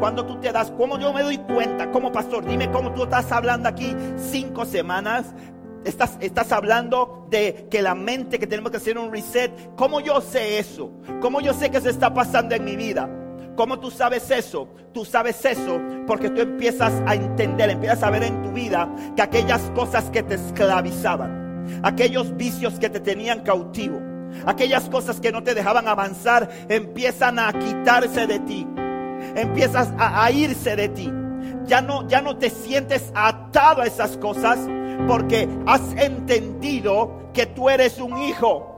cuando 0.00 0.26
tú 0.26 0.38
te 0.40 0.52
das, 0.52 0.70
como 0.72 0.98
yo 0.98 1.12
me 1.12 1.22
doy 1.22 1.38
cuenta, 1.38 1.90
como 1.90 2.12
pastor, 2.12 2.44
dime 2.44 2.70
cómo 2.70 2.92
tú 2.92 3.04
estás 3.04 3.30
hablando 3.32 3.68
aquí 3.68 3.94
cinco 4.16 4.64
semanas, 4.64 5.34
Estás, 5.84 6.18
estás, 6.20 6.50
hablando 6.50 7.28
de 7.30 7.68
que 7.70 7.80
la 7.82 7.94
mente, 7.94 8.40
que 8.40 8.48
tenemos 8.48 8.72
que 8.72 8.78
hacer 8.78 8.98
un 8.98 9.12
reset. 9.12 9.52
¿Cómo 9.76 10.00
yo 10.00 10.20
sé 10.20 10.58
eso? 10.58 10.90
¿Cómo 11.20 11.40
yo 11.40 11.54
sé 11.54 11.70
que 11.70 11.80
se 11.80 11.88
está 11.88 12.12
pasando 12.12 12.56
en 12.56 12.64
mi 12.64 12.76
vida? 12.76 13.08
¿Cómo 13.58 13.80
tú 13.80 13.90
sabes 13.90 14.30
eso? 14.30 14.68
Tú 14.94 15.04
sabes 15.04 15.44
eso 15.44 15.80
porque 16.06 16.30
tú 16.30 16.42
empiezas 16.42 16.92
a 17.04 17.16
entender, 17.16 17.70
empiezas 17.70 18.04
a 18.04 18.10
ver 18.10 18.22
en 18.22 18.40
tu 18.40 18.52
vida 18.52 18.88
que 19.16 19.22
aquellas 19.22 19.60
cosas 19.74 20.04
que 20.10 20.22
te 20.22 20.36
esclavizaban, 20.36 21.82
aquellos 21.82 22.36
vicios 22.36 22.78
que 22.78 22.88
te 22.88 23.00
tenían 23.00 23.42
cautivo, 23.42 24.00
aquellas 24.46 24.88
cosas 24.88 25.18
que 25.18 25.32
no 25.32 25.42
te 25.42 25.56
dejaban 25.56 25.88
avanzar, 25.88 26.48
empiezan 26.68 27.40
a 27.40 27.52
quitarse 27.52 28.28
de 28.28 28.38
ti 28.38 28.64
empiezas 29.34 29.92
a, 29.98 30.30
irse 30.30 30.76
de 30.76 30.88
ti. 30.88 31.12
Ya 31.66 31.80
no, 31.80 32.06
ya 32.06 32.22
no 32.22 32.36
te 32.36 32.50
sientes 32.50 33.10
atado 33.12 33.82
a 33.82 33.86
esas 33.86 34.16
cosas 34.18 34.58
porque 35.08 35.48
has 35.66 35.82
entendido 35.96 37.30
que 37.34 37.46
tú 37.46 37.68
eres 37.68 37.98
un 37.98 38.16
hijo. 38.18 38.74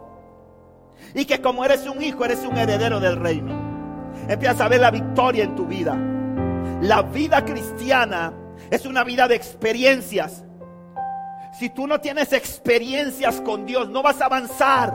Y 1.14 1.24
que 1.26 1.42
como 1.42 1.64
eres 1.64 1.86
un 1.86 2.02
hijo, 2.02 2.24
eres 2.24 2.40
un 2.40 2.56
heredero 2.56 2.98
del 2.98 3.16
reino. 3.16 3.59
Empiezas 4.28 4.60
a 4.60 4.68
ver 4.68 4.80
la 4.80 4.90
victoria 4.90 5.44
en 5.44 5.54
tu 5.56 5.66
vida. 5.66 5.96
La 6.82 7.02
vida 7.02 7.44
cristiana 7.44 8.32
es 8.70 8.86
una 8.86 9.04
vida 9.04 9.28
de 9.28 9.34
experiencias. 9.34 10.44
Si 11.58 11.68
tú 11.70 11.86
no 11.86 12.00
tienes 12.00 12.32
experiencias 12.32 13.40
con 13.40 13.66
Dios, 13.66 13.90
no 13.90 14.02
vas 14.02 14.20
a 14.20 14.26
avanzar. 14.26 14.94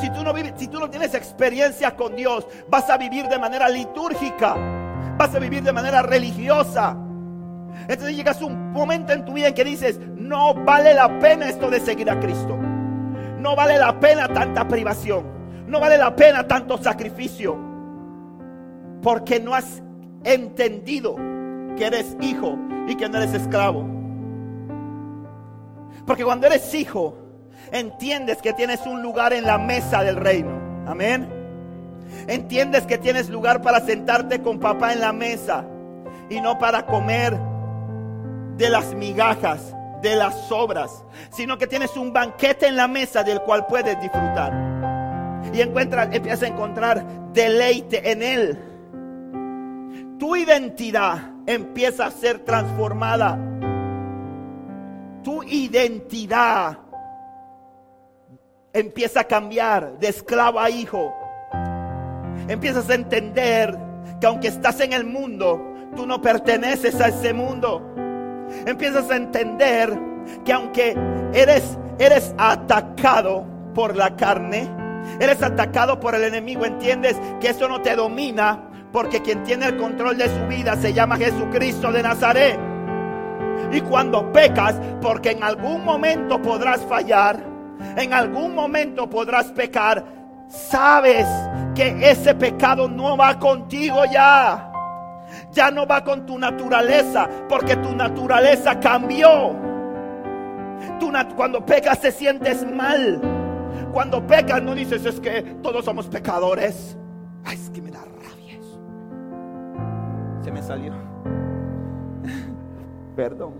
Si 0.00 0.10
tú 0.10 0.22
no 0.22 0.32
vives, 0.32 0.54
si 0.56 0.68
tú 0.68 0.80
no 0.80 0.90
tienes 0.90 1.14
experiencia 1.14 1.94
con 1.94 2.16
Dios, 2.16 2.46
vas 2.68 2.88
a 2.90 2.96
vivir 2.96 3.26
de 3.28 3.38
manera 3.38 3.68
litúrgica, 3.68 4.56
vas 5.16 5.34
a 5.34 5.38
vivir 5.38 5.62
de 5.62 5.72
manera 5.72 6.02
religiosa. 6.02 6.96
Entonces 7.88 8.16
llegas 8.16 8.40
a 8.40 8.46
un 8.46 8.72
momento 8.72 9.12
en 9.12 9.24
tu 9.24 9.34
vida 9.34 9.48
en 9.48 9.54
que 9.54 9.64
dices, 9.64 9.98
no 10.16 10.54
vale 10.54 10.94
la 10.94 11.18
pena 11.18 11.48
esto 11.48 11.70
de 11.70 11.80
seguir 11.80 12.10
a 12.10 12.18
Cristo. 12.18 12.56
No 13.38 13.54
vale 13.54 13.78
la 13.78 13.98
pena 14.00 14.28
tanta 14.28 14.66
privación. 14.66 15.24
No 15.66 15.80
vale 15.80 15.98
la 15.98 16.14
pena 16.14 16.46
tanto 16.46 16.78
sacrificio. 16.78 17.73
Porque 19.04 19.38
no 19.38 19.54
has 19.54 19.82
entendido 20.24 21.14
que 21.76 21.84
eres 21.84 22.16
hijo 22.20 22.58
y 22.88 22.96
que 22.96 23.08
no 23.08 23.18
eres 23.18 23.34
esclavo. 23.34 23.86
Porque 26.06 26.24
cuando 26.24 26.46
eres 26.46 26.74
hijo, 26.74 27.16
entiendes 27.70 28.40
que 28.42 28.54
tienes 28.54 28.80
un 28.86 29.02
lugar 29.02 29.34
en 29.34 29.44
la 29.44 29.58
mesa 29.58 30.02
del 30.02 30.16
reino. 30.16 30.50
Amén. 30.86 31.28
Entiendes 32.26 32.86
que 32.86 32.96
tienes 32.96 33.28
lugar 33.28 33.60
para 33.60 33.80
sentarte 33.80 34.40
con 34.40 34.58
papá 34.58 34.94
en 34.94 35.00
la 35.00 35.12
mesa 35.12 35.66
y 36.30 36.40
no 36.40 36.58
para 36.58 36.86
comer 36.86 37.38
de 38.56 38.70
las 38.70 38.94
migajas, 38.94 39.74
de 40.00 40.16
las 40.16 40.48
sobras, 40.48 41.04
sino 41.30 41.58
que 41.58 41.66
tienes 41.66 41.94
un 41.98 42.12
banquete 42.12 42.68
en 42.68 42.76
la 42.76 42.88
mesa 42.88 43.22
del 43.22 43.40
cual 43.42 43.66
puedes 43.66 44.00
disfrutar. 44.00 44.52
Y 45.52 45.60
encuentras, 45.60 46.08
empiezas 46.10 46.42
a 46.42 46.46
encontrar 46.46 47.04
deleite 47.34 48.10
en 48.10 48.22
él. 48.22 48.73
Tu 50.18 50.36
identidad 50.36 51.18
empieza 51.46 52.06
a 52.06 52.10
ser 52.10 52.40
transformada. 52.40 53.38
Tu 55.22 55.42
identidad 55.44 56.78
empieza 58.72 59.20
a 59.20 59.24
cambiar 59.24 59.98
de 59.98 60.08
esclavo 60.08 60.60
a 60.60 60.70
hijo. 60.70 61.14
Empiezas 62.48 62.90
a 62.90 62.94
entender 62.94 63.78
que 64.20 64.26
aunque 64.26 64.48
estás 64.48 64.80
en 64.80 64.92
el 64.92 65.04
mundo, 65.04 65.62
tú 65.96 66.06
no 66.06 66.20
perteneces 66.20 67.00
a 67.00 67.08
ese 67.08 67.32
mundo. 67.32 67.82
Empiezas 68.66 69.10
a 69.10 69.16
entender 69.16 69.98
que 70.44 70.52
aunque 70.52 70.96
eres 71.32 71.78
eres 71.98 72.34
atacado 72.38 73.46
por 73.74 73.96
la 73.96 74.16
carne, 74.16 74.68
eres 75.20 75.42
atacado 75.42 76.00
por 76.00 76.14
el 76.14 76.24
enemigo, 76.24 76.64
entiendes 76.64 77.16
que 77.40 77.48
eso 77.48 77.68
no 77.68 77.82
te 77.82 77.96
domina, 77.96 78.63
porque 78.94 79.20
quien 79.20 79.42
tiene 79.42 79.66
el 79.66 79.76
control 79.76 80.16
de 80.16 80.28
su 80.28 80.46
vida 80.46 80.76
se 80.76 80.92
llama 80.92 81.16
Jesucristo 81.16 81.90
de 81.90 82.00
Nazaret. 82.00 82.56
Y 83.72 83.80
cuando 83.80 84.32
pecas, 84.32 84.76
porque 85.02 85.32
en 85.32 85.42
algún 85.42 85.84
momento 85.84 86.40
podrás 86.40 86.80
fallar, 86.82 87.44
en 87.96 88.12
algún 88.12 88.54
momento 88.54 89.10
podrás 89.10 89.46
pecar, 89.46 90.04
sabes 90.46 91.26
que 91.74 92.08
ese 92.08 92.36
pecado 92.36 92.88
no 92.88 93.16
va 93.16 93.36
contigo 93.36 94.04
ya. 94.12 94.70
Ya 95.50 95.72
no 95.72 95.88
va 95.88 96.04
con 96.04 96.24
tu 96.24 96.38
naturaleza, 96.38 97.28
porque 97.48 97.74
tu 97.74 97.96
naturaleza 97.96 98.78
cambió. 98.78 99.56
Tú, 101.00 101.10
cuando 101.34 101.66
pecas 101.66 102.00
te 102.00 102.12
sientes 102.12 102.64
mal. 102.64 103.20
Cuando 103.92 104.24
pecas 104.24 104.62
no 104.62 104.72
dices 104.72 105.04
es 105.04 105.18
que 105.18 105.42
todos 105.64 105.84
somos 105.84 106.06
pecadores. 106.06 106.96
Se 110.44 110.52
me 110.52 110.62
salió. 110.62 110.92
Perdón. 113.16 113.54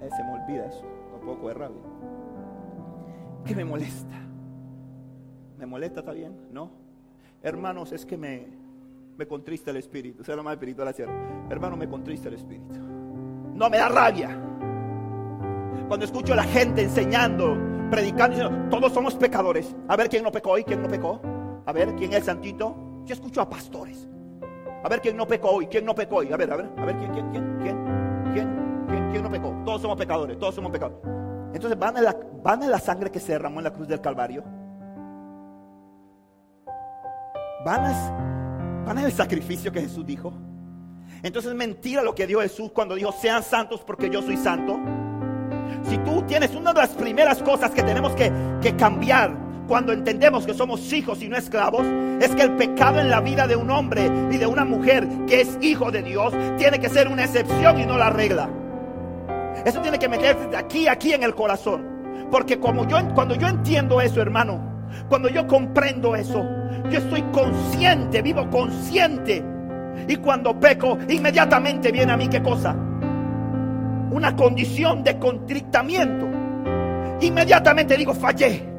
Eh, 0.00 0.08
se 0.16 0.22
me 0.22 0.32
olvida 0.32 0.66
eso. 0.66 0.84
Un 1.20 1.26
poco 1.26 1.48
de 1.48 1.54
rabia. 1.54 1.82
¿Qué 3.44 3.56
me 3.56 3.64
molesta? 3.64 4.14
¿Me 5.58 5.66
molesta 5.66 6.00
está 6.00 6.12
bien? 6.12 6.36
¿No? 6.52 6.70
Hermanos, 7.42 7.90
es 7.90 8.06
que 8.06 8.16
me, 8.16 8.46
me 9.18 9.26
contrista 9.26 9.72
el 9.72 9.78
espíritu. 9.78 10.22
Sea 10.22 10.36
lo 10.36 10.44
más 10.44 10.52
espiritual 10.52 10.86
hacer. 10.86 11.08
Hermano, 11.50 11.76
me 11.76 11.88
contrista 11.88 12.28
el 12.28 12.34
espíritu. 12.34 12.78
No, 13.54 13.68
me 13.68 13.78
da 13.78 13.88
rabia. 13.88 14.40
Cuando 15.88 16.06
escucho 16.06 16.32
a 16.32 16.36
la 16.36 16.44
gente 16.44 16.82
enseñando, 16.82 17.58
predicando, 17.90 18.36
diciendo, 18.36 18.68
todos 18.70 18.92
somos 18.92 19.16
pecadores. 19.16 19.74
A 19.88 19.96
ver 19.96 20.08
quién 20.08 20.22
no 20.22 20.30
pecó 20.30 20.52
hoy, 20.52 20.62
quién 20.62 20.80
no 20.80 20.88
pecó. 20.88 21.20
A 21.66 21.72
ver 21.72 21.96
quién 21.96 22.12
es 22.12 22.24
santito. 22.24 22.76
Yo 23.04 23.14
escucho 23.14 23.40
a 23.40 23.50
pastores. 23.50 24.03
A 24.84 24.88
ver 24.88 25.00
quién 25.00 25.16
no 25.16 25.26
pecó 25.26 25.48
hoy, 25.48 25.66
quién 25.66 25.86
no 25.86 25.94
pecó 25.94 26.16
hoy. 26.16 26.30
A 26.30 26.36
ver, 26.36 26.52
a 26.52 26.56
ver, 26.56 26.68
a 26.76 26.84
ver 26.84 26.96
quién, 26.98 27.10
quién, 27.10 27.30
quién, 27.32 27.58
quién, 28.34 29.10
quién, 29.10 29.22
no 29.22 29.30
pecó. 29.30 29.56
Todos 29.64 29.80
somos 29.80 29.96
pecadores, 29.96 30.38
todos 30.38 30.54
somos 30.54 30.70
pecadores. 30.70 30.98
Entonces 31.54 31.78
van 31.78 31.96
a, 31.96 32.02
la, 32.02 32.16
van 32.42 32.62
a 32.62 32.66
la 32.66 32.78
sangre 32.78 33.10
que 33.10 33.18
se 33.18 33.32
derramó 33.32 33.60
en 33.60 33.64
la 33.64 33.72
cruz 33.72 33.88
del 33.88 34.02
Calvario. 34.02 34.44
¿Van 37.64 37.80
a, 37.82 38.84
¿Van 38.86 38.98
a 38.98 39.06
el 39.06 39.12
sacrificio 39.12 39.72
que 39.72 39.80
Jesús 39.80 40.04
dijo? 40.04 40.34
Entonces 41.22 41.52
es 41.52 41.56
mentira 41.56 42.02
lo 42.02 42.14
que 42.14 42.26
dio 42.26 42.42
Jesús 42.42 42.70
cuando 42.70 42.94
dijo, 42.94 43.10
sean 43.12 43.42
santos 43.42 43.82
porque 43.86 44.10
yo 44.10 44.20
soy 44.20 44.36
santo. 44.36 44.78
Si 45.88 45.96
tú 45.98 46.22
tienes 46.26 46.54
una 46.54 46.74
de 46.74 46.80
las 46.80 46.90
primeras 46.90 47.42
cosas 47.42 47.70
que 47.70 47.82
tenemos 47.82 48.12
que, 48.12 48.30
que 48.60 48.76
cambiar 48.76 49.43
cuando 49.66 49.92
entendemos 49.92 50.46
que 50.46 50.54
somos 50.54 50.92
hijos 50.92 51.22
y 51.22 51.28
no 51.28 51.36
esclavos, 51.36 51.86
es 52.20 52.34
que 52.34 52.42
el 52.42 52.52
pecado 52.52 53.00
en 53.00 53.10
la 53.10 53.20
vida 53.20 53.46
de 53.46 53.56
un 53.56 53.70
hombre 53.70 54.10
y 54.30 54.36
de 54.36 54.46
una 54.46 54.64
mujer 54.64 55.06
que 55.26 55.40
es 55.40 55.58
hijo 55.60 55.90
de 55.90 56.02
Dios 56.02 56.34
tiene 56.58 56.78
que 56.78 56.88
ser 56.88 57.08
una 57.08 57.24
excepción 57.24 57.80
y 57.80 57.86
no 57.86 57.96
la 57.96 58.10
regla. 58.10 58.48
Eso 59.64 59.80
tiene 59.80 59.98
que 59.98 60.08
meterse 60.08 60.56
aquí 60.56 60.88
aquí 60.88 61.12
en 61.12 61.22
el 61.22 61.34
corazón. 61.34 61.94
Porque 62.30 62.58
cuando 62.58 63.34
yo 63.34 63.46
entiendo 63.46 64.00
eso, 64.00 64.20
hermano, 64.20 64.60
cuando 65.08 65.28
yo 65.28 65.46
comprendo 65.46 66.14
eso, 66.16 66.44
yo 66.90 66.98
estoy 66.98 67.22
consciente, 67.32 68.22
vivo 68.22 68.48
consciente. 68.50 69.42
Y 70.08 70.16
cuando 70.16 70.58
peco, 70.58 70.98
inmediatamente 71.08 71.92
viene 71.92 72.12
a 72.12 72.16
mí 72.16 72.28
qué 72.28 72.42
cosa? 72.42 72.74
Una 74.10 74.34
condición 74.36 75.02
de 75.02 75.18
contrictamiento. 75.18 76.26
Inmediatamente 77.20 77.96
digo, 77.96 78.14
fallé. 78.14 78.73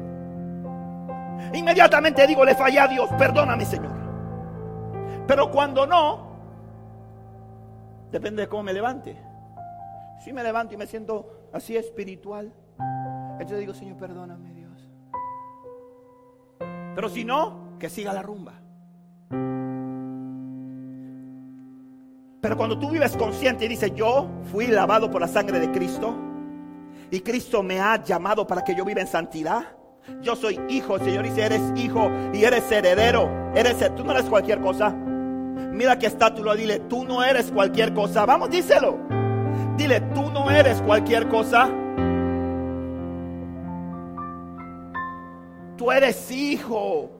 Inmediatamente 1.54 2.26
digo, 2.26 2.44
le 2.44 2.54
fallé 2.54 2.80
a 2.80 2.88
Dios, 2.88 3.08
perdóname 3.18 3.64
Señor. 3.64 3.96
Pero 5.26 5.50
cuando 5.50 5.86
no, 5.86 6.26
depende 8.10 8.42
de 8.42 8.48
cómo 8.48 8.64
me 8.64 8.72
levante. 8.72 9.16
Si 10.20 10.32
me 10.32 10.42
levanto 10.42 10.74
y 10.74 10.76
me 10.76 10.86
siento 10.86 11.48
así 11.52 11.76
espiritual, 11.76 12.52
entonces 13.32 13.58
digo, 13.58 13.74
Señor, 13.74 13.96
perdóname 13.96 14.52
Dios. 14.52 14.90
Pero 16.94 17.08
si 17.08 17.24
no, 17.24 17.76
que 17.78 17.90
siga 17.90 18.12
la 18.12 18.22
rumba. 18.22 18.54
Pero 22.40 22.56
cuando 22.56 22.78
tú 22.78 22.90
vives 22.90 23.16
consciente 23.16 23.64
y 23.64 23.68
dices, 23.68 23.92
yo 23.94 24.28
fui 24.52 24.68
lavado 24.68 25.10
por 25.10 25.20
la 25.20 25.28
sangre 25.28 25.58
de 25.58 25.70
Cristo 25.72 26.14
y 27.10 27.20
Cristo 27.20 27.62
me 27.62 27.80
ha 27.80 28.02
llamado 28.02 28.46
para 28.46 28.62
que 28.62 28.74
yo 28.74 28.84
viva 28.84 29.00
en 29.00 29.06
santidad. 29.06 29.75
Yo 30.22 30.36
soy 30.36 30.60
hijo, 30.68 30.98
Señor 30.98 31.24
dice, 31.24 31.42
eres 31.42 31.62
hijo 31.76 32.10
y 32.32 32.44
eres 32.44 32.70
heredero. 32.70 33.30
Eres, 33.54 33.76
tú 33.94 34.04
no 34.04 34.12
eres 34.12 34.24
cualquier 34.24 34.60
cosa. 34.60 34.90
Mira 34.90 35.98
que 35.98 36.06
está, 36.06 36.34
tú 36.34 36.42
lo 36.42 36.54
dile, 36.54 36.80
tú 36.80 37.04
no 37.04 37.22
eres 37.22 37.50
cualquier 37.50 37.92
cosa. 37.92 38.24
Vamos, 38.24 38.50
díselo. 38.50 38.98
Dile, 39.76 40.00
tú 40.14 40.30
no 40.30 40.50
eres 40.50 40.80
cualquier 40.82 41.28
cosa. 41.28 41.68
Tú 45.76 45.92
eres 45.92 46.30
hijo. 46.30 47.10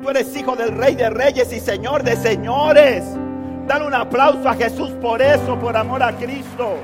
Tú 0.00 0.10
eres 0.10 0.36
hijo 0.36 0.56
del 0.56 0.76
rey 0.76 0.94
de 0.94 1.10
reyes 1.10 1.52
y 1.52 1.60
señor 1.60 2.02
de 2.02 2.16
señores. 2.16 3.04
Dale 3.66 3.86
un 3.86 3.94
aplauso 3.94 4.48
a 4.48 4.54
Jesús 4.54 4.90
por 5.00 5.22
eso, 5.22 5.58
por 5.58 5.76
amor 5.76 6.02
a 6.02 6.12
Cristo. 6.16 6.76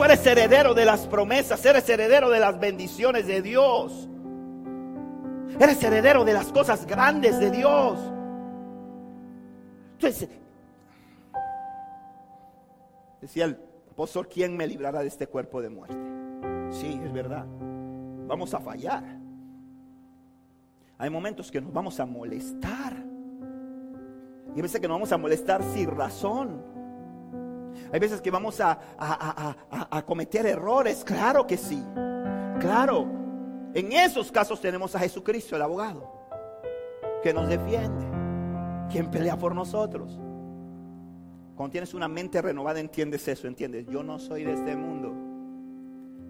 Tú 0.00 0.04
eres 0.04 0.26
heredero 0.26 0.72
de 0.72 0.86
las 0.86 1.06
promesas, 1.06 1.62
eres 1.66 1.86
heredero 1.86 2.30
de 2.30 2.40
las 2.40 2.58
bendiciones 2.58 3.26
de 3.26 3.42
Dios. 3.42 4.08
Eres 5.60 5.82
heredero 5.82 6.24
de 6.24 6.32
las 6.32 6.46
cosas 6.46 6.86
grandes 6.86 7.38
de 7.38 7.50
Dios. 7.50 7.98
Entonces, 9.92 10.30
decía 13.20 13.44
el 13.44 13.60
apóstol, 13.90 14.26
¿quién 14.26 14.56
me 14.56 14.66
librará 14.66 15.00
de 15.00 15.08
este 15.08 15.26
cuerpo 15.26 15.60
de 15.60 15.68
muerte? 15.68 15.98
Sí, 16.70 16.98
es 17.04 17.12
verdad. 17.12 17.44
Vamos 18.26 18.54
a 18.54 18.60
fallar. 18.60 19.04
Hay 20.96 21.10
momentos 21.10 21.50
que 21.50 21.60
nos 21.60 21.74
vamos 21.74 22.00
a 22.00 22.06
molestar. 22.06 22.94
Y 24.54 24.56
hay 24.56 24.62
veces 24.62 24.80
que 24.80 24.88
nos 24.88 24.94
vamos 24.94 25.12
a 25.12 25.18
molestar 25.18 25.62
sin 25.62 25.90
razón. 25.90 26.79
Hay 27.92 27.98
veces 27.98 28.20
que 28.20 28.30
vamos 28.30 28.60
a, 28.60 28.78
a, 28.98 30.02
cometer 30.06 30.46
errores. 30.46 31.02
Claro 31.04 31.46
que 31.46 31.56
sí. 31.56 31.82
Claro. 32.60 33.06
En 33.74 33.92
esos 33.92 34.30
casos 34.32 34.60
tenemos 34.60 34.94
a 34.94 34.98
Jesucristo, 34.98 35.54
el 35.54 35.62
abogado, 35.62 36.12
que 37.22 37.32
nos 37.32 37.48
defiende, 37.48 38.04
quien 38.90 39.10
pelea 39.10 39.38
por 39.38 39.54
nosotros. 39.54 40.18
Cuando 41.54 41.72
tienes 41.72 41.94
una 41.94 42.08
mente 42.08 42.42
renovada, 42.42 42.80
entiendes 42.80 43.28
eso, 43.28 43.46
entiendes. 43.46 43.86
Yo 43.86 44.02
no 44.02 44.18
soy 44.18 44.44
de 44.44 44.54
este 44.54 44.74
mundo. 44.74 45.14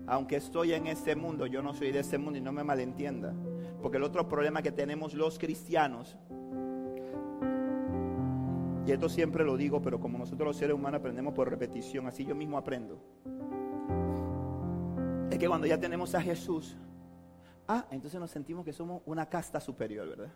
Aunque 0.06 0.36
estoy 0.36 0.72
en 0.72 0.86
este 0.86 1.14
mundo, 1.14 1.46
yo 1.46 1.62
no 1.62 1.72
soy 1.72 1.92
de 1.92 2.00
este 2.00 2.18
mundo 2.18 2.38
y 2.38 2.42
no 2.42 2.52
me 2.52 2.64
malentienda. 2.64 3.32
Porque 3.80 3.96
el 3.96 4.02
otro 4.02 4.28
problema 4.28 4.60
que 4.60 4.72
tenemos 4.72 5.14
los 5.14 5.38
cristianos, 5.38 6.16
y 8.86 8.92
esto 8.92 9.08
siempre 9.08 9.44
lo 9.44 9.56
digo, 9.56 9.82
pero 9.82 10.00
como 10.00 10.18
nosotros 10.18 10.46
los 10.48 10.56
seres 10.56 10.74
humanos 10.74 11.00
aprendemos 11.00 11.34
por 11.34 11.48
repetición, 11.48 12.06
así 12.06 12.24
yo 12.24 12.34
mismo 12.34 12.56
aprendo. 12.58 12.98
Es 15.30 15.38
que 15.38 15.46
cuando 15.46 15.66
ya 15.66 15.78
tenemos 15.78 16.14
a 16.14 16.20
Jesús, 16.20 16.76
ah, 17.68 17.86
entonces 17.90 18.18
nos 18.18 18.30
sentimos 18.30 18.64
que 18.64 18.72
somos 18.72 19.02
una 19.06 19.26
casta 19.26 19.60
superior, 19.60 20.08
¿verdad? 20.08 20.30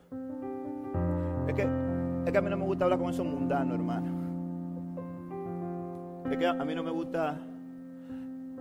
Es 1.48 1.54
que, 1.54 1.62
a 1.62 2.40
mí 2.40 2.50
no 2.50 2.56
me 2.56 2.64
gusta 2.64 2.84
hablar 2.84 2.98
con 2.98 3.10
esos 3.10 3.26
mundanos, 3.26 3.74
hermano. 3.74 4.24
Es 6.30 6.38
que 6.38 6.46
a 6.46 6.64
mí 6.64 6.74
no 6.74 6.82
me 6.82 6.90
gusta, 6.90 7.38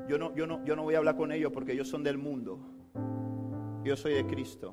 yo 0.08 0.18
no, 0.18 0.34
yo 0.36 0.48
no, 0.48 0.64
yo 0.66 0.76
no 0.76 0.84
voy 0.84 0.96
a 0.96 0.98
hablar 0.98 1.16
con 1.16 1.32
ellos 1.32 1.52
porque 1.52 1.74
ellos 1.74 1.88
son 1.88 2.04
del 2.04 2.18
mundo. 2.18 2.60
Yo 3.84 3.96
soy 3.96 4.14
de 4.14 4.26
Cristo. 4.26 4.72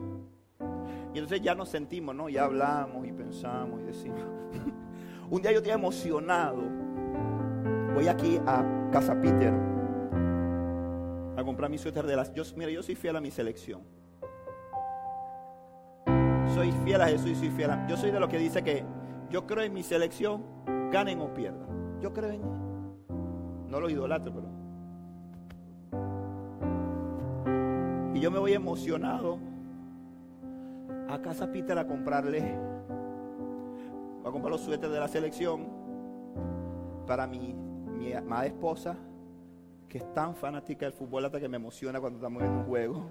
Y 1.12 1.18
entonces 1.18 1.40
ya 1.40 1.54
nos 1.54 1.68
sentimos, 1.68 2.14
¿no? 2.14 2.28
Ya 2.28 2.44
hablamos 2.44 3.06
y 3.06 3.12
pensamos 3.12 3.80
y 3.80 3.84
decimos. 3.84 4.22
Un 5.30 5.40
día 5.42 5.52
yo 5.52 5.58
estoy 5.58 5.72
emocionado. 5.72 6.58
Voy 7.94 8.08
aquí 8.08 8.40
a 8.44 8.88
Casa 8.90 9.14
Peter 9.20 9.54
a 11.36 11.44
comprar 11.44 11.70
mi 11.70 11.78
suéter 11.78 12.04
de 12.04 12.16
las. 12.16 12.32
Yo, 12.34 12.42
mira, 12.56 12.70
yo 12.72 12.82
soy 12.82 12.96
fiel 12.96 13.14
a 13.14 13.20
mi 13.20 13.30
selección. 13.30 13.82
Soy 16.52 16.72
fiel 16.84 17.00
a 17.00 17.06
Jesús 17.06 17.30
y 17.30 17.34
soy 17.36 17.50
fiel 17.50 17.70
a. 17.70 17.86
Yo 17.86 17.96
soy 17.96 18.10
de 18.10 18.18
los 18.18 18.28
que 18.28 18.38
dice 18.38 18.64
que 18.64 18.82
yo 19.30 19.46
creo 19.46 19.62
en 19.62 19.72
mi 19.72 19.84
selección, 19.84 20.42
ganen 20.90 21.20
o 21.20 21.32
pierdan. 21.32 22.00
Yo 22.00 22.12
creo 22.12 22.30
en 22.30 22.42
él. 22.42 23.68
No 23.68 23.78
lo 23.78 23.88
idolatro, 23.88 24.32
pero. 24.34 24.48
Y 28.14 28.20
yo 28.20 28.32
me 28.32 28.40
voy 28.40 28.52
emocionado 28.52 29.38
a 31.08 31.22
Casa 31.22 31.52
Peter 31.52 31.78
a 31.78 31.86
comprarle 31.86 32.69
a 34.30 34.32
comprar 34.32 34.52
los 34.52 34.60
suéteres 34.60 34.92
de 34.92 35.00
la 35.00 35.08
selección 35.08 35.66
para 37.06 37.26
mi, 37.26 37.52
mi 37.52 38.12
amada 38.12 38.46
esposa, 38.46 38.96
que 39.88 39.98
es 39.98 40.14
tan 40.14 40.34
fanática 40.34 40.86
del 40.86 40.92
fútbol 40.92 41.24
hasta 41.24 41.40
que 41.40 41.48
me 41.48 41.56
emociona 41.56 42.00
cuando 42.00 42.18
estamos 42.18 42.42
en 42.42 42.50
un 42.50 42.64
juego. 42.64 43.10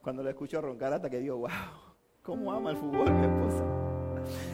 Cuando 0.00 0.22
le 0.22 0.30
escucho 0.30 0.60
roncar 0.60 0.92
hasta 0.92 1.10
que 1.10 1.18
digo, 1.18 1.38
wow, 1.38 1.50
¿cómo 2.22 2.52
ama 2.52 2.70
el 2.70 2.76
fútbol 2.76 3.10
mi 3.12 3.26
esposa? 3.26 3.64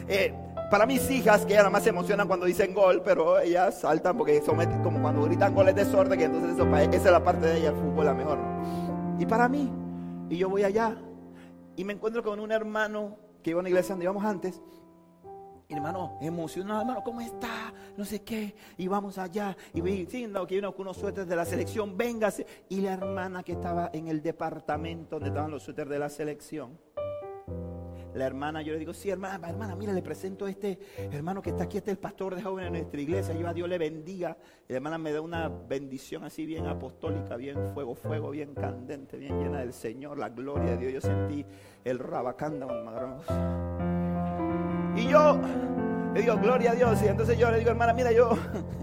Eh, 0.08 0.34
para 0.70 0.86
mis 0.86 1.08
hijas, 1.10 1.44
que 1.44 1.54
nada 1.54 1.70
más 1.70 1.82
se 1.82 1.90
emocionan 1.90 2.26
cuando 2.26 2.46
dicen 2.46 2.74
gol, 2.74 3.02
pero 3.04 3.38
ellas 3.38 3.80
saltan 3.80 4.16
porque 4.16 4.40
son 4.40 4.56
como 4.82 5.00
cuando 5.02 5.22
gritan 5.24 5.54
goles 5.54 5.74
de 5.74 5.84
desorden, 5.84 6.18
que 6.18 6.24
entonces 6.24 6.54
eso, 6.54 6.66
esa 6.76 6.90
es 6.90 7.04
la 7.04 7.22
parte 7.22 7.46
de 7.46 7.58
ella, 7.58 7.68
el 7.68 7.76
fútbol 7.76 8.06
la 8.06 8.14
mejor. 8.14 8.38
Y 9.18 9.26
para 9.26 9.48
mí, 9.48 9.70
y 10.30 10.38
yo 10.38 10.48
voy 10.48 10.64
allá 10.64 10.96
y 11.76 11.84
me 11.84 11.92
encuentro 11.92 12.22
con 12.22 12.40
un 12.40 12.52
hermano 12.52 13.16
que 13.42 13.50
iba 13.50 13.58
a 13.58 13.60
una 13.60 13.68
iglesia 13.68 13.94
donde 13.94 14.04
íbamos 14.04 14.24
antes. 14.24 14.60
Hermano, 15.68 16.18
emocionado, 16.20 16.82
hermano, 16.82 17.02
¿cómo 17.02 17.20
está? 17.20 17.72
No 17.96 18.04
sé 18.04 18.22
qué. 18.22 18.54
Y 18.76 18.86
vamos 18.86 19.18
allá. 19.18 19.56
Y 19.72 19.80
no, 20.26 20.46
que 20.46 20.56
vino 20.56 20.74
con 20.74 20.82
unos 20.82 20.98
suéteres 20.98 21.28
de 21.28 21.36
la 21.36 21.44
selección, 21.44 21.96
véngase. 21.96 22.46
Y 22.68 22.80
la 22.80 22.92
hermana 22.92 23.42
que 23.42 23.52
estaba 23.52 23.90
en 23.92 24.08
el 24.08 24.22
departamento 24.22 25.16
donde 25.16 25.30
estaban 25.30 25.50
los 25.50 25.62
suéteres 25.62 25.90
de 25.90 25.98
la 25.98 26.10
selección 26.10 26.78
la 28.14 28.26
hermana, 28.26 28.62
yo 28.62 28.72
le 28.72 28.78
digo, 28.78 28.94
sí, 28.94 29.10
hermana, 29.10 29.48
hermana, 29.48 29.74
mira, 29.74 29.92
le 29.92 30.00
presento 30.00 30.46
a 30.46 30.50
este 30.50 30.78
hermano 30.96 31.42
que 31.42 31.50
está 31.50 31.64
aquí, 31.64 31.78
este 31.78 31.90
es 31.90 31.96
el 31.96 32.00
pastor 32.00 32.36
de 32.36 32.42
jóvenes 32.42 32.68
en 32.68 32.74
nuestra 32.74 33.00
iglesia, 33.00 33.34
yo 33.34 33.48
a 33.48 33.52
Dios 33.52 33.68
le 33.68 33.76
bendiga. 33.76 34.36
Y 34.68 34.72
la 34.72 34.76
hermana 34.76 34.98
me 34.98 35.12
da 35.12 35.20
una 35.20 35.48
bendición 35.48 36.24
así 36.24 36.46
bien 36.46 36.66
apostólica, 36.66 37.36
bien 37.36 37.58
fuego, 37.74 37.94
fuego, 37.96 38.30
bien 38.30 38.54
candente, 38.54 39.18
bien 39.18 39.38
llena 39.40 39.58
del 39.58 39.72
Señor, 39.72 40.18
la 40.18 40.28
gloria 40.28 40.72
de 40.72 40.76
Dios. 40.76 40.92
Yo 40.92 41.00
sentí 41.00 41.44
el 41.84 41.98
rabacanda, 41.98 42.66
Y 44.96 45.08
yo 45.08 45.40
le 46.14 46.20
digo, 46.20 46.36
gloria 46.38 46.70
a 46.70 46.74
Dios. 46.74 47.02
Y 47.02 47.08
entonces 47.08 47.36
yo 47.36 47.50
le 47.50 47.58
digo, 47.58 47.70
hermana, 47.70 47.92
mira, 47.92 48.12
yo 48.12 48.30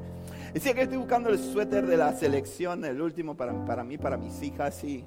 decía 0.53 0.73
que 0.73 0.81
estoy 0.81 0.97
buscando 0.97 1.29
el 1.29 1.39
suéter 1.39 1.87
de 1.87 1.95
la 1.95 2.11
selección, 2.13 2.83
el 2.83 3.01
último 3.01 3.37
para, 3.37 3.65
para 3.65 3.85
mí, 3.85 3.97
para 3.97 4.17
mis 4.17 4.43
hijas. 4.43 4.83
Y, 4.83 5.05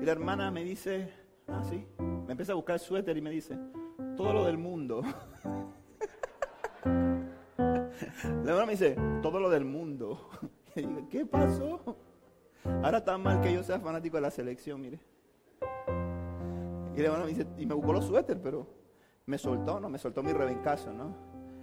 y 0.00 0.04
la 0.04 0.10
hermana 0.10 0.50
me 0.50 0.64
dice, 0.64 1.08
ah, 1.46 1.62
sí. 1.70 1.86
Me 2.32 2.34
empieza 2.34 2.52
a 2.52 2.54
buscar 2.54 2.76
el 2.76 2.80
suéter 2.80 3.14
y 3.14 3.20
me 3.20 3.28
dice, 3.28 3.58
todo 4.16 4.32
lo 4.32 4.46
del 4.46 4.56
mundo. 4.56 5.02
La 6.82 8.52
hermana 8.52 8.64
me 8.64 8.72
dice, 8.72 8.96
todo 9.20 9.38
lo 9.38 9.50
del 9.50 9.66
mundo. 9.66 10.30
Y 10.74 10.80
digo, 10.80 11.06
¿qué 11.10 11.26
pasó? 11.26 11.98
Ahora 12.64 12.96
está 12.96 13.18
mal 13.18 13.42
que 13.42 13.52
yo 13.52 13.62
sea 13.62 13.78
fanático 13.80 14.16
de 14.16 14.22
la 14.22 14.30
selección, 14.30 14.80
mire. 14.80 14.98
Y 16.96 17.00
el 17.00 17.04
hermano 17.04 17.24
me 17.24 17.32
dice, 17.32 17.46
y 17.58 17.66
me 17.66 17.74
buscó 17.74 17.92
los 17.92 18.06
suéter, 18.06 18.40
pero 18.40 18.66
me 19.26 19.36
soltó, 19.36 19.78
¿no? 19.78 19.90
Me 19.90 19.98
soltó 19.98 20.22
mi 20.22 20.32
rebencazo, 20.32 20.90
¿no? 20.90 21.14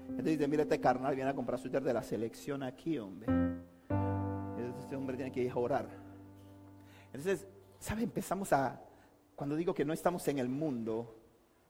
Entonces 0.02 0.38
dice, 0.38 0.48
mira 0.48 0.62
este 0.62 0.80
carnal 0.80 1.16
viene 1.16 1.32
a 1.32 1.34
comprar 1.34 1.60
suéter 1.60 1.82
de 1.82 1.94
la 1.96 2.04
selección 2.04 2.62
aquí, 2.62 3.00
hombre. 3.00 3.26
Entonces 3.90 4.84
este 4.84 4.96
hombre 4.96 5.16
tiene 5.16 5.32
que 5.32 5.42
ir 5.42 5.52
a 5.52 5.56
orar. 5.56 5.88
Entonces, 7.08 7.48
¿sabe? 7.80 8.04
Empezamos 8.04 8.54
a, 8.54 8.80
cuando 9.40 9.56
digo 9.56 9.74
que 9.74 9.86
no 9.86 9.94
estamos 9.94 10.28
en 10.28 10.38
el 10.38 10.50
mundo, 10.50 11.16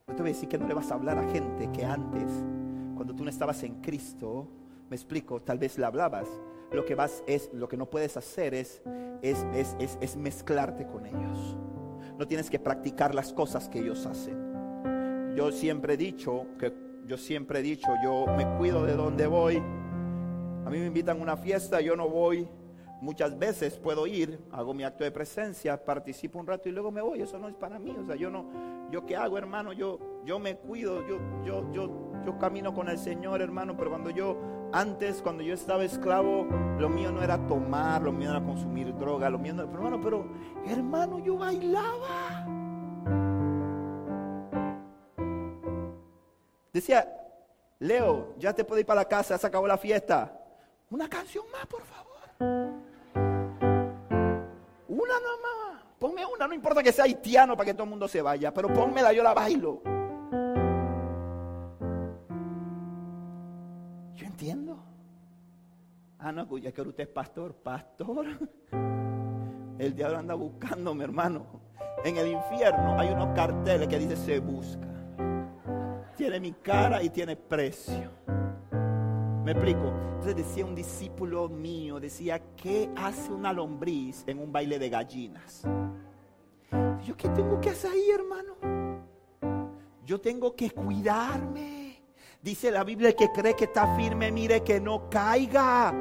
no 0.07 0.15
te 0.15 0.23
voy 0.23 0.31
a 0.31 0.33
decir 0.33 0.49
que 0.49 0.57
no 0.57 0.67
le 0.67 0.73
vas 0.73 0.89
a 0.89 0.95
hablar 0.95 1.19
a 1.19 1.29
gente 1.29 1.71
que 1.71 1.85
antes, 1.85 2.25
cuando 2.95 3.13
tú 3.13 3.23
no 3.23 3.29
estabas 3.29 3.61
en 3.61 3.79
Cristo, 3.79 4.47
me 4.89 4.95
explico, 4.95 5.39
tal 5.39 5.59
vez 5.59 5.77
le 5.77 5.85
hablabas. 5.85 6.27
Lo 6.71 6.83
que 6.83 6.95
vas 6.95 7.23
es, 7.27 7.51
lo 7.53 7.67
que 7.69 7.77
no 7.77 7.87
puedes 7.87 8.17
hacer 8.17 8.55
es, 8.55 8.81
es, 9.21 9.45
es, 9.53 9.75
es, 9.77 9.99
es 10.01 10.17
mezclarte 10.17 10.87
con 10.87 11.05
ellos. 11.05 11.57
No 12.17 12.25
tienes 12.25 12.49
que 12.49 12.57
practicar 12.57 13.13
las 13.13 13.33
cosas 13.33 13.69
que 13.69 13.77
ellos 13.77 14.03
hacen. 14.07 15.35
Yo 15.35 15.51
siempre 15.51 15.93
he 15.93 15.97
dicho 15.97 16.47
que 16.57 16.73
yo 17.05 17.17
siempre 17.19 17.59
he 17.59 17.61
dicho, 17.61 17.89
yo 18.03 18.25
me 18.35 18.47
cuido 18.57 18.83
de 18.83 18.95
donde 18.95 19.27
voy. 19.27 19.57
A 19.57 20.69
mí 20.71 20.79
me 20.79 20.87
invitan 20.87 21.19
a 21.19 21.21
una 21.21 21.37
fiesta, 21.37 21.81
yo 21.81 21.95
no 21.95 22.09
voy. 22.09 22.49
Muchas 23.01 23.39
veces 23.39 23.77
puedo 23.77 24.05
ir, 24.07 24.39
hago 24.51 24.73
mi 24.73 24.83
acto 24.83 25.05
de 25.05 25.11
presencia, 25.11 25.83
participo 25.85 26.37
un 26.37 26.45
rato 26.45 26.67
y 26.67 26.73
luego 26.73 26.91
me 26.91 27.01
voy. 27.01 27.21
Eso 27.21 27.39
no 27.39 27.47
es 27.47 27.55
para 27.55 27.79
mí. 27.79 27.95
O 27.97 28.05
sea, 28.05 28.15
yo 28.15 28.29
no, 28.29 28.45
yo 28.91 29.05
qué 29.05 29.15
hago, 29.15 29.37
hermano, 29.37 29.71
yo, 29.71 29.99
yo 30.25 30.37
me 30.37 30.57
cuido, 30.57 31.07
yo, 31.07 31.17
yo, 31.45 31.71
yo, 31.71 32.11
yo 32.25 32.37
camino 32.37 32.73
con 32.73 32.89
el 32.89 32.97
Señor, 32.97 33.41
hermano. 33.41 33.77
Pero 33.77 33.89
cuando 33.91 34.09
yo, 34.09 34.37
antes, 34.73 35.21
cuando 35.21 35.43
yo 35.43 35.53
estaba 35.53 35.85
esclavo, 35.85 36.45
lo 36.77 36.89
mío 36.89 37.11
no 37.13 37.23
era 37.23 37.37
tomar, 37.47 38.01
lo 38.01 38.11
mío 38.11 38.31
era 38.31 38.43
consumir 38.43 38.93
droga, 38.97 39.29
lo 39.29 39.39
mío 39.39 39.53
no, 39.53 39.65
pero 39.65 39.77
hermano, 39.77 40.01
pero 40.01 40.27
hermano, 40.67 41.19
yo 41.19 41.37
bailaba. 41.37 42.45
Decía, 46.73 47.07
Leo, 47.79 48.35
ya 48.37 48.53
te 48.53 48.65
puedo 48.65 48.81
ir 48.81 48.85
para 48.85 49.01
la 49.01 49.07
casa, 49.07 49.37
se 49.37 49.47
acabó 49.47 49.67
la 49.67 49.77
fiesta. 49.77 50.37
Una 50.89 51.07
canción 51.07 51.45
más, 51.51 51.65
por 51.65 51.83
favor. 51.83 52.08
Una 52.39 52.63
nomás. 54.87 55.83
Ponme 55.99 56.25
una, 56.25 56.47
no 56.47 56.53
importa 56.53 56.81
que 56.81 56.91
sea 56.91 57.05
haitiano 57.05 57.57
para 57.57 57.65
que 57.65 57.73
todo 57.73 57.83
el 57.83 57.89
mundo 57.89 58.07
se 58.07 58.21
vaya, 58.21 58.53
pero 58.53 58.73
pónmela, 58.73 59.11
yo 59.11 59.23
la 59.23 59.33
bailo. 59.33 59.81
Yo 64.15 64.25
entiendo. 64.25 64.79
Ah, 66.17 66.31
no, 66.31 66.57
ya 66.57 66.71
que 66.71 66.81
usted 66.81 67.03
es 67.03 67.09
pastor, 67.09 67.53
pastor. 67.55 68.25
El 69.79 69.95
diablo 69.95 70.17
anda 70.17 70.33
buscando, 70.33 70.93
mi 70.93 71.03
hermano. 71.03 71.45
En 72.03 72.17
el 72.17 72.27
infierno 72.27 72.99
hay 72.99 73.09
unos 73.09 73.33
carteles 73.35 73.87
que 73.87 73.99
dice 73.99 74.15
se 74.15 74.39
busca. 74.39 74.87
Tiene 76.15 76.39
mi 76.39 76.51
cara 76.51 77.01
y 77.01 77.09
tiene 77.09 77.35
precio. 77.37 78.11
Me 79.49 79.53
explico. 79.53 79.91
Entonces 80.09 80.35
decía 80.35 80.63
un 80.63 80.75
discípulo 80.75 81.49
mío, 81.49 81.99
decía, 81.99 82.39
¿qué 82.55 82.87
hace 82.95 83.31
una 83.31 83.51
lombriz 83.51 84.23
en 84.27 84.37
un 84.37 84.51
baile 84.51 84.77
de 84.77 84.89
gallinas? 84.89 85.63
Yo, 87.03 87.17
¿qué 87.17 87.29
tengo 87.29 87.59
que 87.59 87.71
hacer 87.71 87.89
ahí, 87.89 88.11
hermano? 88.11 88.53
Yo 90.05 90.21
tengo 90.21 90.55
que 90.55 90.69
cuidarme. 90.69 92.03
Dice 92.43 92.69
la 92.69 92.83
Biblia 92.83 93.15
que 93.15 93.31
cree 93.31 93.55
que 93.55 93.63
está 93.63 93.95
firme, 93.95 94.31
mire 94.31 94.61
que 94.61 94.79
no 94.79 95.09
caiga. 95.09 95.95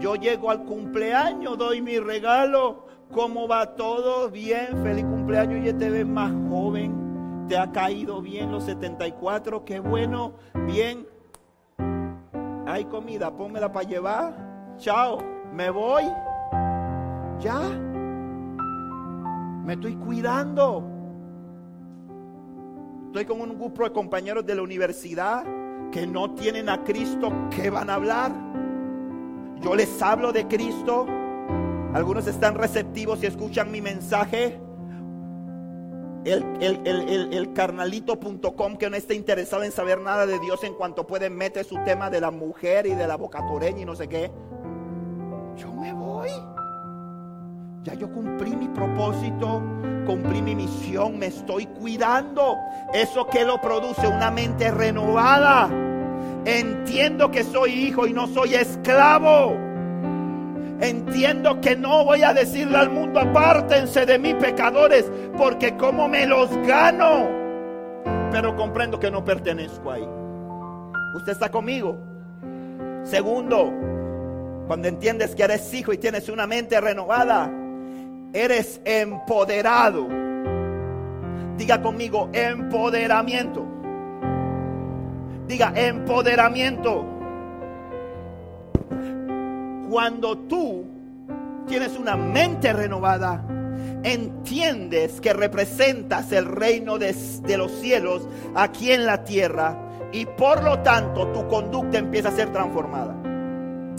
Yo 0.00 0.14
llego 0.14 0.50
al 0.50 0.64
cumpleaños, 0.64 1.58
doy 1.58 1.82
mi 1.82 1.98
regalo. 1.98 2.86
¿Cómo 3.12 3.46
va 3.46 3.74
todo? 3.74 4.30
Bien, 4.30 4.82
feliz 4.82 5.04
cumpleaños. 5.04 5.68
Y 5.68 5.72
te 5.74 5.90
ves 5.90 6.06
más 6.06 6.32
joven. 6.48 7.46
Te 7.46 7.58
ha 7.58 7.70
caído 7.70 8.22
bien 8.22 8.50
los 8.50 8.64
74. 8.64 9.66
Qué 9.66 9.80
bueno. 9.80 10.32
Bien. 10.66 11.19
Hay 12.70 12.84
comida, 12.84 13.36
pónmela 13.36 13.72
para 13.72 13.88
llevar. 13.88 14.76
Chao. 14.76 15.18
Me 15.52 15.70
voy. 15.70 16.04
Ya. 17.40 17.58
Me 19.64 19.72
estoy 19.72 19.96
cuidando. 19.96 20.84
Estoy 23.06 23.24
con 23.24 23.40
un 23.40 23.58
grupo 23.58 23.82
de 23.82 23.90
compañeros 23.90 24.46
de 24.46 24.54
la 24.54 24.62
universidad 24.62 25.44
que 25.90 26.06
no 26.06 26.32
tienen 26.34 26.68
a 26.68 26.84
Cristo. 26.84 27.32
¿Qué 27.50 27.70
van 27.70 27.90
a 27.90 27.94
hablar? 27.94 28.30
Yo 29.60 29.74
les 29.74 30.00
hablo 30.00 30.30
de 30.32 30.46
Cristo. 30.46 31.06
Algunos 31.92 32.28
están 32.28 32.54
receptivos 32.54 33.20
y 33.24 33.26
escuchan 33.26 33.72
mi 33.72 33.80
mensaje. 33.80 34.60
El, 36.24 36.44
el, 36.60 36.80
el, 36.86 37.32
el 37.32 37.52
carnalito.com 37.54 38.76
que 38.76 38.90
no 38.90 38.96
está 38.96 39.14
interesado 39.14 39.62
en 39.62 39.72
saber 39.72 40.00
nada 40.00 40.26
de 40.26 40.38
Dios 40.38 40.62
en 40.64 40.74
cuanto 40.74 41.06
puede 41.06 41.30
meter 41.30 41.64
su 41.64 41.76
tema 41.84 42.10
de 42.10 42.20
la 42.20 42.30
mujer 42.30 42.86
y 42.86 42.94
de 42.94 43.06
la 43.06 43.16
bocatoreña 43.16 43.80
y 43.80 43.84
no 43.86 43.96
sé 43.96 44.08
qué. 44.08 44.30
Yo 45.56 45.72
me 45.72 45.92
voy. 45.92 46.30
Ya 47.82 47.94
yo 47.94 48.12
cumplí 48.12 48.54
mi 48.54 48.68
propósito, 48.68 49.62
cumplí 50.04 50.42
mi 50.42 50.54
misión, 50.54 51.18
me 51.18 51.26
estoy 51.26 51.64
cuidando. 51.66 52.58
Eso 52.92 53.26
que 53.26 53.44
lo 53.44 53.58
produce 53.58 54.06
una 54.06 54.30
mente 54.30 54.70
renovada. 54.70 55.70
Entiendo 56.44 57.30
que 57.30 57.44
soy 57.44 57.72
hijo 57.72 58.06
y 58.06 58.12
no 58.12 58.26
soy 58.26 58.54
esclavo. 58.54 59.69
Entiendo 60.80 61.60
que 61.60 61.76
no 61.76 62.04
voy 62.04 62.22
a 62.22 62.32
decirle 62.32 62.78
al 62.78 62.90
mundo 62.90 63.20
apártense 63.20 64.06
de 64.06 64.18
mí 64.18 64.32
pecadores, 64.34 65.10
porque 65.36 65.76
como 65.76 66.08
me 66.08 66.26
los 66.26 66.50
gano. 66.66 67.28
Pero 68.30 68.56
comprendo 68.56 68.98
que 68.98 69.10
no 69.10 69.22
pertenezco 69.22 69.90
ahí. 69.90 70.08
¿Usted 71.14 71.32
está 71.32 71.50
conmigo? 71.50 71.98
Segundo, 73.02 73.72
cuando 74.66 74.88
entiendes 74.88 75.34
que 75.34 75.42
eres 75.42 75.72
hijo 75.74 75.92
y 75.92 75.98
tienes 75.98 76.28
una 76.28 76.46
mente 76.46 76.80
renovada, 76.80 77.50
eres 78.32 78.80
empoderado. 78.84 80.08
Diga 81.56 81.82
conmigo, 81.82 82.30
empoderamiento. 82.32 83.66
Diga, 85.46 85.72
empoderamiento. 85.74 87.04
Cuando 89.90 90.38
tú 90.38 90.86
tienes 91.66 91.98
una 91.98 92.16
mente 92.16 92.72
renovada, 92.72 93.44
entiendes 94.04 95.20
que 95.20 95.32
representas 95.32 96.30
el 96.30 96.44
reino 96.44 96.96
de, 96.96 97.12
los 97.58 97.72
cielos 97.72 98.28
aquí 98.54 98.92
en 98.92 99.04
la 99.04 99.24
tierra 99.24 100.08
y 100.12 100.26
por 100.26 100.62
lo 100.62 100.78
tanto 100.78 101.26
tu 101.32 101.48
conducta 101.48 101.98
empieza 101.98 102.28
a 102.28 102.36
ser 102.36 102.52
transformada. 102.52 103.20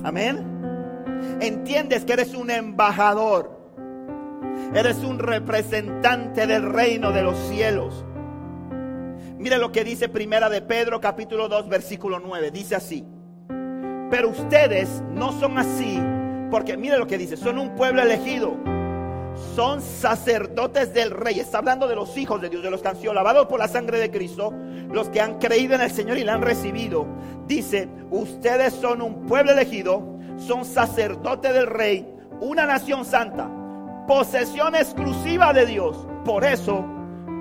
Amén. 0.06 0.48
Entiendes 1.42 2.06
que 2.06 2.14
eres 2.14 2.36
un 2.36 2.52
embajador. 2.52 3.60
Eres 4.74 5.00
un 5.00 5.20
representante 5.20 6.48
del 6.48 6.72
reino 6.72 7.12
de 7.12 7.22
los 7.22 7.38
cielos. 7.50 8.06
Mire 9.38 9.58
lo 9.58 9.74
que 9.74 9.84
dice 9.84 10.08
Primera 10.08 10.50
de 10.50 10.62
Pedro 10.62 11.02
capítulo 11.02 11.50
2 11.50 11.68
versículo 11.68 12.22
9. 12.22 12.50
Dice 12.50 12.76
así. 12.76 13.06
Pero 14.12 14.28
ustedes 14.28 15.02
no 15.14 15.32
son 15.32 15.58
así, 15.58 15.98
porque 16.52 16.76
mire 16.76 16.98
lo 16.98 17.08
que 17.08 17.18
dice, 17.18 17.38
son 17.38 17.58
un 17.58 17.74
pueblo 17.76 18.02
elegido. 18.02 18.58
Son 19.56 19.82
sacerdotes 19.82 20.94
del 20.94 21.12
rey. 21.12 21.40
Está 21.40 21.60
hablando 21.60 21.88
de 21.88 21.96
los 21.96 22.18
hijos 22.18 22.42
de 22.42 22.50
Dios, 22.50 22.62
de 22.62 22.70
los 22.70 22.82
que 22.82 22.90
han 22.90 22.98
sido 22.98 23.14
lavados 23.14 23.48
por 23.48 23.58
la 23.58 23.70
sangre 23.70 24.00
de 24.00 24.12
Cristo, 24.12 24.54
los 24.92 25.08
que 25.08 25.22
han 25.22 25.40
creído 25.40 25.76
en 25.76 25.82
el 25.82 25.92
Señor 25.92 26.18
y 26.18 26.26
la 26.26 26.34
han 26.34 26.42
recibido. 26.42 27.08
Dice, 27.48 27.88
ustedes 28.12 28.74
son 28.74 29.02
un 29.02 29.26
pueblo 29.26 29.54
elegido, 29.54 30.04
son 30.38 30.66
sacerdotes 30.66 31.54
del 31.54 31.68
rey, 31.68 32.06
una 32.42 32.66
nación 32.66 33.06
santa, 33.06 33.50
posesión 34.08 34.76
exclusiva 34.76 35.54
de 35.54 35.66
Dios. 35.66 36.06
Por 36.26 36.44
eso 36.44 36.84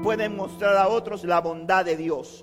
pueden 0.04 0.36
mostrar 0.36 0.76
a 0.76 0.86
otros 0.86 1.24
la 1.24 1.40
bondad 1.40 1.84
de 1.84 1.96
Dios. 1.96 2.40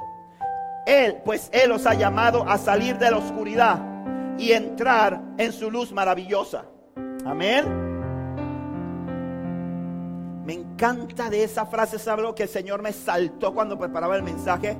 Él, 0.86 1.18
pues 1.24 1.50
Él 1.54 1.70
los 1.70 1.86
ha 1.86 1.94
llamado 1.94 2.44
a 2.48 2.58
salir 2.58 2.98
de 2.98 3.10
la 3.10 3.18
oscuridad 3.18 3.97
y 4.38 4.52
entrar 4.52 5.22
en 5.38 5.52
su 5.52 5.72
luz 5.72 5.92
maravillosa. 5.92 6.66
Amén. 7.26 7.88
Me 10.46 10.54
encanta 10.54 11.30
de 11.30 11.44
esa 11.44 11.66
frase, 11.66 12.00
¿sabe 12.00 12.22
lo 12.22 12.34
que 12.34 12.44
el 12.44 12.50
Señor 12.50 12.82
me 12.82 12.94
saltó 12.94 13.54
cuando 13.54 13.78
preparaba 13.78 14.16
el 14.16 14.24
mensaje? 14.24 14.78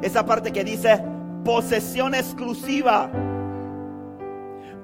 Esa 0.00 0.24
parte 0.24 0.52
que 0.52 0.64
dice 0.64 1.04
posesión 1.44 2.14
exclusiva. 2.14 3.10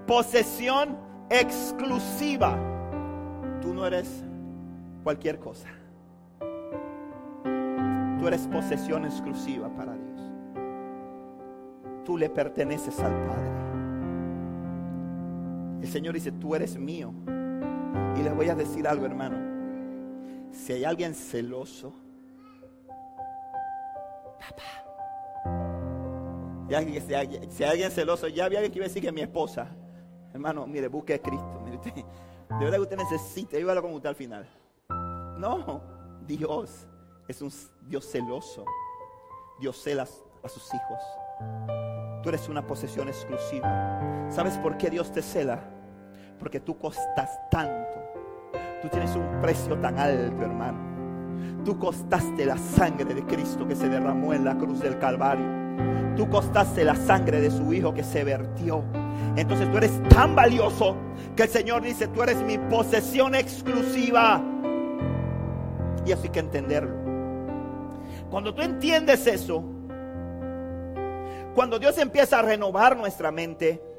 Posesión 0.06 0.98
exclusiva. 1.30 2.58
Tú 3.62 3.72
no 3.72 3.86
eres 3.86 4.22
cualquier 5.02 5.38
cosa. 5.38 5.68
Tú 8.18 8.28
eres 8.28 8.46
posesión 8.48 9.04
exclusiva 9.04 9.68
para 9.74 9.94
Dios. 9.94 10.20
Tú 12.04 12.18
le 12.18 12.28
perteneces 12.28 13.00
al 13.00 13.12
Padre. 13.26 13.61
El 15.82 15.88
Señor 15.88 16.14
dice, 16.14 16.30
tú 16.30 16.54
eres 16.54 16.78
mío. 16.78 17.12
Y 18.16 18.22
les 18.22 18.34
voy 18.34 18.48
a 18.48 18.54
decir 18.54 18.86
algo, 18.86 19.04
hermano. 19.04 19.36
Si 20.52 20.72
hay 20.72 20.84
alguien 20.84 21.12
celoso, 21.12 21.92
papá. 24.38 24.62
Si, 26.68 26.74
hay, 27.14 27.68
alguien 27.68 27.90
celoso, 27.90 28.28
ya 28.28 28.44
había 28.44 28.58
alguien 28.60 28.72
que 28.72 28.78
iba 28.78 28.86
a 28.86 28.88
decir 28.88 29.02
que 29.02 29.10
mi 29.10 29.22
esposa. 29.22 29.66
Hermano, 30.32 30.66
mire, 30.66 30.86
busque 30.88 31.14
a 31.14 31.18
Cristo. 31.18 31.64
De 31.64 32.64
verdad 32.64 32.76
que 32.76 32.82
usted 32.82 32.96
necesita, 32.96 33.58
yo 33.58 33.82
con 33.82 33.92
usted 33.94 34.08
al 34.08 34.14
final. 34.14 34.46
No, 35.38 35.82
Dios 36.26 36.86
es 37.26 37.42
un 37.42 37.50
Dios 37.88 38.06
celoso. 38.06 38.64
Dios 39.58 39.76
cela 39.82 40.06
a 40.42 40.48
sus 40.48 40.72
hijos. 40.74 41.00
Tú 42.22 42.28
eres 42.28 42.48
una 42.48 42.64
posesión 42.66 43.08
exclusiva. 43.08 44.28
¿Sabes 44.30 44.56
por 44.58 44.78
qué 44.78 44.90
Dios 44.90 45.10
te 45.10 45.22
cela? 45.22 45.71
Porque 46.42 46.58
tú 46.58 46.76
costas 46.76 47.30
tanto. 47.52 48.02
Tú 48.82 48.88
tienes 48.88 49.14
un 49.14 49.40
precio 49.40 49.78
tan 49.78 49.96
alto, 49.96 50.42
hermano. 50.42 50.76
Tú 51.64 51.78
costaste 51.78 52.44
la 52.44 52.58
sangre 52.58 53.14
de 53.14 53.22
Cristo 53.22 53.64
que 53.68 53.76
se 53.76 53.88
derramó 53.88 54.34
en 54.34 54.44
la 54.44 54.58
cruz 54.58 54.80
del 54.80 54.98
Calvario. 54.98 55.46
Tú 56.16 56.28
costaste 56.28 56.82
la 56.82 56.96
sangre 56.96 57.40
de 57.40 57.48
su 57.48 57.72
Hijo 57.72 57.94
que 57.94 58.02
se 58.02 58.24
vertió. 58.24 58.82
Entonces 59.36 59.70
tú 59.70 59.78
eres 59.78 60.02
tan 60.08 60.34
valioso 60.34 60.96
que 61.36 61.44
el 61.44 61.48
Señor 61.48 61.82
dice, 61.82 62.08
tú 62.08 62.24
eres 62.24 62.42
mi 62.42 62.58
posesión 62.58 63.36
exclusiva. 63.36 64.42
Y 66.04 66.10
así 66.10 66.24
hay 66.24 66.30
que 66.30 66.40
entenderlo. 66.40 66.96
Cuando 68.32 68.52
tú 68.52 68.62
entiendes 68.62 69.28
eso, 69.28 69.62
cuando 71.54 71.78
Dios 71.78 71.96
empieza 71.98 72.40
a 72.40 72.42
renovar 72.42 72.96
nuestra 72.96 73.30
mente, 73.30 73.91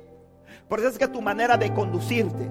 por 0.67 0.79
eso 0.79 0.89
es 0.89 0.97
que 0.97 1.07
tu 1.07 1.21
manera 1.21 1.57
de 1.57 1.73
conducirte, 1.73 2.49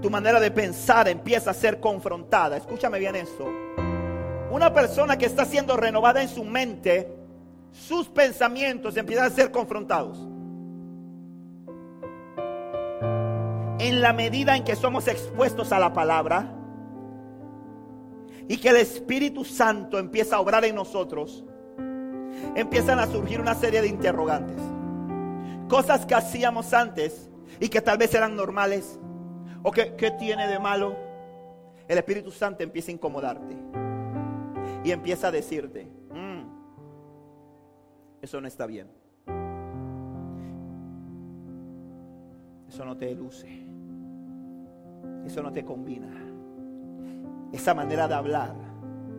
tu 0.00 0.10
manera 0.10 0.38
de 0.40 0.50
pensar 0.50 1.08
empieza 1.08 1.50
a 1.50 1.54
ser 1.54 1.80
confrontada. 1.80 2.56
Escúchame 2.56 2.98
bien 2.98 3.16
eso. 3.16 3.48
Una 4.50 4.72
persona 4.72 5.16
que 5.16 5.26
está 5.26 5.44
siendo 5.44 5.76
renovada 5.76 6.22
en 6.22 6.28
su 6.28 6.44
mente, 6.44 7.10
sus 7.72 8.08
pensamientos 8.08 8.96
empiezan 8.96 9.26
a 9.26 9.30
ser 9.30 9.50
confrontados. 9.50 10.18
En 13.78 14.00
la 14.00 14.12
medida 14.12 14.56
en 14.56 14.64
que 14.64 14.76
somos 14.76 15.08
expuestos 15.08 15.72
a 15.72 15.78
la 15.78 15.92
palabra 15.92 16.54
y 18.46 18.58
que 18.58 18.68
el 18.68 18.76
Espíritu 18.76 19.44
Santo 19.44 19.98
empieza 19.98 20.36
a 20.36 20.40
obrar 20.40 20.64
en 20.64 20.74
nosotros, 20.74 21.44
empiezan 22.54 22.98
a 23.00 23.06
surgir 23.06 23.40
una 23.40 23.54
serie 23.54 23.82
de 23.82 23.88
interrogantes. 23.88 24.73
Cosas 25.68 26.04
que 26.06 26.14
hacíamos 26.14 26.72
antes 26.74 27.30
y 27.60 27.68
que 27.68 27.80
tal 27.80 27.98
vez 27.98 28.14
eran 28.14 28.36
normales. 28.36 28.98
¿O 29.62 29.70
que, 29.70 29.94
qué 29.96 30.10
tiene 30.10 30.46
de 30.46 30.58
malo? 30.58 30.96
El 31.88 31.98
Espíritu 31.98 32.30
Santo 32.30 32.62
empieza 32.62 32.90
a 32.90 32.94
incomodarte. 32.94 33.56
Y 34.84 34.90
empieza 34.90 35.28
a 35.28 35.30
decirte, 35.30 35.86
mm, 36.10 36.42
eso 38.22 38.40
no 38.40 38.46
está 38.46 38.66
bien. 38.66 38.88
Eso 42.68 42.84
no 42.84 42.96
te 42.96 43.14
luce. 43.14 43.48
Eso 45.24 45.42
no 45.42 45.52
te 45.52 45.64
combina. 45.64 46.08
Esa 47.52 47.72
manera 47.72 48.08
de 48.08 48.14
hablar 48.14 48.54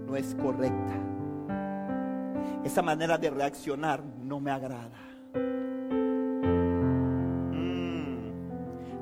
no 0.05 0.15
es 0.15 0.35
correcta. 0.35 0.93
Esa 2.63 2.81
manera 2.81 3.17
de 3.17 3.29
reaccionar 3.29 4.03
no 4.03 4.39
me 4.39 4.51
agrada. 4.51 4.97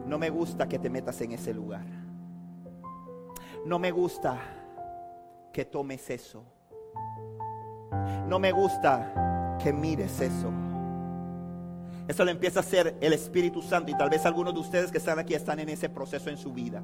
No 0.05 0.17
me 0.17 0.29
gusta 0.29 0.67
que 0.67 0.79
te 0.79 0.89
metas 0.89 1.19
en 1.21 1.31
ese 1.31 1.53
lugar. 1.53 1.85
No 3.65 3.79
me 3.79 3.91
gusta 3.91 4.37
que 5.51 5.65
tomes 5.65 6.09
eso. 6.09 6.43
No 8.27 8.39
me 8.39 8.51
gusta 8.51 9.57
que 9.61 9.71
mires 9.71 10.19
eso. 10.19 10.51
Eso 12.07 12.25
le 12.25 12.31
empieza 12.31 12.59
a 12.59 12.63
hacer 12.63 12.97
el 12.99 13.13
Espíritu 13.13 13.61
Santo 13.61 13.91
y 13.91 13.97
tal 13.97 14.09
vez 14.09 14.25
algunos 14.25 14.53
de 14.53 14.59
ustedes 14.59 14.91
que 14.91 14.97
están 14.97 15.19
aquí 15.19 15.33
están 15.35 15.59
en 15.59 15.69
ese 15.69 15.87
proceso 15.87 16.29
en 16.29 16.37
su 16.37 16.51
vida. 16.51 16.83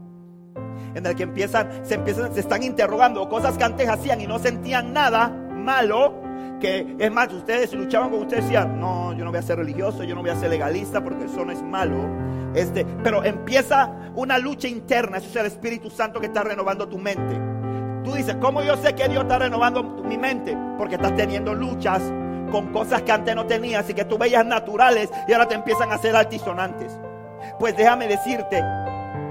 En 0.96 1.06
el 1.06 1.16
que 1.16 1.24
empiezan, 1.24 1.86
se 1.86 1.96
empiezan, 1.96 2.34
se 2.34 2.40
están 2.40 2.64
interrogando 2.64 3.28
cosas 3.28 3.58
que 3.58 3.64
antes 3.64 3.90
hacían 3.90 4.22
y 4.22 4.28
no 4.28 4.40
sentían 4.40 4.94
nada 4.94 5.28
malo 5.28 6.29
que 6.60 6.96
es 7.00 7.12
más, 7.12 7.32
ustedes 7.34 7.74
luchaban 7.74 8.10
con 8.10 8.22
ustedes 8.22 8.44
decían, 8.44 8.80
no, 8.80 9.14
yo 9.14 9.24
no 9.24 9.32
voy 9.32 9.40
a 9.40 9.44
ser 9.44 9.58
religioso, 9.58 10.04
yo 10.04 10.14
no 10.14 10.22
voy 10.22 10.30
a 10.30 10.36
ser 10.36 10.50
legalista 10.50 11.04
porque 11.04 11.26
eso 11.26 11.46
no 11.46 11.52
es 11.52 11.64
malo. 11.64 11.96
Este, 12.54 12.86
pero 13.04 13.24
empieza 13.24 13.92
una 14.16 14.38
lucha 14.38 14.68
interna, 14.68 15.18
eso 15.18 15.30
es 15.30 15.36
el 15.36 15.46
Espíritu 15.46 15.90
Santo 15.90 16.20
que 16.20 16.28
está 16.28 16.44
renovando 16.44 16.88
tu 16.88 16.98
mente. 16.98 17.40
Tú 18.04 18.14
dices, 18.14 18.36
¿cómo 18.42 18.62
yo 18.62 18.76
sé 18.78 18.94
que 18.94 19.08
Dios 19.08 19.24
está 19.24 19.40
renovando 19.40 19.84
mi 19.84 20.18
mente? 20.18 20.58
Porque 20.78 20.96
estás 20.96 21.16
teniendo 21.16 21.54
luchas 21.54 22.02
con 22.52 22.72
cosas 22.72 23.04
que 23.04 23.12
antes 23.12 23.36
no 23.36 23.46
tenías 23.46 23.90
y 23.90 23.94
que 23.94 24.06
tú 24.06 24.18
veías 24.18 24.46
naturales 24.46 25.10
y 25.28 25.34
ahora 25.34 25.48
te 25.48 25.56
empiezan 25.56 25.92
a 25.92 25.96
hacer 25.96 26.16
altisonantes. 26.16 27.00
Pues 27.60 27.78
déjame 27.78 28.08
decirte, 28.08 28.64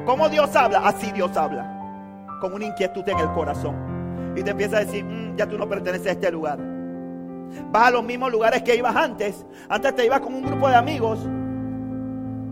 ¿cómo 0.07 0.29
Dios 0.29 0.55
habla? 0.55 0.87
Así 0.87 1.11
Dios 1.13 1.37
habla, 1.37 2.37
con 2.41 2.55
una 2.55 2.67
inquietud 2.67 3.07
en 3.09 3.19
el 3.19 3.31
corazón. 3.33 4.35
Y 4.37 4.43
te 4.43 4.51
empieza 4.51 4.77
a 4.77 4.81
decir, 4.81 5.05
mm, 5.05 5.37
ya 5.37 5.47
tú 5.47 5.59
no 5.59 5.69
perteneces 5.69 6.07
a 6.07 6.11
este 6.13 6.31
lugar 6.31 6.78
Vas 7.71 7.89
a 7.89 7.91
los 7.91 8.05
mismos 8.05 8.31
lugares 8.31 8.63
que 8.63 8.77
ibas 8.77 8.95
antes. 8.95 9.45
Antes 9.69 9.95
te 9.95 10.07
ibas 10.07 10.21
con 10.21 10.35
un 10.35 10.43
grupo 10.43 10.69
de 10.69 10.77
amigos. 10.77 11.19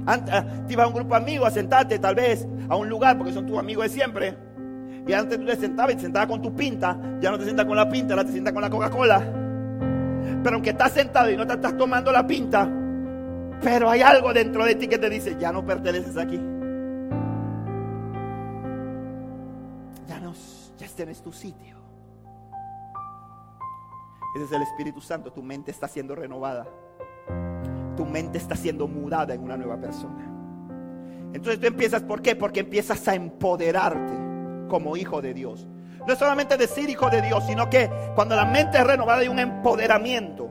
Antes, 0.07 0.35
ah, 0.35 0.45
te 0.67 0.73
ibas 0.73 0.85
a 0.85 0.89
un 0.89 0.95
grupo 0.95 1.15
de 1.15 1.23
amigos 1.23 1.49
a 1.49 1.51
sentarte 1.51 1.99
tal 1.99 2.15
vez 2.15 2.47
a 2.69 2.77
un 2.77 2.89
lugar 2.89 3.17
porque 3.17 3.33
son 3.33 3.47
tus 3.47 3.59
amigos 3.59 3.85
de 3.85 3.91
siempre. 3.91 4.37
Y 5.07 5.13
antes 5.13 5.39
tú 5.39 5.47
te 5.47 5.57
sentabas 5.57 5.93
y 5.93 5.97
te 5.97 6.03
sentabas 6.03 6.29
con 6.29 6.43
tu 6.43 6.55
pinta. 6.55 6.99
Ya 7.21 7.31
no 7.31 7.39
te 7.39 7.45
sientas 7.45 7.67
con 7.67 7.77
la 7.77 7.89
pinta, 7.89 8.15
ahora 8.15 8.25
te 8.25 8.33
sientas 8.33 8.53
con 8.53 8.63
la 8.63 8.71
Coca-Cola. 8.71 9.19
Pero 10.43 10.55
aunque 10.55 10.71
estás 10.71 10.93
sentado 10.93 11.31
y 11.31 11.37
no 11.37 11.47
te 11.47 11.55
estás 11.55 11.77
tomando 11.77 12.11
la 12.11 12.27
pinta, 12.27 12.69
pero 13.63 13.89
hay 13.89 14.03
algo 14.03 14.33
dentro 14.33 14.65
de 14.65 14.75
ti 14.75 14.89
que 14.89 14.99
te 14.99 15.09
dice, 15.09 15.37
ya 15.39 15.53
no 15.53 15.65
perteneces 15.65 16.17
aquí. 16.17 16.37
Ya 20.09 20.21
no, 20.21 20.33
ya 20.79 20.87
este 20.87 21.07
tu 21.15 21.33
sitio. 21.33 21.76
Ese 24.37 24.45
es 24.45 24.53
el 24.53 24.61
Espíritu 24.61 25.01
Santo. 25.01 25.33
Tu 25.33 25.43
mente 25.43 25.71
está 25.71 25.89
siendo 25.89 26.15
renovada. 26.15 26.67
Tu 27.97 28.05
mente 28.05 28.37
está 28.37 28.55
siendo 28.55 28.87
mudada 28.87 29.33
en 29.33 29.43
una 29.43 29.57
nueva 29.57 29.81
persona. 29.81 30.31
Entonces 31.33 31.59
tú 31.59 31.67
empiezas, 31.67 32.03
¿por 32.03 32.21
qué? 32.21 32.37
Porque 32.37 32.61
empiezas 32.61 33.09
a 33.09 33.15
empoderarte 33.15 34.13
como 34.69 34.95
hijo 34.99 35.23
de 35.23 35.33
Dios. 35.33 35.67
No 36.07 36.13
es 36.13 36.19
solamente 36.19 36.59
decir 36.59 36.91
hijo 36.91 37.09
de 37.09 37.23
Dios, 37.23 37.45
sino 37.47 37.71
que 37.71 37.91
cuando 38.15 38.37
la 38.37 38.45
mente 38.45 38.77
es 38.77 38.87
renovada 38.87 39.21
hay 39.21 39.29
un 39.29 39.39
empoderamiento. 39.39 40.51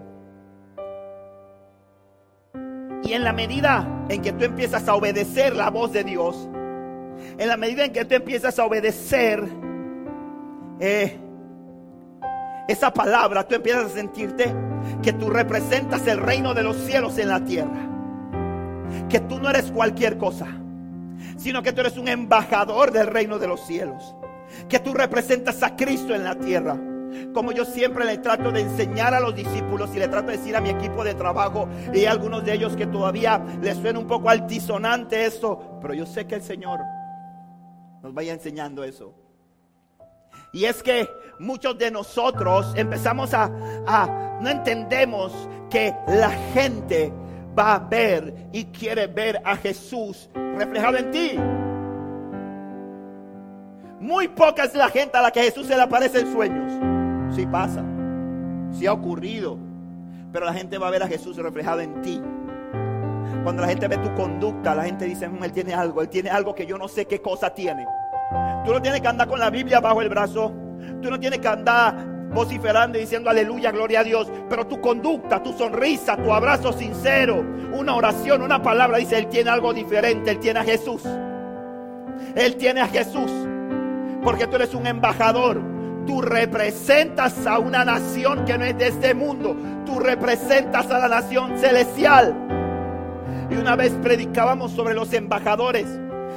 Y 3.04 3.14
en 3.14 3.24
la 3.24 3.34
medida 3.34 3.88
en 4.10 4.24
que 4.24 4.34
tú 4.34 4.46
empiezas 4.46 4.88
a 4.88 4.96
obedecer 4.96 5.56
la 5.56 5.70
voz 5.70 5.94
de 5.94 6.04
Dios, 6.04 6.50
en 7.38 7.48
la 7.48 7.56
medida 7.56 7.86
en 7.86 7.94
que 7.94 8.04
tú 8.04 8.16
empiezas 8.16 8.58
a 8.58 8.66
obedecer 8.66 9.44
eh, 10.80 11.20
esa 12.68 12.92
palabra, 12.92 13.48
tú 13.48 13.56
empiezas 13.56 13.86
a 13.86 13.96
sentirte 13.96 14.54
que 15.02 15.14
tú 15.14 15.30
representas 15.30 16.06
el 16.08 16.20
reino 16.20 16.54
de 16.54 16.64
los 16.64 16.78
cielos 16.78 17.18
en 17.18 17.30
la 17.30 17.44
tierra. 17.44 17.90
Que 19.10 19.20
tú 19.20 19.40
no 19.40 19.50
eres 19.50 19.72
cualquier 19.72 20.18
cosa, 20.18 20.48
sino 21.38 21.62
que 21.62 21.74
tú 21.74 21.82
eres 21.82 21.98
un 21.98 22.08
embajador 22.08 22.92
del 22.92 23.08
reino 23.08 23.40
de 23.40 23.48
los 23.48 23.66
cielos. 23.66 24.16
Que 24.70 24.80
tú 24.80 24.94
representas 24.94 25.62
a 25.64 25.76
Cristo 25.76 26.16
en 26.16 26.24
la 26.24 26.36
tierra. 26.36 26.78
Como 27.34 27.52
yo 27.52 27.66
siempre 27.66 28.04
le 28.06 28.18
trato 28.18 28.52
de 28.52 28.62
enseñar 28.62 29.14
a 29.14 29.20
los 29.20 29.36
discípulos 29.36 29.92
y 29.96 30.00
le 30.00 30.08
trato 30.08 30.32
de 30.32 30.38
decir 30.38 30.56
a 30.56 30.62
mi 30.62 30.70
equipo 30.70 31.04
de 31.04 31.14
trabajo 31.14 31.70
y 31.94 32.06
a 32.06 32.12
algunos 32.12 32.44
de 32.44 32.54
ellos 32.54 32.76
que 32.76 32.88
todavía 32.88 33.44
les 33.62 33.78
suena 33.78 34.00
un 34.00 34.08
poco 34.08 34.30
altisonante 34.30 35.26
eso, 35.26 35.78
pero 35.82 35.94
yo 35.94 36.06
sé 36.06 36.26
que 36.26 36.36
el 36.36 36.42
Señor 36.42 36.80
nos 38.02 38.14
vaya 38.14 38.34
enseñando 38.34 38.84
eso. 38.84 39.25
Y 40.56 40.64
es 40.64 40.82
que 40.82 41.10
muchos 41.38 41.78
de 41.78 41.92
nosotros 41.92 42.72
empezamos 42.78 43.34
a, 43.34 43.50
no 44.40 44.50
entendemos 44.50 45.34
que 45.70 45.94
la 46.08 46.30
gente 46.54 47.12
va 47.60 47.76
a 47.76 47.80
ver 47.80 48.34
y 48.54 48.64
quiere 48.64 49.08
ver 49.08 49.42
a 49.44 49.58
Jesús 49.58 50.30
reflejado 50.34 50.96
en 50.96 51.12
ti. 51.12 51.38
Muy 54.00 54.30
poca 54.30 54.64
es 54.64 54.74
la 54.76 54.88
gente 54.88 55.18
a 55.18 55.24
la 55.24 55.32
que 55.32 55.44
Jesús 55.44 55.68
se 55.68 55.76
le 55.76 55.82
aparece 55.82 56.22
en 56.22 56.32
sueños. 56.32 56.72
Sí 57.36 57.46
pasa, 57.46 57.84
sí 58.72 58.88
ha 58.88 58.94
ocurrido, 58.94 59.58
pero 60.32 60.46
la 60.46 60.54
gente 60.54 60.78
va 60.78 60.88
a 60.88 60.92
ver 60.92 61.04
a 61.04 61.08
Jesús 61.10 61.36
reflejado 61.36 61.82
en 61.82 62.02
ti. 62.02 62.22
Cuando 63.44 63.62
la 63.62 63.68
gente 63.68 63.90
ve 63.90 63.98
tu 63.98 64.14
conducta, 64.16 64.74
la 64.74 64.86
gente 64.86 65.04
dice, 65.04 65.28
mm, 65.28 65.44
él 65.44 65.52
tiene 65.52 65.74
algo, 65.74 66.02
él 66.02 66.08
tiene 66.08 66.30
algo 66.30 66.56
que 66.56 66.66
yo 66.66 66.78
no 66.78 66.88
sé 66.88 67.08
qué 67.08 67.22
cosa 67.22 67.54
tiene. 67.54 67.86
Tú 68.66 68.74
no 68.74 68.82
tienes 68.82 69.02
que 69.02 69.08
andar 69.08 69.28
con 69.28 69.40
la 69.40 69.50
Biblia 69.50 69.80
bajo 69.80 70.02
el 70.02 70.10
brazo. 70.10 70.52
Tú 71.02 71.10
no 71.10 71.20
tienes 71.20 71.40
que 71.40 71.48
andar 71.48 71.96
vociferando 72.34 72.98
y 72.98 73.02
diciendo 73.02 73.30
aleluya, 73.30 73.72
gloria 73.72 74.02
a 74.02 74.04
Dios. 74.04 74.32
Pero 74.50 74.68
tu 74.68 74.82
conducta, 74.82 75.42
tu 75.42 75.54
sonrisa, 75.54 76.18
tu 76.18 76.34
abrazo 76.34 76.74
sincero, 76.74 77.44
una 77.74 77.96
oración, 77.96 78.42
una 78.42 78.62
palabra, 78.62 78.98
dice, 78.98 79.18
Él 79.18 79.28
tiene 79.28 79.50
algo 79.50 79.74
diferente, 79.74 80.32
Él 80.32 80.40
tiene 80.40 80.60
a 80.60 80.64
Jesús. 80.64 81.04
Él 82.36 82.56
tiene 82.58 82.82
a 82.82 82.88
Jesús. 82.88 83.32
Porque 84.24 84.48
tú 84.48 84.56
eres 84.56 84.74
un 84.74 84.88
embajador. 84.88 85.62
Tú 86.06 86.22
representas 86.22 87.48
a 87.48 87.58
una 87.58 87.84
nación 87.84 88.46
que 88.46 88.58
no 88.58 88.66
es 88.66 88.78
de 88.78 88.88
este 88.88 89.14
mundo. 89.14 89.56
Tú 89.86 90.00
representas 90.00 90.90
a 90.92 91.00
la 91.00 91.08
nación 91.08 91.58
celestial. 91.58 92.36
Y 93.50 93.56
una 93.56 93.76
vez 93.76 93.92
predicábamos 94.02 94.72
sobre 94.72 94.94
los 94.94 95.14
embajadores. 95.14 95.88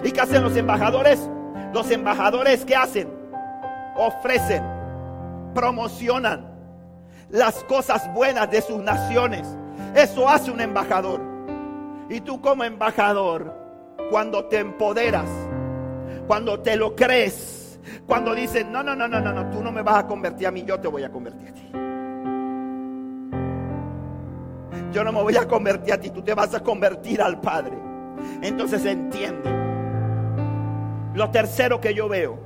¿Y 0.05 0.11
qué 0.11 0.21
hacen 0.21 0.43
los 0.43 0.57
embajadores? 0.57 1.29
Los 1.73 1.91
embajadores, 1.91 2.65
¿qué 2.65 2.75
hacen? 2.75 3.09
Ofrecen, 3.97 4.63
promocionan 5.55 6.47
las 7.31 7.63
cosas 7.65 8.13
buenas 8.15 8.51
de 8.51 8.63
sus 8.63 8.83
naciones. 8.83 9.47
Eso 9.95 10.29
hace 10.29 10.51
un 10.51 10.61
embajador. 10.61 11.21
Y 12.09 12.21
tú 12.21 12.41
como 12.41 12.65
embajador, 12.65 13.55
cuando 14.11 14.47
te 14.47 14.59
empoderas, 14.59 15.29
cuando 16.27 16.61
te 16.61 16.77
lo 16.77 16.97
crees, 16.97 17.79
cuando 18.07 18.35
dices, 18.35 18.67
no, 18.67 18.83
no, 18.83 18.95
no, 18.95 19.07
no, 19.09 19.21
no, 19.21 19.33
no, 19.33 19.51
tú 19.51 19.63
no 19.63 19.71
me 19.71 19.83
vas 19.83 19.99
a 19.99 20.07
convertir 20.07 20.47
a 20.47 20.51
mí, 20.51 20.65
yo 20.65 20.81
te 20.81 20.89
voy 20.89 21.05
a 21.05 21.11
convertir 21.11 21.49
a 21.49 21.53
ti. 21.53 21.71
Yo 24.93 25.05
no 25.05 25.13
me 25.13 25.23
voy 25.23 25.37
a 25.37 25.47
convertir 25.47 25.93
a 25.93 26.01
ti, 26.01 26.11
tú 26.11 26.23
te 26.23 26.33
vas 26.33 26.55
a 26.55 26.61
convertir 26.61 27.21
al 27.21 27.41
Padre. 27.41 27.77
Entonces 28.41 28.85
entiende. 28.87 29.58
Lo 31.19 31.33
tercero 31.33 31.81
que 31.81 31.95
yo 31.95 32.09
veo, 32.09 32.39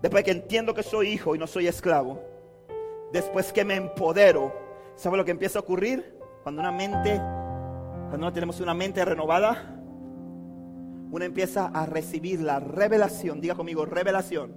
después 0.00 0.24
que 0.24 0.30
entiendo 0.30 0.72
que 0.72 0.82
soy 0.82 1.08
hijo 1.08 1.34
y 1.34 1.38
no 1.38 1.46
soy 1.46 1.66
esclavo, 1.66 2.22
después 3.12 3.52
que 3.52 3.66
me 3.66 3.74
empodero, 3.74 4.54
¿sabe 4.96 5.18
lo 5.18 5.26
que 5.26 5.32
empieza 5.32 5.58
a 5.58 5.62
ocurrir? 5.62 6.18
Cuando 6.42 6.62
una 6.62 6.72
mente, 6.72 7.20
cuando 8.08 8.32
tenemos 8.32 8.60
una 8.60 8.72
mente 8.72 9.04
renovada, 9.04 9.76
uno 11.10 11.22
empieza 11.22 11.66
a 11.66 11.84
recibir 11.84 12.40
la 12.40 12.58
revelación, 12.58 13.42
diga 13.42 13.56
conmigo, 13.56 13.84
revelación 13.84 14.54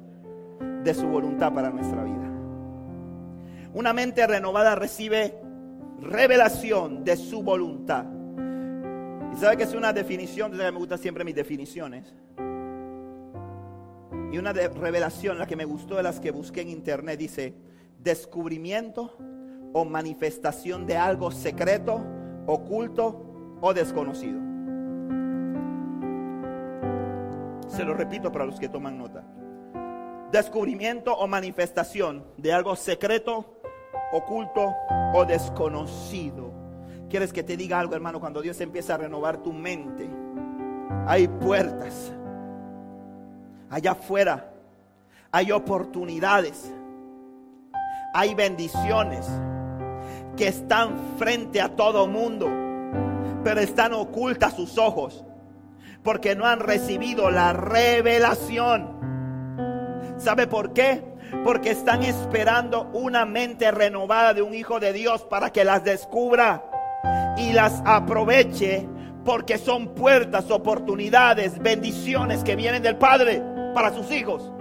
de 0.82 0.93
su 0.93 1.08
voluntad 1.08 1.54
para 1.54 1.72
nuestra 1.72 2.06
vida. 2.06 2.32
Una 3.74 3.91
mente 3.91 4.26
renovada 4.26 4.76
recibe 4.76 5.41
revelación 6.00 7.04
de 7.04 7.18
su 7.18 7.43
voluntad. 7.43 8.16
Y 9.34 9.38
sabe 9.38 9.57
que 9.57 9.63
es 9.63 9.73
una 9.73 9.93
definición, 9.93 10.55
me 10.55 10.71
gustan 10.71 10.99
siempre 10.99 11.23
mis 11.23 11.36
definiciones. 11.36 12.13
Y 14.32 14.38
una 14.38 14.51
revelación, 14.51 15.39
la 15.39 15.47
que 15.47 15.55
me 15.55 15.65
gustó 15.65 15.95
de 15.95 16.03
las 16.03 16.19
que 16.19 16.32
busqué 16.32 16.61
en 16.61 16.69
internet, 16.69 17.17
dice, 17.19 17.55
descubrimiento 17.99 19.17
o 19.73 19.86
manifestación 19.86 20.86
de 20.86 20.97
algo 20.97 21.32
secreto, 21.32 22.03
oculto 22.45 23.57
o 23.61 23.73
desconocido. 23.73 24.39
Se 27.67 27.84
lo 27.84 27.93
repito 27.93 28.32
para 28.32 28.45
los 28.45 28.59
que 28.59 28.69
toman 28.69 28.97
nota. 28.97 29.23
Descubrimiento 30.32 31.15
o 31.15 31.28
manifestación 31.28 32.25
de 32.38 32.51
algo 32.51 32.75
secreto, 32.75 33.59
oculto 34.11 34.73
o 35.13 35.25
desconocido. 35.25 36.47
¿Quieres 37.10 37.32
que 37.32 37.43
te 37.43 37.55
diga 37.55 37.80
algo, 37.80 37.95
hermano? 37.95 38.20
Cuando 38.20 38.41
Dios 38.41 38.60
empieza 38.60 38.95
a 38.95 38.97
renovar 38.97 39.38
tu 39.38 39.53
mente, 39.53 40.10
hay 41.05 41.28
puertas. 41.28 42.12
Allá 43.70 43.91
afuera 43.91 44.51
hay 45.32 45.51
oportunidades. 45.51 46.72
Hay 48.14 48.34
bendiciones 48.36 49.28
que 50.36 50.47
están 50.47 50.97
frente 51.18 51.62
a 51.62 51.76
todo 51.76 52.08
mundo, 52.08 52.47
pero 53.43 53.62
están 53.62 53.93
ocultas 53.93 54.55
sus 54.55 54.78
ojos 54.78 55.24
porque 56.03 56.36
no 56.36 56.45
han 56.45 56.60
recibido 56.60 57.30
la 57.30 57.53
revelación. 57.53 58.95
¿Sabe 60.18 60.47
por 60.47 60.74
qué? 60.74 61.03
Porque 61.43 61.72
están 61.72 62.03
esperando 62.03 62.89
una 62.93 63.26
mente 63.26 63.70
renovada 63.72 64.34
de 64.34 64.41
un 64.41 64.53
hijo 64.53 64.80
de 64.80 64.93
Dios 64.93 65.24
para 65.24 65.51
que 65.51 65.66
las 65.66 65.84
descubra 65.84 66.64
y 67.38 67.53
las 67.53 67.82
aproveche 67.86 68.88
porque 69.24 69.58
son 69.58 69.93
puertas, 69.93 70.49
oportunidades, 70.51 71.60
bendiciones 71.60 72.43
que 72.43 72.55
vienen 72.55 72.82
del 72.82 72.95
Padre 72.95 73.43
para 73.74 73.93
sus 73.93 74.10
hijos. 74.12 74.51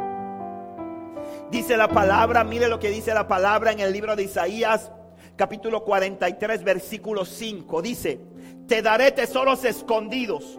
Dice 1.51 1.77
la 1.77 1.89
palabra, 1.89 2.43
mire 2.43 2.69
lo 2.69 2.81
que 2.81 2.91
dice 2.91 3.15
la 3.15 3.29
palabra 3.29 3.71
en 3.71 3.79
el 3.79 3.93
libro 3.93 4.17
de 4.17 4.25
Isaías, 4.25 4.91
capítulo 5.37 5.85
43, 5.85 6.65
versículo 6.65 7.25
5. 7.25 7.83
Dice, 7.83 8.21
te 8.67 8.83
daré 8.83 9.13
tesoros 9.13 9.65
escondidos 9.65 10.59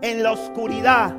en 0.00 0.22
la 0.22 0.32
oscuridad, 0.32 1.14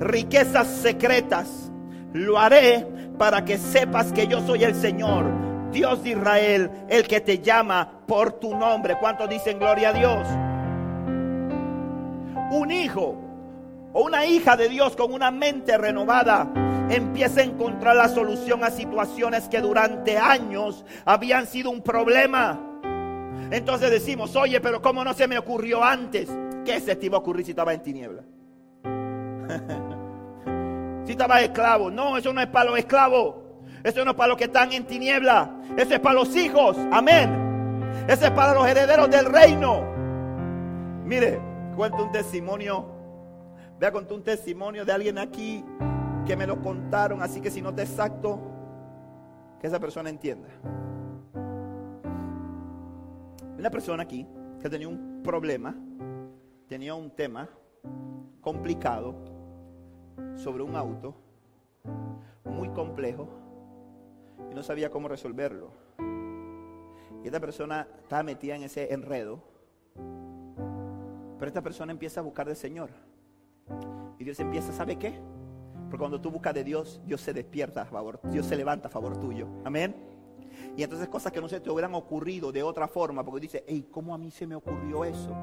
riquezas 0.00 0.66
secretas. 0.66 1.70
Lo 2.12 2.38
haré 2.38 2.86
para 3.18 3.44
que 3.44 3.58
sepas 3.58 4.12
que 4.12 4.26
yo 4.26 4.44
soy 4.44 4.64
el 4.64 4.74
Señor, 4.74 5.26
Dios 5.74 6.02
de 6.04 6.10
Israel, 6.10 6.70
el 6.88 7.06
que 7.06 7.20
te 7.20 7.40
llama 7.40 8.00
por 8.06 8.34
tu 8.34 8.56
nombre. 8.56 8.96
¿Cuántos 8.98 9.28
dicen 9.28 9.58
gloria 9.58 9.90
a 9.90 9.92
Dios? 9.92 10.28
Un 12.52 12.70
hijo 12.70 13.16
o 13.92 14.04
una 14.04 14.24
hija 14.24 14.56
de 14.56 14.68
Dios 14.68 14.96
con 14.96 15.12
una 15.12 15.32
mente 15.32 15.76
renovada 15.76 16.48
empieza 16.88 17.40
a 17.40 17.44
encontrar 17.44 17.96
la 17.96 18.08
solución 18.08 18.62
a 18.62 18.70
situaciones 18.70 19.48
que 19.48 19.60
durante 19.60 20.16
años 20.16 20.84
habían 21.04 21.46
sido 21.46 21.70
un 21.70 21.82
problema. 21.82 22.60
Entonces 23.50 23.90
decimos, 23.90 24.36
oye, 24.36 24.60
pero 24.60 24.80
¿cómo 24.80 25.04
no 25.04 25.12
se 25.12 25.26
me 25.26 25.38
ocurrió 25.38 25.82
antes? 25.82 26.30
¿Qué 26.64 26.80
se 26.80 26.94
te 26.94 27.06
iba 27.06 27.16
a 27.16 27.20
ocurrir 27.20 27.44
si 27.44 27.50
estaba 27.50 27.74
en 27.74 27.82
tiniebla? 27.82 28.22
si 31.04 31.12
estaba 31.12 31.40
esclavo. 31.40 31.90
No, 31.90 32.16
eso 32.16 32.32
no 32.32 32.40
es 32.40 32.46
para 32.46 32.70
los 32.70 32.78
esclavos. 32.78 33.43
Eso 33.84 34.02
no 34.02 34.12
es 34.12 34.16
para 34.16 34.28
los 34.28 34.38
que 34.38 34.44
están 34.44 34.72
en 34.72 34.86
tiniebla. 34.86 35.60
Eso 35.76 35.94
es 35.94 36.00
para 36.00 36.14
los 36.14 36.34
hijos. 36.34 36.76
Amén. 36.90 37.82
Eso 38.08 38.24
es 38.24 38.30
para 38.30 38.54
los 38.54 38.66
herederos 38.66 39.10
del 39.10 39.26
reino. 39.26 39.82
Mire, 41.04 41.38
cuento 41.76 42.04
un 42.04 42.10
testimonio. 42.10 42.86
Vea, 43.78 43.92
contar 43.92 44.14
un 44.14 44.24
testimonio 44.24 44.86
de 44.86 44.92
alguien 44.92 45.18
aquí 45.18 45.62
que 46.26 46.34
me 46.34 46.46
lo 46.46 46.60
contaron. 46.62 47.22
Así 47.22 47.42
que 47.42 47.50
si 47.50 47.60
no 47.60 47.74
te 47.74 47.82
exacto, 47.82 48.40
que 49.60 49.66
esa 49.66 49.78
persona 49.78 50.08
entienda. 50.08 50.48
Una 53.58 53.70
persona 53.70 54.02
aquí 54.02 54.26
que 54.62 54.70
tenía 54.70 54.88
un 54.88 55.20
problema 55.22 55.74
tenía 56.68 56.94
un 56.94 57.10
tema 57.10 57.50
complicado 58.40 59.14
sobre 60.36 60.62
un 60.62 60.74
auto, 60.74 61.14
muy 62.44 62.68
complejo, 62.70 63.43
y 64.50 64.54
no 64.54 64.62
sabía 64.62 64.90
cómo 64.90 65.08
resolverlo. 65.08 65.70
Y 67.22 67.26
esta 67.26 67.40
persona 67.40 67.88
estaba 68.02 68.22
metida 68.22 68.56
en 68.56 68.64
ese 68.64 68.92
enredo, 68.92 69.42
pero 71.38 71.48
esta 71.48 71.62
persona 71.62 71.92
empieza 71.92 72.20
a 72.20 72.22
buscar 72.22 72.46
del 72.46 72.56
Señor. 72.56 72.90
Y 74.18 74.24
Dios 74.24 74.38
empieza, 74.40 74.72
¿sabe 74.72 74.96
qué? 74.96 75.18
Porque 75.88 75.98
cuando 75.98 76.20
tú 76.20 76.30
buscas 76.30 76.54
de 76.54 76.64
Dios, 76.64 77.00
Dios 77.06 77.20
se 77.20 77.32
despierta 77.32 77.82
a 77.82 77.84
favor, 77.86 78.20
Dios 78.24 78.46
se 78.46 78.56
levanta 78.56 78.88
a 78.88 78.90
favor 78.90 79.18
tuyo. 79.18 79.48
Amén. 79.64 79.94
Y 80.76 80.82
entonces 80.82 81.08
cosas 81.08 81.32
que 81.32 81.40
no 81.40 81.48
se 81.48 81.60
te 81.60 81.70
hubieran 81.70 81.94
ocurrido 81.94 82.52
de 82.52 82.62
otra 82.62 82.88
forma, 82.88 83.24
porque 83.24 83.40
dice, 83.40 83.64
hey, 83.66 83.88
¿cómo 83.90 84.14
a 84.14 84.18
mí 84.18 84.30
se 84.30 84.46
me 84.46 84.54
ocurrió 84.54 85.04
eso? 85.04 85.34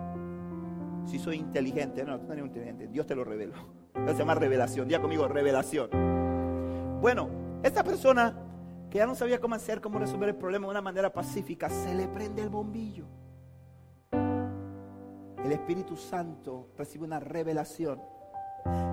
Si 1.06 1.18
soy 1.20 1.38
inteligente, 1.38 2.04
no, 2.04 2.20
tú 2.20 2.28
no 2.28 2.34
eres 2.34 2.46
inteligente, 2.46 2.88
Dios 2.88 3.08
te 3.08 3.16
lo 3.16 3.24
reveló. 3.24 3.56
Eso 3.96 4.14
se 4.14 4.20
llama 4.20 4.36
revelación, 4.36 4.88
día 4.88 5.02
conmigo, 5.02 5.28
revelación. 5.28 5.90
Bueno, 7.02 7.30
esta 7.64 7.84
persona 7.84 8.51
que 8.92 8.98
ya 8.98 9.08
no 9.08 9.16
sabía 9.16 9.40
cómo 9.40 9.56
hacer, 9.56 9.80
cómo 9.80 9.98
resolver 10.00 10.30
el 10.30 10.36
problema 10.36 10.68
de 10.68 10.72
una 10.72 10.82
manera 10.82 11.12
pacífica, 11.12 11.70
se 11.70 11.96
le 11.96 12.10
prende 12.10 12.42
el 12.42 12.50
bombillo. 12.50 13.06
El 15.44 15.52
Espíritu 15.54 15.96
Santo 15.96 16.68
recibe 16.78 17.06
una 17.06 17.20
revelación 17.22 18.02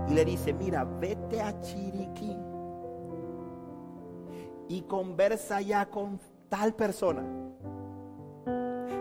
y 0.08 0.14
le 0.14 0.24
dice, 0.24 0.54
mira, 0.54 0.84
vete 0.84 1.42
a 1.42 1.60
Chiriquí 1.60 2.36
y 4.68 4.82
conversa 4.82 5.60
ya 5.60 5.86
con 5.86 6.20
tal 6.48 6.74
persona. 6.74 7.24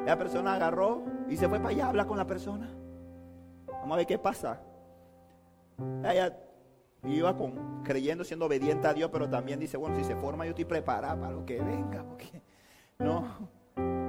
La 0.03 0.17
persona 0.17 0.55
agarró 0.55 1.03
y 1.29 1.37
se 1.37 1.47
fue 1.47 1.59
para 1.59 1.69
allá 1.69 1.85
a 1.85 1.89
hablar 1.89 2.07
con 2.07 2.17
la 2.17 2.25
persona. 2.25 2.69
Vamos 3.67 3.91
a 3.91 3.97
ver 3.97 4.07
qué 4.07 4.17
pasa. 4.17 4.59
Iba 7.03 7.35
con, 7.35 7.83
creyendo, 7.83 8.23
siendo 8.23 8.45
obediente 8.45 8.87
a 8.87 8.93
Dios, 8.93 9.09
pero 9.11 9.29
también 9.29 9.59
dice, 9.59 9.77
bueno, 9.77 9.95
si 9.97 10.03
se 10.03 10.15
forma 10.15 10.45
yo 10.45 10.51
estoy 10.51 10.65
preparada 10.65 11.19
para 11.19 11.31
lo 11.31 11.45
que 11.45 11.61
venga, 11.61 12.03
porque 12.03 12.41
no, 12.99 13.27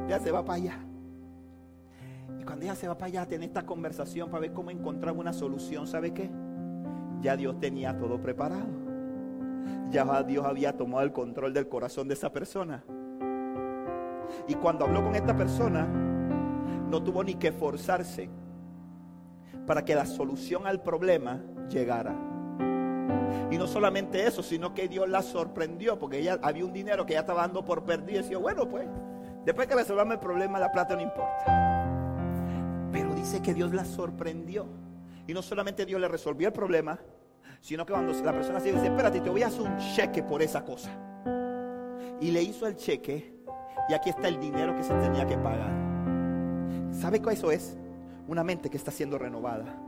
ya 0.09 0.19
se 0.19 0.31
va 0.31 0.45
para 0.45 0.57
allá. 0.57 0.79
Y 2.39 2.45
cuando 2.45 2.65
ella 2.65 2.75
se 2.75 2.89
va 2.89 2.97
para 2.97 3.07
allá 3.07 3.23
a 3.23 3.27
tener 3.27 3.49
esta 3.49 3.65
conversación 3.67 4.31
para 4.31 4.41
ver 4.41 4.53
cómo 4.53 4.71
encontrar 4.71 5.15
una 5.15 5.33
solución, 5.33 5.87
¿sabe 5.87 6.13
qué? 6.13 6.31
Ya 7.21 7.37
Dios 7.37 7.59
tenía 7.59 7.97
todo 7.99 8.21
preparado. 8.21 8.67
Ya 9.91 10.23
Dios 10.23 10.45
había 10.45 10.77
tomado 10.77 11.03
el 11.03 11.13
control 11.13 11.53
del 11.53 11.69
corazón 11.69 12.09
de 12.09 12.15
esa 12.15 12.33
persona. 12.33 12.85
Y 14.47 14.55
cuando 14.55 14.85
habló 14.85 15.03
con 15.03 15.15
esta 15.15 15.37
persona, 15.37 15.87
no 15.87 17.03
tuvo 17.03 17.25
ni 17.25 17.35
que 17.35 17.53
forzarse 17.53 18.29
para 19.67 19.85
que 19.85 19.95
la 19.95 20.07
solución 20.07 20.67
al 20.67 20.83
problema 20.83 21.43
llegara. 21.69 22.28
Y 23.51 23.57
no 23.57 23.67
solamente 23.67 24.27
eso, 24.27 24.43
sino 24.43 24.75
que 24.75 24.89
Dios 24.89 25.09
la 25.09 25.23
sorprendió, 25.23 25.99
porque 25.99 26.19
ella 26.19 26.39
había 26.43 26.65
un 26.65 26.73
dinero 26.73 27.07
que 27.07 27.15
ella 27.15 27.21
estaba 27.21 27.43
dando 27.43 27.65
por 27.65 27.85
perdido 27.85 28.21
y 28.21 28.23
decía, 28.23 28.39
bueno, 28.39 28.69
pues, 28.69 28.87
después 29.45 29.67
que 29.67 29.75
resolvamos 29.75 30.15
el 30.15 30.21
problema, 30.21 30.59
la 30.59 30.71
plata 30.71 30.95
no 30.95 31.01
importa. 31.01 31.45
Pero 32.93 33.15
dice 33.15 33.41
que 33.41 33.55
Dios 33.55 33.73
la 33.73 33.85
sorprendió. 33.85 34.67
Y 35.27 35.33
no 35.33 35.43
solamente 35.43 35.87
Dios 35.87 36.01
le 36.01 36.09
resolvió 36.09 36.49
el 36.49 36.53
problema, 36.53 36.99
sino 37.61 37.85
que 37.85 37.93
cuando 37.93 38.13
la 38.13 38.33
persona 38.33 38.61
se 38.61 38.73
dice, 38.73 38.87
espérate, 38.87 39.21
te 39.21 39.31
voy 39.31 39.43
a 39.43 39.49
hacer 39.49 39.63
un 39.63 39.77
cheque 39.95 40.23
por 40.23 40.43
esa 40.43 40.65
cosa. 40.65 40.91
Y 42.21 42.31
le 42.31 42.43
hizo 42.43 42.67
el 42.67 42.77
cheque 42.77 43.39
y 43.89 43.95
aquí 43.95 44.11
está 44.11 44.29
el 44.29 44.39
dinero 44.39 44.77
que 44.77 44.83
se 44.83 44.93
tenía 44.95 45.27
que 45.27 45.37
pagar. 45.39 45.71
¿Sabe 46.93 47.21
qué 47.21 47.31
eso 47.31 47.51
es? 47.51 47.77
Una 48.27 48.45
mente 48.45 48.69
que 48.69 48.77
está 48.77 48.91
siendo 48.91 49.19
renovada. 49.19 49.88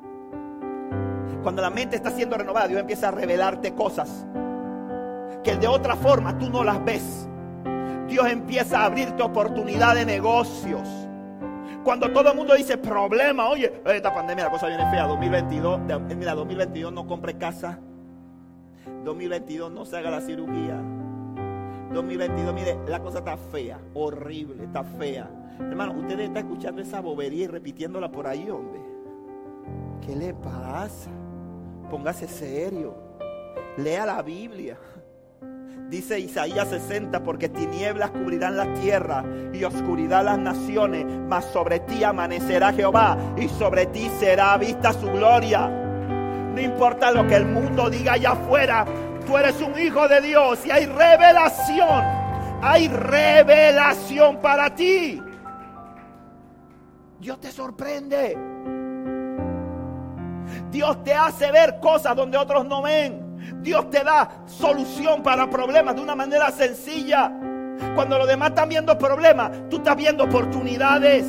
Cuando 1.43 1.63
la 1.63 1.71
mente 1.71 1.97
está 1.97 2.11
siendo 2.11 2.37
renovada, 2.37 2.69
Dios 2.69 2.81
empieza 2.81 3.09
a 3.09 3.11
revelarte 3.11 3.75
cosas 3.75 4.27
que 5.43 5.57
de 5.57 5.69
otra 5.69 5.97
forma 5.97 6.39
tú 6.39 6.51
no 6.51 6.65
las 6.65 6.85
ves. 6.85 7.29
Dios 8.09 8.27
empieza 8.29 8.81
a 8.81 8.87
abrirte 8.87 9.23
oportunidad 9.23 9.95
de 9.95 10.05
negocios. 10.05 10.89
Cuando 11.85 12.11
todo 12.11 12.31
el 12.31 12.37
mundo 12.37 12.55
dice 12.55 12.77
problema, 12.77 13.49
oye, 13.49 13.81
esta 13.87 14.13
pandemia 14.13 14.45
la 14.45 14.51
cosa 14.51 14.67
viene 14.67 14.91
fea, 14.91 15.07
2022, 15.07 15.81
mira, 16.17 16.35
2022 16.35 16.93
no 16.93 17.07
compre 17.07 17.39
casa, 17.39 17.79
2022 19.05 19.73
no 19.73 19.87
se 19.87 19.97
haga 19.97 20.11
la 20.11 20.21
cirugía, 20.21 20.79
2022, 21.95 22.55
mire, 22.55 22.79
la 22.87 23.01
cosa 23.01 23.21
está 23.21 23.37
fea, 23.37 23.79
horrible, 23.95 24.65
está 24.65 24.85
fea. 24.85 25.31
Hermano, 25.59 25.95
usted 25.95 26.21
está 26.21 26.41
escuchando 26.41 26.83
esa 26.83 27.01
bobería 27.01 27.45
y 27.45 27.47
repitiéndola 27.47 28.11
por 28.11 28.27
ahí, 28.27 28.51
hombre. 28.51 28.81
¿Qué 30.05 30.17
le 30.17 30.35
pasa? 30.35 31.11
Póngase 31.91 32.27
serio. 32.27 32.95
Lea 33.77 34.07
la 34.07 34.23
Biblia. 34.23 34.79
Dice 35.89 36.21
Isaías 36.21 36.69
60, 36.69 37.25
porque 37.25 37.49
tinieblas 37.49 38.11
cubrirán 38.11 38.57
la 38.57 38.73
tierra 38.75 39.25
y 39.53 39.65
oscuridad 39.65 40.25
las 40.25 40.39
naciones, 40.39 41.05
mas 41.29 41.45
sobre 41.47 41.81
ti 41.81 42.05
amanecerá 42.05 42.73
Jehová 42.73 43.19
y 43.37 43.49
sobre 43.49 43.87
ti 43.87 44.09
será 44.21 44.57
vista 44.57 44.93
su 44.93 45.11
gloria. 45.11 45.69
No 45.69 46.61
importa 46.61 47.11
lo 47.11 47.27
que 47.27 47.35
el 47.35 47.47
mundo 47.47 47.91
diga 47.91 48.13
allá 48.13 48.33
afuera, 48.33 48.87
tú 49.27 49.37
eres 49.37 49.61
un 49.61 49.77
hijo 49.79 50.07
de 50.07 50.21
Dios 50.21 50.65
y 50.65 50.71
hay 50.71 50.87
revelación, 50.87 52.05
hay 52.63 52.87
revelación 52.87 54.41
para 54.41 54.73
ti. 54.73 55.21
Dios 57.19 57.41
te 57.41 57.51
sorprende. 57.51 58.50
Dios 60.71 61.03
te 61.03 61.15
hace 61.15 61.51
ver 61.51 61.81
cosas 61.81 62.15
donde 62.17 62.39
otros 62.39 62.65
no 62.67 62.83
ven. 62.83 63.31
Dios 63.63 63.91
te 63.91 64.05
da 64.05 64.43
solución 64.47 65.23
para 65.23 65.49
problemas 65.49 65.97
de 65.97 66.03
una 66.03 66.15
manera 66.15 66.51
sencilla. 66.51 67.33
Cuando 67.95 68.19
los 68.19 68.29
demás 68.29 68.51
están 68.51 68.69
viendo 68.69 68.97
problemas, 68.97 69.51
tú 69.69 69.77
estás 69.77 69.97
viendo 69.97 70.25
oportunidades. 70.25 71.27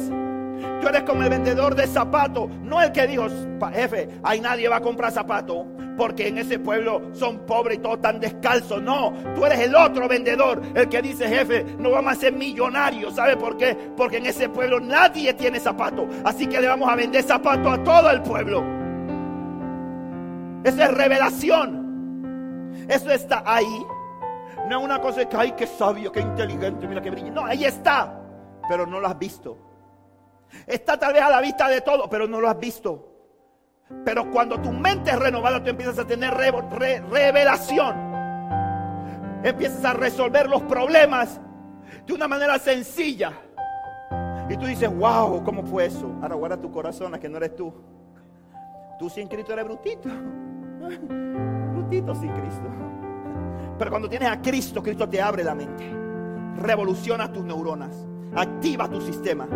Tú 0.79 0.87
eres 0.87 1.03
como 1.03 1.23
el 1.23 1.29
vendedor 1.29 1.75
de 1.75 1.87
zapatos, 1.87 2.49
no 2.61 2.81
el 2.81 2.91
que 2.91 3.07
dijo, 3.07 3.27
jefe, 3.73 4.09
ahí 4.23 4.39
nadie 4.39 4.67
va 4.67 4.77
a 4.77 4.81
comprar 4.81 5.11
zapatos 5.11 5.65
porque 5.97 6.27
en 6.27 6.37
ese 6.39 6.57
pueblo 6.57 7.01
son 7.13 7.45
pobres 7.45 7.77
y 7.77 7.81
todos 7.81 7.97
están 7.97 8.19
descalzos. 8.19 8.81
No, 8.81 9.13
tú 9.35 9.45
eres 9.45 9.59
el 9.59 9.75
otro 9.75 10.07
vendedor, 10.07 10.61
el 10.73 10.89
que 10.89 11.01
dice, 11.01 11.27
jefe, 11.27 11.63
no 11.77 11.91
vamos 11.91 12.13
a 12.13 12.15
ser 12.15 12.33
millonarios. 12.33 13.15
¿Sabe 13.15 13.37
por 13.37 13.57
qué? 13.57 13.77
Porque 13.95 14.17
en 14.17 14.25
ese 14.25 14.49
pueblo 14.49 14.79
nadie 14.79 15.33
tiene 15.33 15.59
zapatos. 15.59 16.05
Así 16.23 16.47
que 16.47 16.59
le 16.59 16.67
vamos 16.67 16.89
a 16.89 16.95
vender 16.95 17.23
zapatos 17.23 17.79
a 17.79 17.83
todo 17.83 18.09
el 18.09 18.21
pueblo. 18.21 18.80
Esa 20.63 20.85
es 20.85 20.93
revelación. 20.93 22.85
Eso 22.87 23.11
está 23.11 23.43
ahí. 23.45 23.85
No 24.67 24.79
es 24.79 24.85
una 24.85 25.01
cosa 25.01 25.21
de 25.21 25.29
que, 25.29 25.37
ay, 25.37 25.51
qué 25.53 25.67
sabio, 25.67 26.11
qué 26.11 26.21
inteligente, 26.21 26.87
mira 26.87 27.01
qué 27.01 27.09
brilla. 27.09 27.31
No, 27.31 27.45
ahí 27.45 27.65
está, 27.65 28.21
pero 28.69 28.85
no 28.85 28.99
lo 28.99 29.07
has 29.07 29.17
visto. 29.17 29.57
Está 30.67 30.97
tal 30.97 31.13
vez 31.13 31.21
a 31.21 31.29
la 31.29 31.41
vista 31.41 31.67
de 31.67 31.81
todo, 31.81 32.09
pero 32.09 32.27
no 32.27 32.39
lo 32.39 32.49
has 32.49 32.59
visto. 32.59 33.07
Pero 34.05 34.29
cuando 34.31 34.59
tu 34.59 34.71
mente 34.71 35.11
es 35.11 35.19
renovada, 35.19 35.61
tú 35.63 35.69
empiezas 35.69 35.99
a 35.99 36.05
tener 36.05 36.33
revelación. 36.33 38.11
Empiezas 39.43 39.83
a 39.83 39.93
resolver 39.93 40.47
los 40.47 40.61
problemas 40.63 41.39
de 42.05 42.13
una 42.13 42.27
manera 42.27 42.57
sencilla. 42.59 43.33
Y 44.49 44.57
tú 44.57 44.65
dices, 44.65 44.93
wow, 44.95 45.43
¿cómo 45.43 45.63
fue 45.63 45.85
eso? 45.85 46.11
Ahora 46.21 46.35
guarda 46.35 46.57
tu 46.57 46.71
corazón 46.71 47.13
a 47.13 47.19
que 47.19 47.29
no 47.29 47.37
eres 47.37 47.55
tú. 47.55 47.73
Tú 49.01 49.09
sin 49.09 49.27
Cristo 49.27 49.51
eres 49.53 49.65
brutito 49.65 50.13
sin 52.13 52.29
Cristo. 52.33 52.69
Pero 53.79 53.89
cuando 53.89 54.07
tienes 54.07 54.29
a 54.29 54.39
Cristo, 54.39 54.83
Cristo 54.83 55.09
te 55.09 55.19
abre 55.19 55.43
la 55.43 55.55
mente. 55.55 55.91
Revoluciona 56.57 57.33
tus 57.33 57.43
neuronas. 57.43 58.05
Activa 58.35 58.87
tu 58.87 59.01
sistema. 59.01 59.47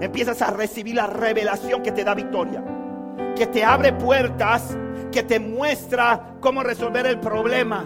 Empiezas 0.00 0.40
a 0.40 0.52
recibir 0.52 0.94
la 0.94 1.06
revelación 1.06 1.82
que 1.82 1.92
te 1.92 2.02
da 2.02 2.14
victoria. 2.14 2.64
Que 3.36 3.46
te 3.46 3.62
abre 3.62 3.92
puertas. 3.92 4.74
Que 5.12 5.22
te 5.22 5.38
muestra 5.38 6.36
cómo 6.40 6.62
resolver 6.62 7.06
el 7.06 7.20
problema. 7.20 7.84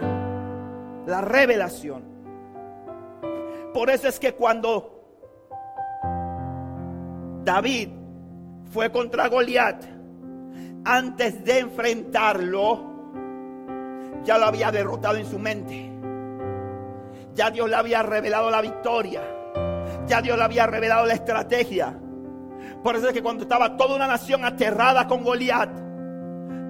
La 1.04 1.20
revelación. 1.20 2.04
Por 3.74 3.90
eso 3.90 4.06
es 4.06 4.20
que 4.20 4.34
cuando 4.34 5.02
David 7.42 7.88
fue 8.70 8.92
contra 8.92 9.26
Goliat, 9.26 9.97
antes 10.85 11.45
de 11.45 11.59
enfrentarlo, 11.61 12.89
ya 14.24 14.39
lo 14.39 14.47
había 14.47 14.70
derrotado 14.70 15.16
en 15.16 15.26
su 15.26 15.39
mente. 15.39 15.91
Ya 17.35 17.51
Dios 17.51 17.68
le 17.68 17.76
había 17.76 18.03
revelado 18.03 18.51
la 18.51 18.61
victoria. 18.61 19.22
Ya 20.07 20.20
Dios 20.22 20.37
le 20.37 20.45
había 20.45 20.66
revelado 20.66 21.07
la 21.07 21.14
estrategia. 21.14 21.99
Por 22.83 22.97
eso 22.97 23.09
es 23.09 23.12
que 23.12 23.22
cuando 23.22 23.43
estaba 23.43 23.76
toda 23.76 23.97
una 23.97 24.07
nación 24.07 24.45
aterrada 24.45 25.07
con 25.07 25.22
Goliat, 25.22 25.70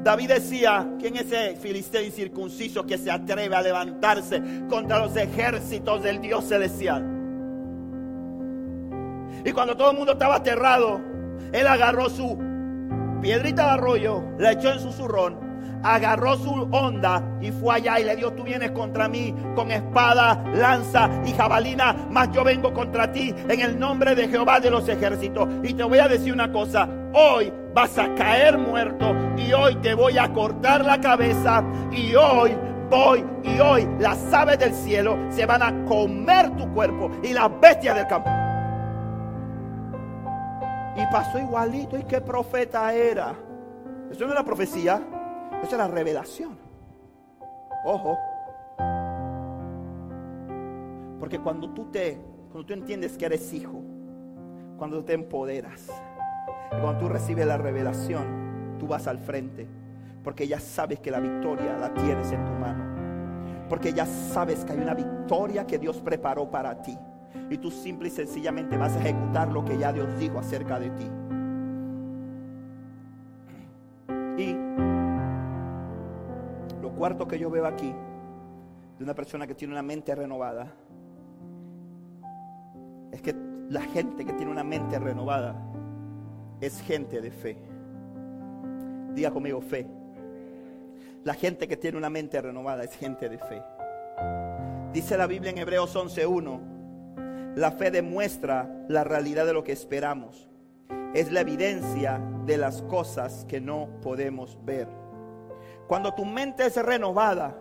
David 0.03 0.29
decía, 0.29 0.89
¿quién 0.99 1.17
es 1.17 1.27
ese 1.27 1.57
filisteo 1.57 2.03
incircunciso 2.03 2.87
que 2.87 2.97
se 2.99 3.11
atreve 3.11 3.55
a 3.55 3.63
levantarse 3.63 4.43
contra 4.69 4.99
los 4.99 5.17
ejércitos 5.17 6.03
del 6.03 6.21
Dios 6.21 6.45
celestial? 6.45 7.05
Y 9.45 9.53
cuando 9.53 9.77
todo 9.77 9.91
el 9.91 9.97
mundo 9.97 10.13
estaba 10.13 10.37
aterrado, 10.37 11.01
él 11.53 11.67
agarró 11.67 12.09
su 12.09 12.39
piedrita 13.21 13.65
de 13.65 13.71
arroyo, 13.71 14.25
la 14.39 14.53
echó 14.53 14.73
en 14.73 14.81
su 14.81 14.93
zurrón 14.93 15.49
agarró 15.83 16.37
su 16.37 16.69
onda 16.73 17.23
y 17.41 17.51
fue 17.51 17.77
allá 17.77 18.01
y 18.01 18.05
le 18.05 18.17
dio, 18.17 18.33
tú 18.33 18.43
vienes 18.43 18.71
contra 18.73 19.09
mí 19.09 19.35
con 19.55 19.71
espada, 19.71 20.43
lanza 20.55 21.11
y 21.25 21.33
jabalina, 21.33 21.95
mas 22.11 22.31
yo 22.33 22.45
vengo 22.45 22.73
contra 22.73 23.11
ti 23.13 23.35
en 23.49 23.61
el 23.61 23.79
nombre 23.79 24.15
de 24.15 24.29
Jehová 24.29 24.61
de 24.61 24.71
los 24.71 24.89
ejércitos. 24.89 25.49
Y 25.63 25.75
te 25.75 25.85
voy 25.85 25.99
a 25.99 26.09
decir 26.09 26.33
una 26.33 26.51
cosa, 26.51 26.89
hoy 27.13 27.53
vas 27.75 27.97
a 27.99 28.15
caer 28.15 28.59
muerto 28.59 29.15
y 29.37 29.53
hoy 29.53 29.77
te 29.77 29.95
voy 29.95 30.19
a 30.19 30.33
cortar 30.33 30.85
la 30.85 31.01
cabeza 31.01 31.65
y 31.93 32.15
hoy 32.15 32.57
voy 32.91 33.25
y 33.45 33.61
hoy 33.61 33.89
las 33.99 34.33
aves 34.33 34.59
del 34.59 34.75
cielo 34.75 35.17
se 35.31 35.47
van 35.47 35.63
a 35.63 35.85
comer 35.85 36.51
tu 36.57 36.73
cuerpo 36.73 37.11
y 37.23 37.33
las 37.33 37.49
bestias 37.61 37.95
del 37.95 38.07
campo. 38.07 38.48
Y 40.99 41.07
pasó 41.13 41.39
igualito. 41.39 41.97
¿Y 41.97 42.03
qué 42.03 42.21
profeta 42.21 42.93
era? 42.93 43.35
Eso 44.11 44.27
no 44.27 44.33
era 44.33 44.43
profecía. 44.43 45.01
Esa 45.63 45.71
es 45.73 45.79
la 45.79 45.87
revelación. 45.87 46.59
Ojo. 47.85 48.19
Porque 51.21 51.39
cuando 51.39 51.71
tú 51.71 51.85
te, 51.91 52.21
cuando 52.51 52.67
tú 52.67 52.73
entiendes 52.73 53.17
que 53.17 53.27
eres 53.27 53.53
hijo, 53.53 53.81
cuando 54.77 55.05
te 55.05 55.13
empoderas, 55.13 55.87
cuando 56.71 56.99
tú 56.99 57.09
recibes 57.09 57.47
la 57.47 57.59
revelación, 57.59 58.77
tú 58.79 58.89
vas 58.89 59.07
al 59.07 59.19
frente. 59.19 59.69
Porque 60.25 60.49
ya 60.49 60.59
sabes 60.59 60.99
que 60.99 61.11
la 61.11 61.21
victoria 61.21 61.77
la 61.79 61.95
tienes 61.95 62.33
en 62.33 62.45
tu 62.45 62.53
mano. 62.53 63.69
Porque 63.69 63.93
ya 63.93 64.07
sabes 64.07 64.65
que 64.65 64.73
hay 64.73 64.79
una 64.79 64.95
victoria 64.95 65.67
que 65.67 65.79
Dios 65.79 66.01
preparó 66.01 66.51
para 66.51 66.83
ti. 66.83 66.99
Y 67.51 67.59
tú 67.59 67.71
simple 67.71 68.09
y 68.09 68.11
sencillamente 68.11 68.77
vas 68.77 68.97
a 68.97 69.01
ejecutar 69.01 69.51
lo 69.51 69.65
que 69.65 69.79
ya 69.79 69.93
Dios 69.93 70.19
dijo 70.19 70.39
acerca 70.39 70.79
de 70.79 70.91
ti. 70.91 71.07
cuarto 76.99 77.29
que 77.29 77.39
yo 77.39 77.49
veo 77.49 77.65
aquí, 77.65 77.95
de 78.99 79.05
una 79.05 79.15
persona 79.15 79.47
que 79.47 79.55
tiene 79.55 79.73
una 79.73 79.83
mente 79.83 80.15
renovada, 80.15 80.75
es 83.13 83.23
que 83.23 83.35
la 83.71 83.83
gente 83.83 84.25
que 84.25 84.33
tiene 84.33 84.51
una 84.51 84.65
mente 84.65 84.99
renovada 84.99 85.55
es 86.61 86.81
gente 86.81 87.21
de 87.21 87.31
fe. 87.31 87.57
Diga 89.15 89.31
conmigo 89.31 89.61
fe. 89.61 89.87
La 91.25 91.35
gente 91.35 91.69
que 91.69 91.77
tiene 91.77 91.97
una 91.97 92.11
mente 92.11 92.41
renovada 92.43 92.83
es 92.83 92.95
gente 92.97 93.29
de 93.29 93.39
fe. 93.39 93.63
Dice 94.93 95.17
la 95.17 95.27
Biblia 95.27 95.51
en 95.51 95.59
Hebreos 95.59 95.95
11.1, 95.95 96.61
la 97.59 97.73
fe 97.73 97.91
demuestra 97.91 98.71
la 98.87 99.03
realidad 99.03 99.45
de 99.45 99.53
lo 99.53 99.65
que 99.65 99.73
esperamos 99.73 100.49
es 101.13 101.33
la 101.33 101.41
evidencia 101.41 102.21
de 102.47 102.57
las 102.57 102.83
cosas 102.83 103.45
que 103.49 103.61
no 103.61 103.89
podemos 104.01 104.59
ver. 104.65 104.87
Cuando 105.89 106.15
tu 106.15 106.25
mente 106.25 106.67
es 106.67 106.77
renovada 106.77 107.61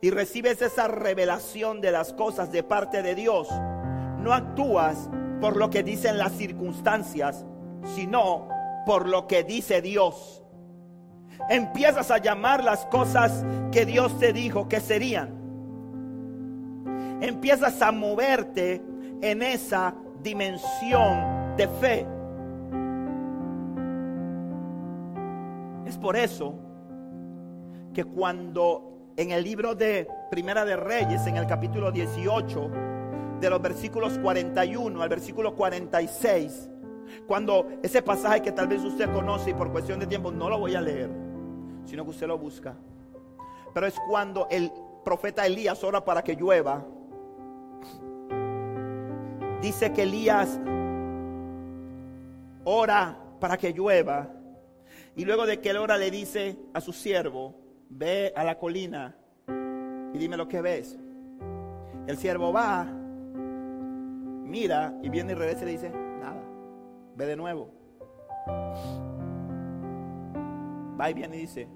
y 0.00 0.10
recibes 0.10 0.62
esa 0.62 0.86
revelación 0.86 1.80
de 1.80 1.90
las 1.90 2.12
cosas 2.12 2.52
de 2.52 2.62
parte 2.62 3.02
de 3.02 3.16
Dios, 3.16 3.48
no 4.18 4.32
actúas 4.32 5.10
por 5.40 5.56
lo 5.56 5.70
que 5.70 5.82
dicen 5.82 6.18
las 6.18 6.32
circunstancias, 6.34 7.44
sino 7.96 8.48
por 8.86 9.08
lo 9.08 9.26
que 9.26 9.42
dice 9.42 9.82
Dios. 9.82 10.44
Empiezas 11.50 12.12
a 12.12 12.18
llamar 12.18 12.62
las 12.62 12.86
cosas 12.86 13.44
que 13.72 13.86
Dios 13.86 14.16
te 14.20 14.32
dijo 14.32 14.68
que 14.68 14.78
serían. 14.78 15.40
Empiezas 17.20 17.82
a 17.82 17.90
moverte 17.90 18.91
en 19.22 19.42
esa 19.42 19.94
dimensión 20.22 21.56
de 21.56 21.68
fe. 21.68 22.06
Es 25.86 25.96
por 25.96 26.16
eso 26.16 26.54
que 27.94 28.04
cuando 28.04 29.12
en 29.16 29.30
el 29.30 29.44
libro 29.44 29.74
de 29.74 30.08
Primera 30.30 30.64
de 30.64 30.76
Reyes, 30.76 31.26
en 31.26 31.36
el 31.36 31.46
capítulo 31.46 31.92
18, 31.92 32.70
de 33.40 33.50
los 33.50 33.60
versículos 33.60 34.18
41 34.18 35.02
al 35.02 35.08
versículo 35.08 35.54
46, 35.54 36.70
cuando 37.26 37.66
ese 37.82 38.02
pasaje 38.02 38.40
que 38.40 38.52
tal 38.52 38.68
vez 38.68 38.82
usted 38.82 39.12
conoce 39.12 39.50
y 39.50 39.54
por 39.54 39.70
cuestión 39.70 39.98
de 40.00 40.06
tiempo 40.06 40.30
no 40.30 40.48
lo 40.48 40.58
voy 40.58 40.74
a 40.74 40.80
leer, 40.80 41.10
sino 41.84 42.04
que 42.04 42.10
usted 42.10 42.26
lo 42.26 42.38
busca. 42.38 42.74
Pero 43.74 43.86
es 43.86 43.94
cuando 44.08 44.46
el 44.50 44.72
profeta 45.04 45.46
Elías 45.46 45.82
ora 45.84 46.04
para 46.04 46.22
que 46.22 46.34
llueva. 46.34 46.84
Dice 49.62 49.92
que 49.92 50.02
Elías 50.02 50.58
ora 52.64 53.16
para 53.38 53.56
que 53.56 53.72
llueva. 53.72 54.28
Y 55.14 55.24
luego 55.24 55.46
de 55.46 55.60
que 55.60 55.70
él 55.70 55.76
ora 55.76 55.96
le 55.96 56.10
dice 56.10 56.58
a 56.74 56.80
su 56.80 56.92
siervo, 56.92 57.54
ve 57.88 58.32
a 58.34 58.44
la 58.44 58.58
colina 58.58 59.16
y 59.46 60.18
dime 60.18 60.36
lo 60.36 60.48
que 60.48 60.60
ves. 60.60 60.98
El 62.06 62.16
siervo 62.16 62.52
va, 62.52 62.84
mira 62.84 64.94
y 65.02 65.08
viene 65.08 65.32
y 65.32 65.36
regresa 65.36 65.62
y 65.62 65.66
le 65.66 65.72
dice, 65.72 65.90
nada, 65.90 66.42
ve 67.14 67.26
de 67.26 67.36
nuevo. 67.36 67.70
Va 71.00 71.10
y 71.10 71.14
viene 71.14 71.36
y 71.36 71.40
dice, 71.40 71.68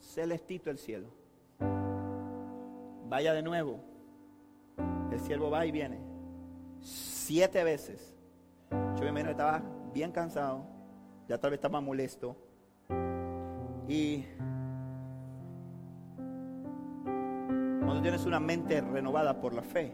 celestito 0.00 0.70
el 0.70 0.78
cielo. 0.78 1.08
Vaya 3.08 3.32
de 3.32 3.42
nuevo. 3.42 3.80
El 5.10 5.18
siervo 5.18 5.50
va 5.50 5.66
y 5.66 5.72
viene. 5.72 6.09
Siete 6.80 7.62
veces. 7.64 8.14
Yo 8.70 9.12
me 9.12 9.20
estaba 9.20 9.62
bien 9.92 10.12
cansado. 10.12 10.64
Ya 11.28 11.38
tal 11.38 11.50
vez 11.50 11.58
estaba 11.58 11.80
molesto. 11.80 12.36
Y 13.88 14.24
cuando 17.80 18.02
tienes 18.02 18.24
una 18.24 18.40
mente 18.40 18.80
renovada 18.80 19.40
por 19.40 19.52
la 19.52 19.62
fe, 19.62 19.92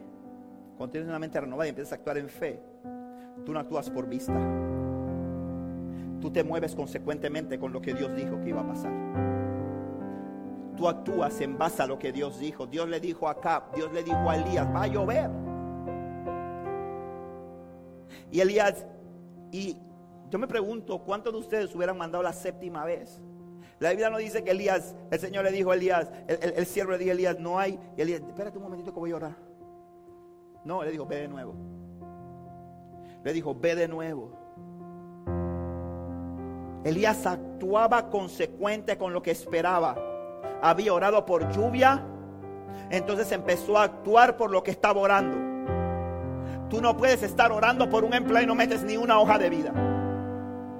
cuando 0.76 0.92
tienes 0.92 1.08
una 1.08 1.18
mente 1.18 1.40
renovada 1.40 1.66
y 1.66 1.70
empiezas 1.70 1.92
a 1.92 1.96
actuar 1.96 2.18
en 2.18 2.28
fe, 2.28 2.60
tú 3.44 3.52
no 3.52 3.58
actúas 3.58 3.88
por 3.90 4.06
vista. 4.06 4.38
Tú 6.20 6.30
te 6.30 6.44
mueves 6.44 6.74
consecuentemente 6.74 7.58
con 7.58 7.72
lo 7.72 7.80
que 7.80 7.94
Dios 7.94 8.14
dijo 8.14 8.40
que 8.40 8.50
iba 8.50 8.60
a 8.60 8.66
pasar. 8.66 8.92
Tú 10.76 10.88
actúas 10.88 11.40
en 11.40 11.56
base 11.56 11.82
a 11.82 11.86
lo 11.86 11.98
que 11.98 12.12
Dios 12.12 12.38
dijo. 12.38 12.66
Dios 12.66 12.88
le 12.88 13.00
dijo 13.00 13.28
a 13.28 13.32
Acab, 13.32 13.74
Dios 13.74 13.92
le 13.92 14.02
dijo 14.02 14.28
a 14.28 14.36
Elías, 14.36 14.66
va 14.74 14.82
a 14.82 14.86
llover. 14.86 15.45
Y 18.30 18.40
Elías, 18.40 18.86
y 19.52 19.76
yo 20.30 20.38
me 20.38 20.48
pregunto, 20.48 20.98
¿cuántos 20.98 21.32
de 21.32 21.38
ustedes 21.38 21.74
hubieran 21.74 21.96
mandado 21.96 22.22
la 22.22 22.32
séptima 22.32 22.84
vez? 22.84 23.20
La 23.78 23.90
Biblia 23.90 24.08
no 24.08 24.18
dice 24.18 24.42
que 24.42 24.52
Elías, 24.52 24.94
el 25.10 25.20
Señor 25.20 25.44
le 25.44 25.52
dijo 25.52 25.70
a 25.70 25.74
Elías, 25.74 26.10
el, 26.26 26.66
siervo 26.66 26.92
le 26.92 26.98
dijo 26.98 27.10
a 27.10 27.14
Elías, 27.14 27.38
no 27.38 27.58
hay. 27.58 27.78
Y 27.96 28.00
Elías, 28.00 28.22
espérate 28.26 28.56
un 28.56 28.64
momentito 28.64 28.92
que 28.92 28.98
voy 28.98 29.12
a 29.12 29.16
orar. 29.16 29.36
No, 30.64 30.82
le 30.82 30.90
dijo, 30.90 31.06
ve 31.06 31.16
de 31.16 31.28
nuevo. 31.28 31.54
Le 33.22 33.32
dijo, 33.32 33.54
ve 33.54 33.74
de 33.74 33.86
nuevo. 33.86 34.32
Elías 36.84 37.26
actuaba 37.26 38.08
consecuente 38.10 38.96
con 38.96 39.12
lo 39.12 39.22
que 39.22 39.30
esperaba. 39.30 39.96
Había 40.62 40.94
orado 40.94 41.26
por 41.26 41.52
lluvia, 41.52 42.02
entonces 42.90 43.30
empezó 43.32 43.76
a 43.76 43.84
actuar 43.84 44.36
por 44.36 44.50
lo 44.50 44.62
que 44.62 44.70
estaba 44.70 45.00
orando. 45.00 45.45
Tú 46.68 46.80
no 46.80 46.96
puedes 46.96 47.22
estar 47.22 47.52
orando 47.52 47.88
por 47.88 48.04
un 48.04 48.14
empleo 48.14 48.42
y 48.42 48.46
no 48.46 48.54
metes 48.54 48.82
ni 48.82 48.96
una 48.96 49.20
hoja 49.20 49.38
de 49.38 49.50
vida. 49.50 49.72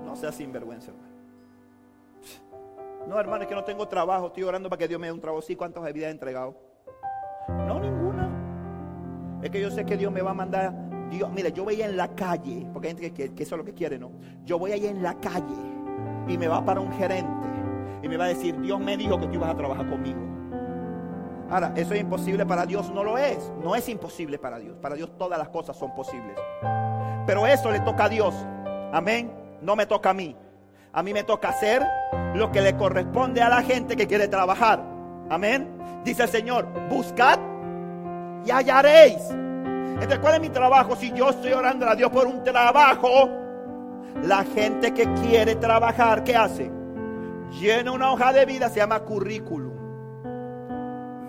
No 0.05 0.17
seas 0.17 0.35
sinvergüenza, 0.35 0.91
hermano. 0.91 1.07
No, 3.07 3.21
hermano, 3.21 3.43
es 3.43 3.49
que 3.49 3.55
no 3.55 3.63
tengo 3.63 3.87
trabajo. 3.87 4.27
Estoy 4.27 4.43
orando 4.43 4.69
para 4.69 4.79
que 4.79 4.89
Dios 4.89 5.01
me 5.01 5.07
dé 5.07 5.13
un 5.13 5.21
trabajo. 5.21 5.43
Sí, 5.43 5.55
¿cuántas 5.55 5.85
de 5.85 5.93
vida 5.93 6.09
he 6.09 6.11
entregado? 6.11 6.57
No, 7.49 7.79
ninguna. 7.79 9.41
Es 9.43 9.51
que 9.51 9.61
yo 9.61 9.71
sé 9.71 9.87
que 9.87 9.97
Dios 9.97 10.13
me 10.13 10.23
va 10.23 10.33
a 10.33 10.35
mandar. 10.35 10.75
Dios, 11.11 11.31
mira, 11.31 11.51
yo 11.51 11.63
voy 11.63 11.81
en 11.81 11.97
la 11.97 12.09
calle, 12.09 12.67
porque 12.73 12.89
hay 12.89 12.95
gente 12.97 13.13
que, 13.13 13.33
que 13.33 13.43
eso 13.45 13.55
es 13.55 13.59
lo 13.59 13.65
que 13.65 13.75
quiere, 13.75 13.97
¿no? 13.97 14.11
Yo 14.45 14.59
voy 14.59 14.73
ahí 14.73 14.87
en 14.87 15.05
la 15.05 15.15
calle 15.15 15.55
y 16.27 16.37
me 16.37 16.49
va 16.49 16.65
para 16.65 16.81
un 16.81 16.91
gerente 16.93 17.47
y 18.03 18.09
me 18.09 18.17
va 18.17 18.25
a 18.25 18.29
decir, 18.29 18.61
Dios 18.61 18.81
me 18.81 18.97
dijo 18.97 19.19
que 19.19 19.27
tú 19.27 19.35
ibas 19.35 19.51
a 19.51 19.57
trabajar 19.57 19.89
conmigo. 19.89 20.36
Ahora, 21.49 21.73
¿eso 21.77 21.95
es 21.95 22.01
imposible 22.01 22.45
para 22.45 22.67
Dios? 22.67 22.91
No 22.91 23.05
lo 23.05 23.19
es. 23.19 23.53
No 23.63 23.77
es 23.77 23.89
imposible 23.89 24.39
para 24.39 24.59
Dios. 24.59 24.77
Para 24.81 24.97
Dios 24.97 25.17
todas 25.17 25.39
las 25.39 25.49
cosas 25.49 25.77
son 25.77 25.95
posibles. 25.95 26.37
Pero 27.27 27.47
eso 27.47 27.71
le 27.71 27.81
toca 27.81 28.05
a 28.05 28.09
Dios. 28.09 28.35
Amén. 28.93 29.33
No 29.63 29.77
me 29.77 29.87
toca 29.87 30.11
a 30.11 30.15
mí. 30.15 30.37
A 30.93 31.03
mí 31.03 31.13
me 31.13 31.23
toca 31.23 31.51
hacer 31.51 31.87
lo 32.35 32.51
que 32.51 32.61
le 32.61 32.77
corresponde 32.77 33.43
a 33.43 33.49
la 33.49 33.63
gente 33.63 33.97
que 33.97 34.07
quiere 34.07 34.27
trabajar. 34.29 34.83
Amén. 35.31 35.69
Dice 36.05 36.25
el 36.25 36.29
Señor, 36.29 36.67
buscad 36.89 37.39
y 38.45 38.51
hallaréis. 38.51 39.19
Entonces, 39.31 40.19
¿cuál 40.19 40.35
es 40.35 40.41
mi 40.41 40.49
trabajo? 40.51 40.97
Si 40.97 41.13
yo 41.13 41.31
estoy 41.31 41.53
orando 41.53 41.89
a 41.89 41.95
Dios 41.95 42.11
por 42.11 42.27
un 42.27 42.43
trabajo, 42.43 43.29
la 44.23 44.45
gente 44.45 44.93
que 44.93 45.13
quiere 45.15 45.55
trabajar, 45.57 46.25
¿qué 46.25 46.35
hace? 46.37 46.71
Llena 47.61 47.93
una 47.93 48.13
hoja 48.13 48.33
de 48.33 48.45
vida, 48.45 48.69
se 48.69 48.77
llama 48.77 49.01
currículum 49.01 49.76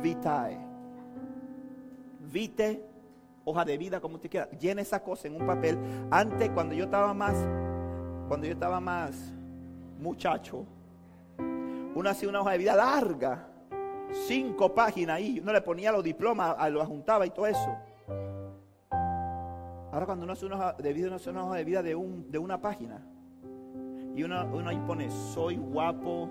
vitae. 0.01 0.57
Vite, 2.31 2.83
hoja 3.45 3.63
de 3.63 3.77
vida, 3.77 3.99
como 3.99 4.15
usted 4.15 4.29
quiera. 4.29 4.49
Llena 4.51 4.81
esa 4.81 5.01
cosa 5.01 5.27
en 5.27 5.39
un 5.39 5.47
papel. 5.47 5.77
Antes, 6.11 6.49
cuando 6.51 6.75
yo 6.75 6.85
estaba 6.85 7.13
más, 7.13 7.35
cuando 8.27 8.45
yo 8.45 8.53
estaba 8.53 8.79
más 8.79 9.33
muchacho, 9.99 10.65
uno 11.95 12.09
hacía 12.09 12.29
una 12.29 12.41
hoja 12.41 12.51
de 12.51 12.57
vida 12.57 12.75
larga, 12.75 13.47
cinco 14.27 14.73
páginas 14.73 15.17
ahí. 15.17 15.39
Uno 15.39 15.53
le 15.53 15.61
ponía 15.61 15.91
los 15.91 16.03
diplomas, 16.03 16.55
lo 16.71 16.85
juntaba 16.85 17.25
y 17.25 17.29
todo 17.29 17.47
eso. 17.47 17.75
Ahora 19.91 20.05
cuando 20.05 20.25
uno 20.25 20.33
hace 20.33 20.45
una 20.45 20.55
hoja 20.55 20.73
de 20.73 20.93
vida, 20.93 21.07
uno 21.07 21.15
hace 21.15 21.29
una 21.29 21.45
hoja 21.45 21.55
de 21.55 21.63
vida 21.63 21.81
de, 21.81 21.95
un, 21.95 22.29
de 22.29 22.37
una 22.37 22.59
página. 22.59 23.01
Y 24.15 24.23
uno, 24.23 24.45
uno 24.53 24.69
ahí 24.69 24.79
pone, 24.85 25.09
soy 25.09 25.55
guapo, 25.55 26.29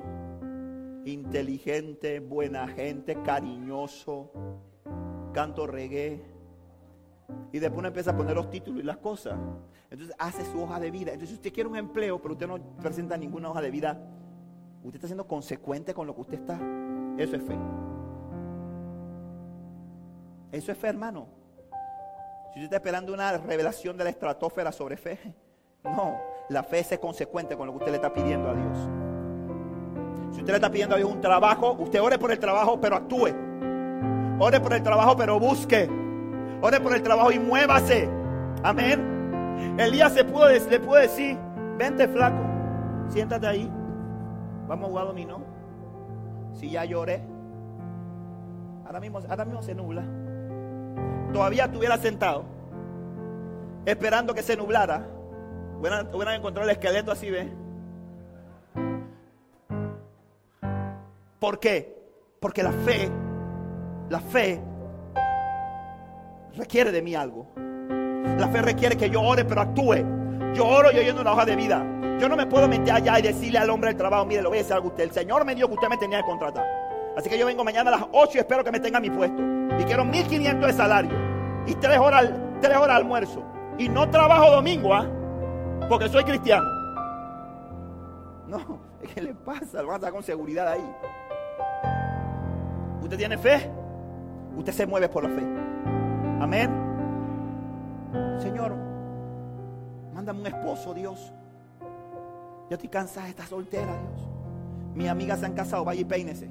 inteligente, 1.06 2.20
buena 2.20 2.66
gente, 2.68 3.20
cariñoso, 3.22 4.32
canto 5.32 5.66
reggae. 5.66 6.22
Y 7.52 7.58
después 7.58 7.78
uno 7.78 7.88
empieza 7.88 8.10
a 8.10 8.16
poner 8.16 8.36
los 8.36 8.50
títulos 8.50 8.82
y 8.82 8.84
las 8.84 8.98
cosas. 8.98 9.38
Entonces 9.90 10.14
hace 10.18 10.44
su 10.44 10.62
hoja 10.62 10.80
de 10.80 10.90
vida. 10.90 11.12
Entonces 11.12 11.30
si 11.30 11.34
usted 11.36 11.52
quiere 11.52 11.68
un 11.68 11.76
empleo, 11.76 12.20
pero 12.20 12.34
usted 12.34 12.46
no 12.46 12.58
presenta 12.80 13.16
ninguna 13.16 13.50
hoja 13.50 13.62
de 13.62 13.70
vida, 13.70 13.98
usted 14.82 14.96
está 14.96 15.06
siendo 15.06 15.26
consecuente 15.26 15.94
con 15.94 16.06
lo 16.06 16.14
que 16.14 16.20
usted 16.20 16.40
está. 16.40 16.58
Eso 17.18 17.36
es 17.36 17.42
fe. 17.42 17.56
Eso 20.52 20.72
es 20.72 20.78
fe, 20.78 20.88
hermano. 20.88 21.28
Si 22.52 22.60
usted 22.60 22.64
está 22.64 22.76
esperando 22.76 23.12
una 23.12 23.36
revelación 23.36 23.96
de 23.96 24.04
la 24.04 24.10
estratosfera 24.10 24.72
sobre 24.72 24.96
fe, 24.96 25.18
no, 25.84 26.18
la 26.48 26.62
fe 26.62 26.80
es 26.80 26.98
consecuente 26.98 27.56
con 27.56 27.66
lo 27.66 27.72
que 27.72 27.78
usted 27.78 27.90
le 27.90 27.96
está 27.96 28.12
pidiendo 28.12 28.48
a 28.48 28.54
Dios. 28.54 29.05
Si 30.30 30.40
usted 30.40 30.48
le 30.52 30.56
está 30.56 30.70
pidiendo 30.70 30.94
a 30.94 30.98
Dios 30.98 31.10
un 31.10 31.20
trabajo, 31.20 31.76
usted 31.78 32.00
ore 32.00 32.18
por 32.18 32.30
el 32.30 32.38
trabajo, 32.38 32.80
pero 32.80 32.96
actúe. 32.96 33.28
Ore 34.38 34.60
por 34.60 34.72
el 34.72 34.82
trabajo, 34.82 35.16
pero 35.16 35.38
busque. 35.40 35.88
Ore 36.60 36.80
por 36.80 36.94
el 36.94 37.02
trabajo 37.02 37.32
y 37.32 37.38
muévase. 37.38 38.08
Amén. 38.62 39.76
Elías 39.78 40.12
se 40.12 40.24
pudo, 40.24 40.48
le 40.48 40.80
pudo 40.80 40.96
decir, 40.96 41.38
vente 41.78 42.06
flaco, 42.08 42.42
siéntate 43.08 43.46
ahí. 43.46 43.70
Vamos 44.66 44.86
a 44.86 44.88
jugar 44.88 45.06
dominó. 45.06 45.40
Si 46.52 46.70
ya 46.70 46.84
lloré. 46.84 47.22
Ahora 48.84 49.00
mismo, 49.00 49.20
ahora 49.28 49.44
mismo 49.44 49.62
se 49.62 49.74
nubla. 49.74 50.04
Todavía 51.32 51.64
estuviera 51.64 51.96
sentado. 51.98 52.44
Esperando 53.84 54.34
que 54.34 54.42
se 54.42 54.56
nublara. 54.56 55.06
Hubieran, 55.78 56.08
hubieran 56.14 56.34
encontrado 56.34 56.68
el 56.68 56.76
esqueleto 56.76 57.12
así, 57.12 57.30
¿ve? 57.30 57.52
¿Por 61.38 61.60
qué? 61.60 61.94
Porque 62.40 62.62
la 62.62 62.72
fe, 62.72 63.10
la 64.08 64.20
fe 64.20 64.60
requiere 66.56 66.90
de 66.92 67.02
mí 67.02 67.14
algo. 67.14 67.46
La 68.38 68.48
fe 68.48 68.62
requiere 68.62 68.96
que 68.96 69.10
yo 69.10 69.22
ore 69.22 69.44
pero 69.44 69.60
actúe. 69.60 69.96
Yo 70.54 70.66
oro 70.66 70.90
y 70.92 70.98
oyendo 70.98 71.20
una 71.20 71.32
hoja 71.32 71.44
de 71.44 71.56
vida. 71.56 71.84
Yo 72.18 72.28
no 72.28 72.36
me 72.36 72.46
puedo 72.46 72.66
meter 72.66 72.94
allá 72.94 73.18
y 73.18 73.22
decirle 73.22 73.58
al 73.58 73.68
hombre 73.68 73.90
del 73.90 73.98
trabajo, 73.98 74.24
mire, 74.24 74.40
lo 74.40 74.48
voy 74.48 74.58
a 74.58 74.60
decir 74.62 74.74
algo 74.74 74.88
a 74.88 74.90
usted. 74.90 75.04
El 75.04 75.12
Señor 75.12 75.44
me 75.44 75.54
dijo 75.54 75.68
que 75.68 75.74
usted 75.74 75.88
me 75.88 75.98
tenía 75.98 76.20
que 76.20 76.26
contratar. 76.26 76.66
Así 77.16 77.28
que 77.28 77.38
yo 77.38 77.46
vengo 77.46 77.64
mañana 77.64 77.90
a 77.90 77.98
las 77.98 78.08
8 78.12 78.30
y 78.34 78.38
espero 78.38 78.64
que 78.64 78.72
me 78.72 78.80
tenga 78.80 79.00
mi 79.00 79.10
puesto. 79.10 79.42
Y 79.78 79.84
quiero 79.84 80.04
1500 80.04 80.66
de 80.66 80.72
salario. 80.72 81.10
Y 81.66 81.74
3 81.74 81.98
horas, 81.98 82.30
tres 82.60 82.76
horas 82.76 82.88
de 82.88 82.94
almuerzo. 82.94 83.42
Y 83.78 83.88
no 83.88 84.08
trabajo 84.10 84.50
domingo, 84.50 84.94
¿ah? 84.94 85.06
Porque 85.88 86.08
soy 86.08 86.24
cristiano. 86.24 86.66
No, 88.46 88.80
¿qué 89.14 89.20
le 89.20 89.34
pasa? 89.34 89.82
Lo 89.82 89.88
van 89.88 90.04
a 90.04 90.10
con 90.10 90.22
seguridad 90.22 90.68
ahí. 90.68 90.94
¿Usted 93.06 93.18
tiene 93.18 93.38
fe? 93.38 93.70
Usted 94.56 94.72
se 94.72 94.84
mueve 94.84 95.08
por 95.08 95.22
la 95.22 95.28
fe. 95.28 95.42
Amén. 96.40 96.68
Señor, 98.40 98.74
mándame 100.12 100.40
un 100.40 100.46
esposo, 100.48 100.92
Dios. 100.92 101.32
Yo 102.68 102.74
estoy 102.74 102.88
cansada 102.88 103.26
de 103.26 103.30
estar 103.30 103.46
soltera, 103.46 103.92
Dios. 103.92 104.28
Mis 104.96 105.08
amigas 105.08 105.38
se 105.38 105.46
han 105.46 105.52
casado, 105.52 105.84
vaya 105.84 106.00
y 106.00 106.04
peínese. 106.04 106.48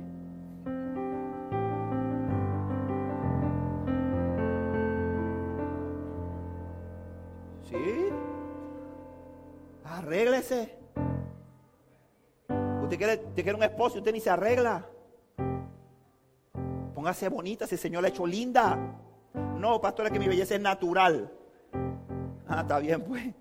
¿Sí? 7.64 8.10
Arréglese. 9.84 10.80
Usted 12.82 12.98
quiere, 12.98 13.16
usted 13.16 13.44
quiere 13.44 13.56
un 13.56 13.64
esposo 13.64 13.98
y 13.98 14.00
usted 14.00 14.14
ni 14.14 14.22
se 14.22 14.30
arregla. 14.30 14.86
Póngase 16.96 17.28
bonita, 17.28 17.68
si 17.68 17.76
el 17.76 17.80
Señor 17.80 18.02
la 18.02 18.08
ha 18.08 18.10
hecho 18.10 18.26
linda. 18.26 18.80
No, 19.60 19.82
pastor, 19.82 20.06
es 20.06 20.12
que 20.14 20.20
mi 20.20 20.30
belleza 20.30 20.56
es 20.56 20.62
natural. 20.62 21.30
Ah, 22.48 22.62
está 22.62 22.80
bien, 22.80 23.04
pues. 23.04 23.34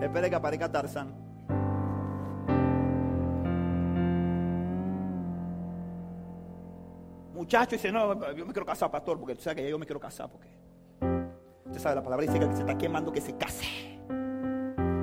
Espere 0.00 0.30
que 0.30 0.36
aparezca 0.36 0.72
Tarzán. 0.72 1.14
Muchacho 7.34 7.76
dice, 7.76 7.92
no, 7.92 8.32
yo 8.34 8.46
me 8.46 8.52
quiero 8.52 8.64
casar, 8.64 8.90
pastor, 8.90 9.18
porque 9.18 9.34
tú 9.34 9.42
sabes 9.42 9.62
que 9.62 9.68
yo 9.68 9.78
me 9.78 9.84
quiero 9.84 10.00
casar, 10.00 10.30
porque 10.30 10.48
usted 11.66 11.80
sabe, 11.80 11.96
la 11.96 12.02
palabra 12.02 12.24
dice 12.26 12.38
que 12.38 12.46
se 12.54 12.60
está 12.60 12.78
quemando 12.78 13.12
que 13.12 13.20
se 13.20 13.36
case. 13.36 13.66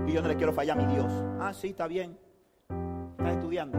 Y 0.08 0.14
yo 0.14 0.22
no 0.22 0.28
le 0.28 0.36
quiero 0.36 0.54
fallar 0.54 0.80
a 0.80 0.84
mi 0.84 0.94
Dios. 0.94 1.12
Ah, 1.40 1.54
sí, 1.54 1.70
está 1.70 1.88
bien. 1.88 2.18
Estás 3.18 3.34
estudiando. 3.34 3.78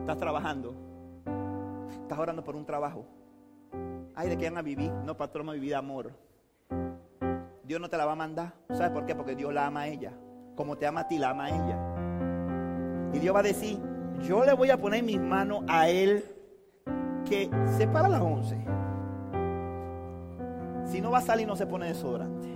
Estás 0.00 0.18
trabajando. 0.18 0.95
Estás 2.06 2.20
orando 2.20 2.44
por 2.44 2.54
un 2.54 2.64
trabajo. 2.64 3.04
Ay, 4.14 4.28
¿de 4.28 4.36
qué 4.36 4.48
van 4.48 4.58
a 4.58 4.62
vivir? 4.62 4.92
No, 5.04 5.16
vamos 5.16 5.48
a 5.48 5.52
vivir 5.54 5.70
de 5.70 5.74
amor. 5.74 6.12
Dios 7.64 7.80
no 7.80 7.90
te 7.90 7.96
la 7.96 8.06
va 8.06 8.12
a 8.12 8.14
mandar. 8.14 8.54
¿Sabes 8.68 8.90
por 8.90 9.06
qué? 9.06 9.16
Porque 9.16 9.34
Dios 9.34 9.52
la 9.52 9.66
ama 9.66 9.80
a 9.80 9.88
ella. 9.88 10.12
Como 10.54 10.78
te 10.78 10.86
ama 10.86 11.00
a 11.00 11.08
ti, 11.08 11.18
la 11.18 11.30
ama 11.30 11.46
a 11.46 11.48
ella. 11.48 13.10
Y 13.12 13.18
Dios 13.18 13.34
va 13.34 13.40
a 13.40 13.42
decir, 13.42 13.80
yo 14.22 14.44
le 14.44 14.52
voy 14.52 14.70
a 14.70 14.80
poner 14.80 15.02
mis 15.02 15.20
manos 15.20 15.64
a 15.66 15.88
él 15.88 16.24
que 17.28 17.50
se 17.76 17.88
para 17.88 18.08
las 18.08 18.22
11. 18.22 18.56
Si 20.84 21.00
no 21.00 21.10
va 21.10 21.18
a 21.18 21.22
salir, 21.22 21.48
no 21.48 21.56
se 21.56 21.66
pone 21.66 21.88
desodorante. 21.88 22.46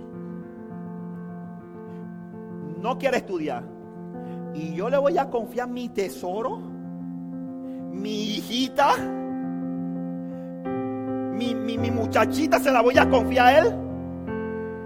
No 2.77 2.97
quiere 2.97 3.17
estudiar. 3.17 3.65
Y 4.53 4.75
yo 4.75 4.89
le 4.89 4.97
voy 4.97 5.17
a 5.17 5.29
confiar 5.29 5.67
mi 5.67 5.89
tesoro, 5.89 6.57
mi 7.91 8.37
hijita, 8.37 8.95
mi, 11.31 11.77
mi 11.77 11.91
muchachita, 11.91 12.59
se 12.59 12.71
la 12.71 12.81
voy 12.81 12.97
a 12.97 13.09
confiar 13.09 13.47
a 13.47 13.59
él. 13.59 13.91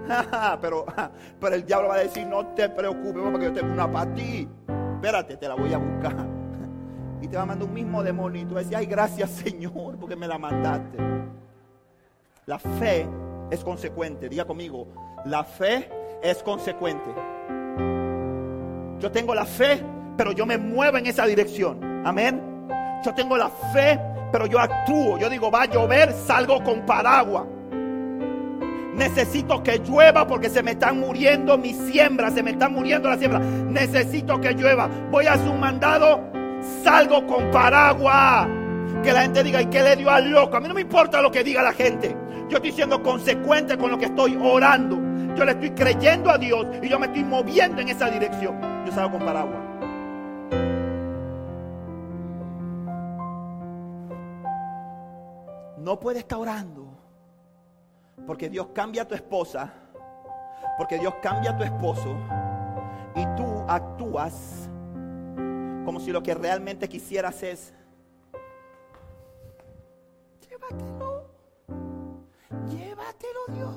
pero, 0.60 0.86
pero 1.40 1.54
el 1.54 1.64
diablo 1.64 1.88
va 1.88 1.96
a 1.96 1.98
decir, 1.98 2.26
no 2.26 2.46
te 2.48 2.68
preocupes, 2.68 3.22
porque 3.30 3.46
yo 3.46 3.52
tengo 3.52 3.72
una 3.72 3.90
para 3.90 4.14
ti. 4.14 4.48
Espérate, 4.94 5.36
te 5.36 5.48
la 5.48 5.54
voy 5.54 5.72
a 5.72 5.78
buscar. 5.78 6.16
Y 7.22 7.28
te 7.28 7.36
va 7.38 7.44
a 7.44 7.46
mandar 7.46 7.66
un 7.66 7.74
mismo 7.74 8.02
demonio. 8.02 8.42
Y 8.42 8.44
tú 8.44 8.54
vas 8.54 8.60
a 8.60 8.64
decir, 8.64 8.76
ay, 8.76 8.86
gracias 8.86 9.30
Señor, 9.30 9.96
porque 9.98 10.14
me 10.14 10.28
la 10.28 10.38
mandaste. 10.38 10.98
La 12.44 12.58
fe 12.58 13.08
es 13.50 13.64
consecuente. 13.64 14.28
Diga 14.28 14.44
conmigo, 14.44 14.86
la 15.24 15.42
fe 15.42 15.90
es 16.22 16.42
consecuente. 16.42 17.08
Yo 19.00 19.10
tengo 19.10 19.34
la 19.34 19.46
fe, 19.46 19.82
pero 20.16 20.32
yo 20.32 20.44
me 20.44 20.58
muevo 20.58 20.98
en 20.98 21.06
esa 21.06 21.24
dirección. 21.26 22.02
Amén. 22.04 22.68
Yo 23.02 23.14
tengo 23.14 23.36
la 23.38 23.48
fe, 23.48 23.98
pero 24.36 24.44
yo 24.44 24.60
actúo. 24.60 25.18
Yo 25.18 25.30
digo, 25.30 25.50
va 25.50 25.62
a 25.62 25.64
llover, 25.64 26.12
salgo 26.12 26.62
con 26.62 26.84
paraguas. 26.84 27.44
Necesito 28.94 29.62
que 29.62 29.78
llueva 29.78 30.26
porque 30.26 30.50
se 30.50 30.62
me 30.62 30.72
están 30.72 31.00
muriendo 31.00 31.56
mis 31.56 31.74
siembras, 31.90 32.34
se 32.34 32.42
me 32.42 32.50
están 32.50 32.74
muriendo 32.74 33.08
las 33.08 33.18
siembras. 33.18 33.42
Necesito 33.42 34.38
que 34.38 34.52
llueva. 34.52 34.90
Voy 35.10 35.26
a 35.26 35.36
un 35.36 35.58
mandado, 35.58 36.20
salgo 36.84 37.26
con 37.26 37.50
paraguas. 37.50 38.46
Que 39.02 39.10
la 39.10 39.22
gente 39.22 39.42
diga, 39.42 39.62
¿y 39.62 39.66
qué 39.66 39.82
le 39.82 39.96
dio 39.96 40.10
al 40.10 40.30
loco? 40.30 40.54
A 40.58 40.60
mí 40.60 40.68
no 40.68 40.74
me 40.74 40.82
importa 40.82 41.22
lo 41.22 41.30
que 41.30 41.42
diga 41.42 41.62
la 41.62 41.72
gente. 41.72 42.14
Yo 42.50 42.58
estoy 42.58 42.72
siendo 42.72 43.02
consecuente 43.02 43.78
con 43.78 43.90
lo 43.90 43.96
que 43.96 44.04
estoy 44.04 44.36
orando. 44.38 44.98
Yo 45.34 45.46
le 45.46 45.52
estoy 45.52 45.70
creyendo 45.70 46.30
a 46.30 46.36
Dios 46.36 46.66
y 46.82 46.90
yo 46.90 46.98
me 46.98 47.06
estoy 47.06 47.24
moviendo 47.24 47.80
en 47.80 47.88
esa 47.88 48.10
dirección. 48.10 48.84
Yo 48.84 48.92
salgo 48.92 49.12
con 49.16 49.26
paraguas. 49.26 49.65
No 55.86 56.00
puede 56.00 56.18
estar 56.18 56.36
orando 56.36 56.84
porque 58.26 58.50
Dios 58.50 58.66
cambia 58.74 59.02
a 59.02 59.04
tu 59.04 59.14
esposa, 59.14 59.72
porque 60.76 60.98
Dios 60.98 61.14
cambia 61.22 61.52
a 61.52 61.56
tu 61.56 61.62
esposo 61.62 62.16
y 63.14 63.24
tú 63.36 63.44
actúas 63.68 64.68
como 65.84 66.00
si 66.00 66.10
lo 66.10 66.24
que 66.24 66.34
realmente 66.34 66.88
quisieras 66.88 67.40
es 67.44 67.72
llévatelo, 70.40 71.30
llévatelo 72.68 73.40
Dios. 73.54 73.76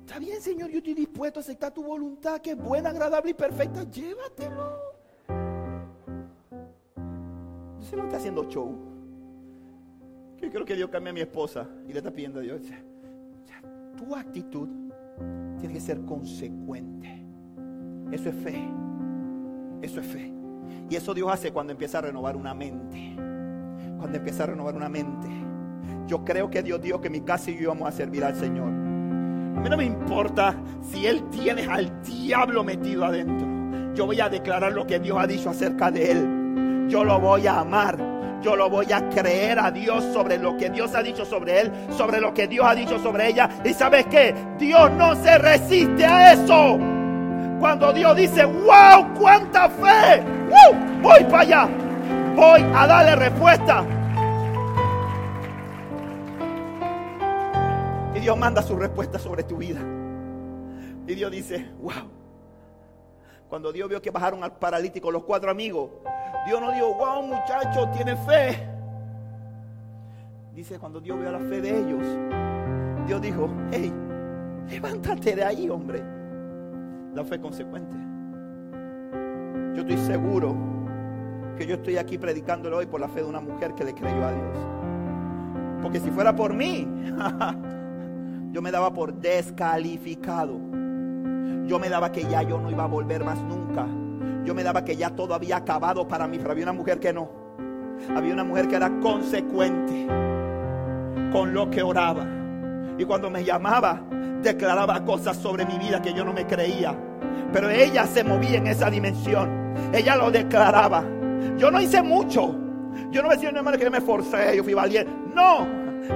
Está 0.00 0.18
bien, 0.18 0.42
Señor, 0.42 0.68
yo 0.68 0.78
estoy 0.78 0.94
dispuesto 0.94 1.38
a 1.38 1.42
aceptar 1.42 1.72
tu 1.72 1.84
voluntad, 1.84 2.40
que 2.40 2.50
es 2.50 2.58
buena, 2.58 2.90
agradable 2.90 3.30
y 3.30 3.34
perfecta. 3.34 3.84
Llévatelo. 3.84 4.93
No 7.96 8.04
está 8.04 8.16
haciendo 8.16 8.44
show. 8.44 8.76
Yo 10.40 10.50
creo 10.50 10.64
que 10.64 10.74
Dios 10.74 10.90
cambia 10.90 11.10
a 11.10 11.14
mi 11.14 11.20
esposa 11.20 11.68
y 11.88 11.92
le 11.92 11.98
está 11.98 12.10
pidiendo 12.10 12.40
a 12.40 12.42
Dios. 12.42 12.62
Tu 13.96 14.14
actitud 14.14 14.68
tiene 15.58 15.74
que 15.74 15.80
ser 15.80 16.04
consecuente. 16.04 17.24
Eso 18.10 18.28
es 18.28 18.34
fe. 18.34 18.68
Eso 19.80 20.00
es 20.00 20.06
fe. 20.06 20.32
Y 20.90 20.96
eso 20.96 21.14
Dios 21.14 21.32
hace 21.32 21.52
cuando 21.52 21.72
empieza 21.72 21.98
a 21.98 22.02
renovar 22.02 22.36
una 22.36 22.52
mente. 22.52 23.14
Cuando 23.96 24.18
empieza 24.18 24.42
a 24.42 24.46
renovar 24.46 24.74
una 24.74 24.88
mente. 24.88 25.28
Yo 26.06 26.24
creo 26.24 26.50
que 26.50 26.62
Dios 26.62 26.80
dijo 26.82 27.00
que 27.00 27.08
mi 27.08 27.20
casa 27.20 27.50
y 27.50 27.58
yo 27.58 27.70
vamos 27.70 27.88
a 27.88 27.92
servir 27.92 28.24
al 28.24 28.34
Señor. 28.34 28.68
A 28.68 29.60
mí 29.60 29.70
no 29.70 29.76
me 29.76 29.84
importa 29.84 30.60
si 30.82 31.06
Él 31.06 31.30
tiene 31.30 31.66
al 31.66 32.02
diablo 32.02 32.64
metido 32.64 33.04
adentro. 33.04 33.46
Yo 33.94 34.04
voy 34.04 34.20
a 34.20 34.28
declarar 34.28 34.72
lo 34.72 34.86
que 34.86 34.98
Dios 34.98 35.16
ha 35.18 35.26
dicho 35.26 35.48
acerca 35.48 35.90
de 35.90 36.10
Él 36.10 36.33
yo 36.88 37.04
lo 37.04 37.18
voy 37.18 37.46
a 37.46 37.60
amar. 37.60 38.14
Yo 38.42 38.56
lo 38.56 38.68
voy 38.68 38.92
a 38.92 39.08
creer 39.08 39.58
a 39.58 39.70
Dios 39.70 40.04
sobre 40.12 40.36
lo 40.36 40.54
que 40.58 40.68
Dios 40.68 40.94
ha 40.94 41.02
dicho 41.02 41.24
sobre 41.24 41.62
él, 41.62 41.72
sobre 41.96 42.20
lo 42.20 42.34
que 42.34 42.46
Dios 42.46 42.66
ha 42.66 42.74
dicho 42.74 42.98
sobre 42.98 43.28
ella. 43.28 43.48
Y 43.64 43.72
sabes 43.72 44.04
qué? 44.06 44.34
Dios 44.58 44.90
no 44.92 45.14
se 45.16 45.38
resiste 45.38 46.04
a 46.04 46.34
eso. 46.34 46.78
Cuando 47.58 47.90
Dios 47.94 48.14
dice, 48.14 48.44
wow, 48.44 49.14
cuánta 49.18 49.70
fe. 49.70 50.22
voy 51.00 51.24
para 51.24 51.40
allá. 51.40 51.68
Voy 52.36 52.60
a 52.74 52.86
darle 52.86 53.16
respuesta. 53.16 53.82
Y 58.14 58.20
Dios 58.20 58.36
manda 58.36 58.60
su 58.60 58.76
respuesta 58.76 59.18
sobre 59.18 59.44
tu 59.44 59.56
vida. 59.56 59.80
Y 61.06 61.14
Dios 61.14 61.30
dice, 61.30 61.66
wow. 61.80 62.23
Cuando 63.48 63.72
Dios 63.72 63.88
vio 63.88 64.00
que 64.00 64.10
bajaron 64.10 64.42
al 64.42 64.52
paralítico 64.52 65.10
los 65.10 65.24
cuatro 65.24 65.50
amigos, 65.50 65.90
Dios 66.46 66.60
no 66.60 66.72
dijo, 66.72 66.94
wow 66.94 67.22
muchacho, 67.22 67.88
tiene 67.90 68.16
fe. 68.16 68.68
Dice, 70.54 70.78
cuando 70.78 71.00
Dios 71.00 71.18
vio 71.18 71.32
la 71.32 71.38
fe 71.38 71.60
de 71.60 71.70
ellos, 71.70 72.02
Dios 73.06 73.20
dijo, 73.20 73.48
hey, 73.72 73.92
levántate 74.68 75.34
de 75.34 75.44
ahí, 75.44 75.68
hombre. 75.68 76.02
La 77.14 77.24
fe 77.24 77.40
consecuente. 77.40 77.96
Yo 79.74 79.82
estoy 79.82 79.98
seguro 79.98 80.54
que 81.56 81.66
yo 81.66 81.76
estoy 81.76 81.96
aquí 81.96 82.18
predicándolo 82.18 82.78
hoy 82.78 82.86
por 82.86 83.00
la 83.00 83.08
fe 83.08 83.20
de 83.20 83.26
una 83.26 83.40
mujer 83.40 83.74
que 83.74 83.84
le 83.84 83.94
creyó 83.94 84.24
a 84.24 84.32
Dios. 84.32 84.58
Porque 85.82 86.00
si 86.00 86.10
fuera 86.10 86.34
por 86.34 86.54
mí, 86.54 86.88
yo 88.52 88.62
me 88.62 88.70
daba 88.70 88.92
por 88.92 89.12
descalificado. 89.14 90.73
Yo 91.66 91.78
me 91.78 91.88
daba 91.88 92.12
que 92.12 92.24
ya 92.24 92.42
yo 92.42 92.58
no 92.58 92.70
iba 92.70 92.84
a 92.84 92.88
volver 92.88 93.24
más 93.24 93.38
nunca 93.42 93.86
yo 94.44 94.54
me 94.54 94.62
daba 94.62 94.84
que 94.84 94.96
ya 94.96 95.10
todo 95.10 95.34
había 95.34 95.56
acabado 95.56 96.06
para 96.06 96.28
mí, 96.28 96.38
pero 96.38 96.52
había 96.52 96.64
una 96.64 96.72
mujer 96.74 97.00
que 97.00 97.12
no. 97.12 97.30
Había 98.14 98.34
una 98.34 98.44
mujer 98.44 98.68
que 98.68 98.76
era 98.76 98.90
consecuente. 99.00 100.06
con 101.32 101.52
lo 101.52 101.68
que 101.68 101.82
oraba. 101.82 102.24
Y 102.96 103.04
cuando 103.04 103.28
me 103.28 103.42
llamaba, 103.42 104.04
declaraba 104.40 105.04
cosas 105.04 105.36
sobre 105.36 105.66
mi 105.66 105.78
vida 105.78 106.00
que 106.00 106.12
yo 106.12 106.24
no 106.24 106.32
me 106.32 106.46
creía. 106.46 106.94
Pero 107.52 107.68
ella 107.70 108.06
se 108.06 108.22
movía 108.22 108.58
en 108.58 108.68
esa 108.68 108.88
dimensión. 108.88 109.74
Ella 109.92 110.14
lo 110.14 110.30
declaraba. 110.30 111.02
Yo 111.56 111.72
no 111.72 111.80
hice 111.80 112.02
mucho. 112.02 112.54
Yo 113.10 113.20
no 113.20 113.30
decía, 113.30 113.50
no 113.50 113.58
hermano, 113.58 113.78
que 113.78 113.84
yo 113.84 113.90
me 113.90 114.00
forcé, 114.00 114.56
yo 114.56 114.62
fui 114.62 114.74
valiente. 114.74 115.10
No, 115.34 115.66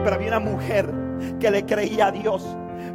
pero 0.04 0.14
había 0.14 0.28
una 0.28 0.38
mujer 0.38 0.88
que 1.40 1.50
le 1.50 1.66
creía 1.66 2.08
a 2.08 2.12
Dios. 2.12 2.46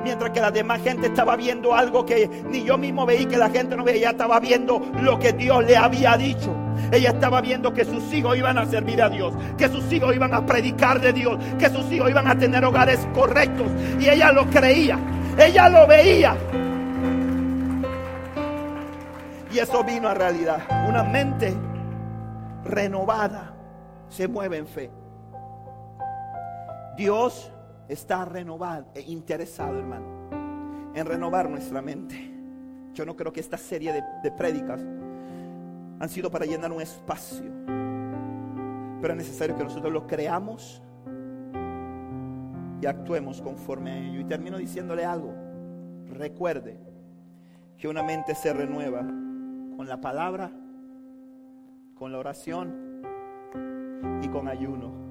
Mientras 0.03 0.31
que 0.31 0.41
la 0.41 0.51
demás 0.51 0.81
gente 0.81 1.07
estaba 1.07 1.35
viendo 1.35 1.73
algo 1.73 2.05
que 2.05 2.29
ni 2.49 2.63
yo 2.63 2.77
mismo 2.77 3.05
veía 3.05 3.27
que 3.27 3.37
la 3.37 3.49
gente 3.49 3.75
no 3.75 3.83
veía. 3.83 3.99
Ella 3.99 4.09
estaba 4.11 4.39
viendo 4.39 4.81
lo 5.01 5.17
que 5.17 5.33
Dios 5.33 5.63
le 5.65 5.77
había 5.77 6.17
dicho. 6.17 6.53
Ella 6.91 7.11
estaba 7.11 7.39
viendo 7.41 7.73
que 7.73 7.85
sus 7.85 8.13
hijos 8.13 8.37
iban 8.37 8.57
a 8.57 8.65
servir 8.65 9.01
a 9.01 9.09
Dios, 9.09 9.33
que 9.57 9.69
sus 9.69 9.91
hijos 9.93 10.13
iban 10.15 10.33
a 10.33 10.45
predicar 10.45 10.99
de 10.99 11.13
Dios, 11.13 11.37
que 11.57 11.69
sus 11.69 11.89
hijos 11.91 12.09
iban 12.09 12.27
a 12.27 12.37
tener 12.37 12.65
hogares 12.65 13.07
correctos. 13.13 13.67
Y 13.99 14.09
ella 14.09 14.31
lo 14.31 14.45
creía, 14.49 14.99
ella 15.37 15.69
lo 15.69 15.87
veía. 15.87 16.35
Y 19.51 19.59
eso 19.59 19.83
vino 19.83 20.09
a 20.09 20.13
realidad. 20.15 20.59
Una 20.89 21.03
mente 21.03 21.53
renovada 22.65 23.53
se 24.09 24.27
mueve 24.27 24.57
en 24.57 24.67
fe. 24.67 24.91
Dios 26.97 27.52
está 27.87 28.25
renovado 28.25 28.87
e 28.93 29.01
interesado, 29.01 29.77
hermano, 29.77 30.05
en 30.93 31.05
renovar 31.05 31.49
nuestra 31.49 31.81
mente. 31.81 32.31
Yo 32.93 33.05
no 33.05 33.15
creo 33.15 33.33
que 33.33 33.39
esta 33.39 33.57
serie 33.57 33.91
de, 33.91 34.03
de 34.23 34.31
prédicas 34.31 34.81
han 35.99 36.09
sido 36.09 36.29
para 36.29 36.45
llenar 36.45 36.71
un 36.71 36.81
espacio, 36.81 37.49
pero 39.01 39.13
es 39.13 39.17
necesario 39.17 39.55
que 39.55 39.63
nosotros 39.63 39.91
lo 39.91 40.05
creamos 40.05 40.81
y 42.83 42.85
actuemos 42.85 43.41
conforme 43.41 43.91
a 43.91 43.97
ello. 43.97 44.19
Y 44.19 44.25
termino 44.25 44.57
diciéndole 44.57 45.05
algo. 45.05 45.33
Recuerde 46.09 46.77
que 47.77 47.87
una 47.87 48.03
mente 48.03 48.35
se 48.35 48.53
renueva 48.53 48.99
con 48.99 49.87
la 49.87 49.99
palabra, 50.01 50.51
con 51.95 52.11
la 52.11 52.17
oración 52.19 53.01
y 54.21 54.27
con 54.27 54.47
ayuno. 54.47 55.02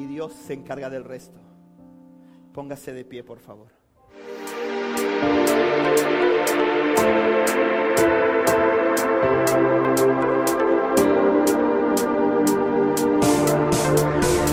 Y 0.00 0.06
Dios 0.06 0.32
se 0.32 0.54
encarga 0.54 0.88
del 0.88 1.04
resto. 1.04 1.38
Póngase 2.54 2.94
de 2.94 3.04
pie, 3.04 3.22
por 3.22 3.38
favor. 3.38 3.66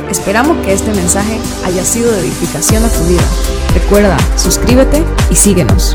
Esperamos 0.10 0.66
que 0.66 0.74
este 0.74 0.92
mensaje 0.94 1.40
haya 1.64 1.86
sido 1.86 2.12
de 2.12 2.20
edificación 2.20 2.84
a 2.84 2.90
tu 2.90 3.06
vida. 3.06 3.24
Recuerda, 3.74 4.18
suscríbete 4.38 5.02
y 5.32 5.36
síguenos. 5.38 5.94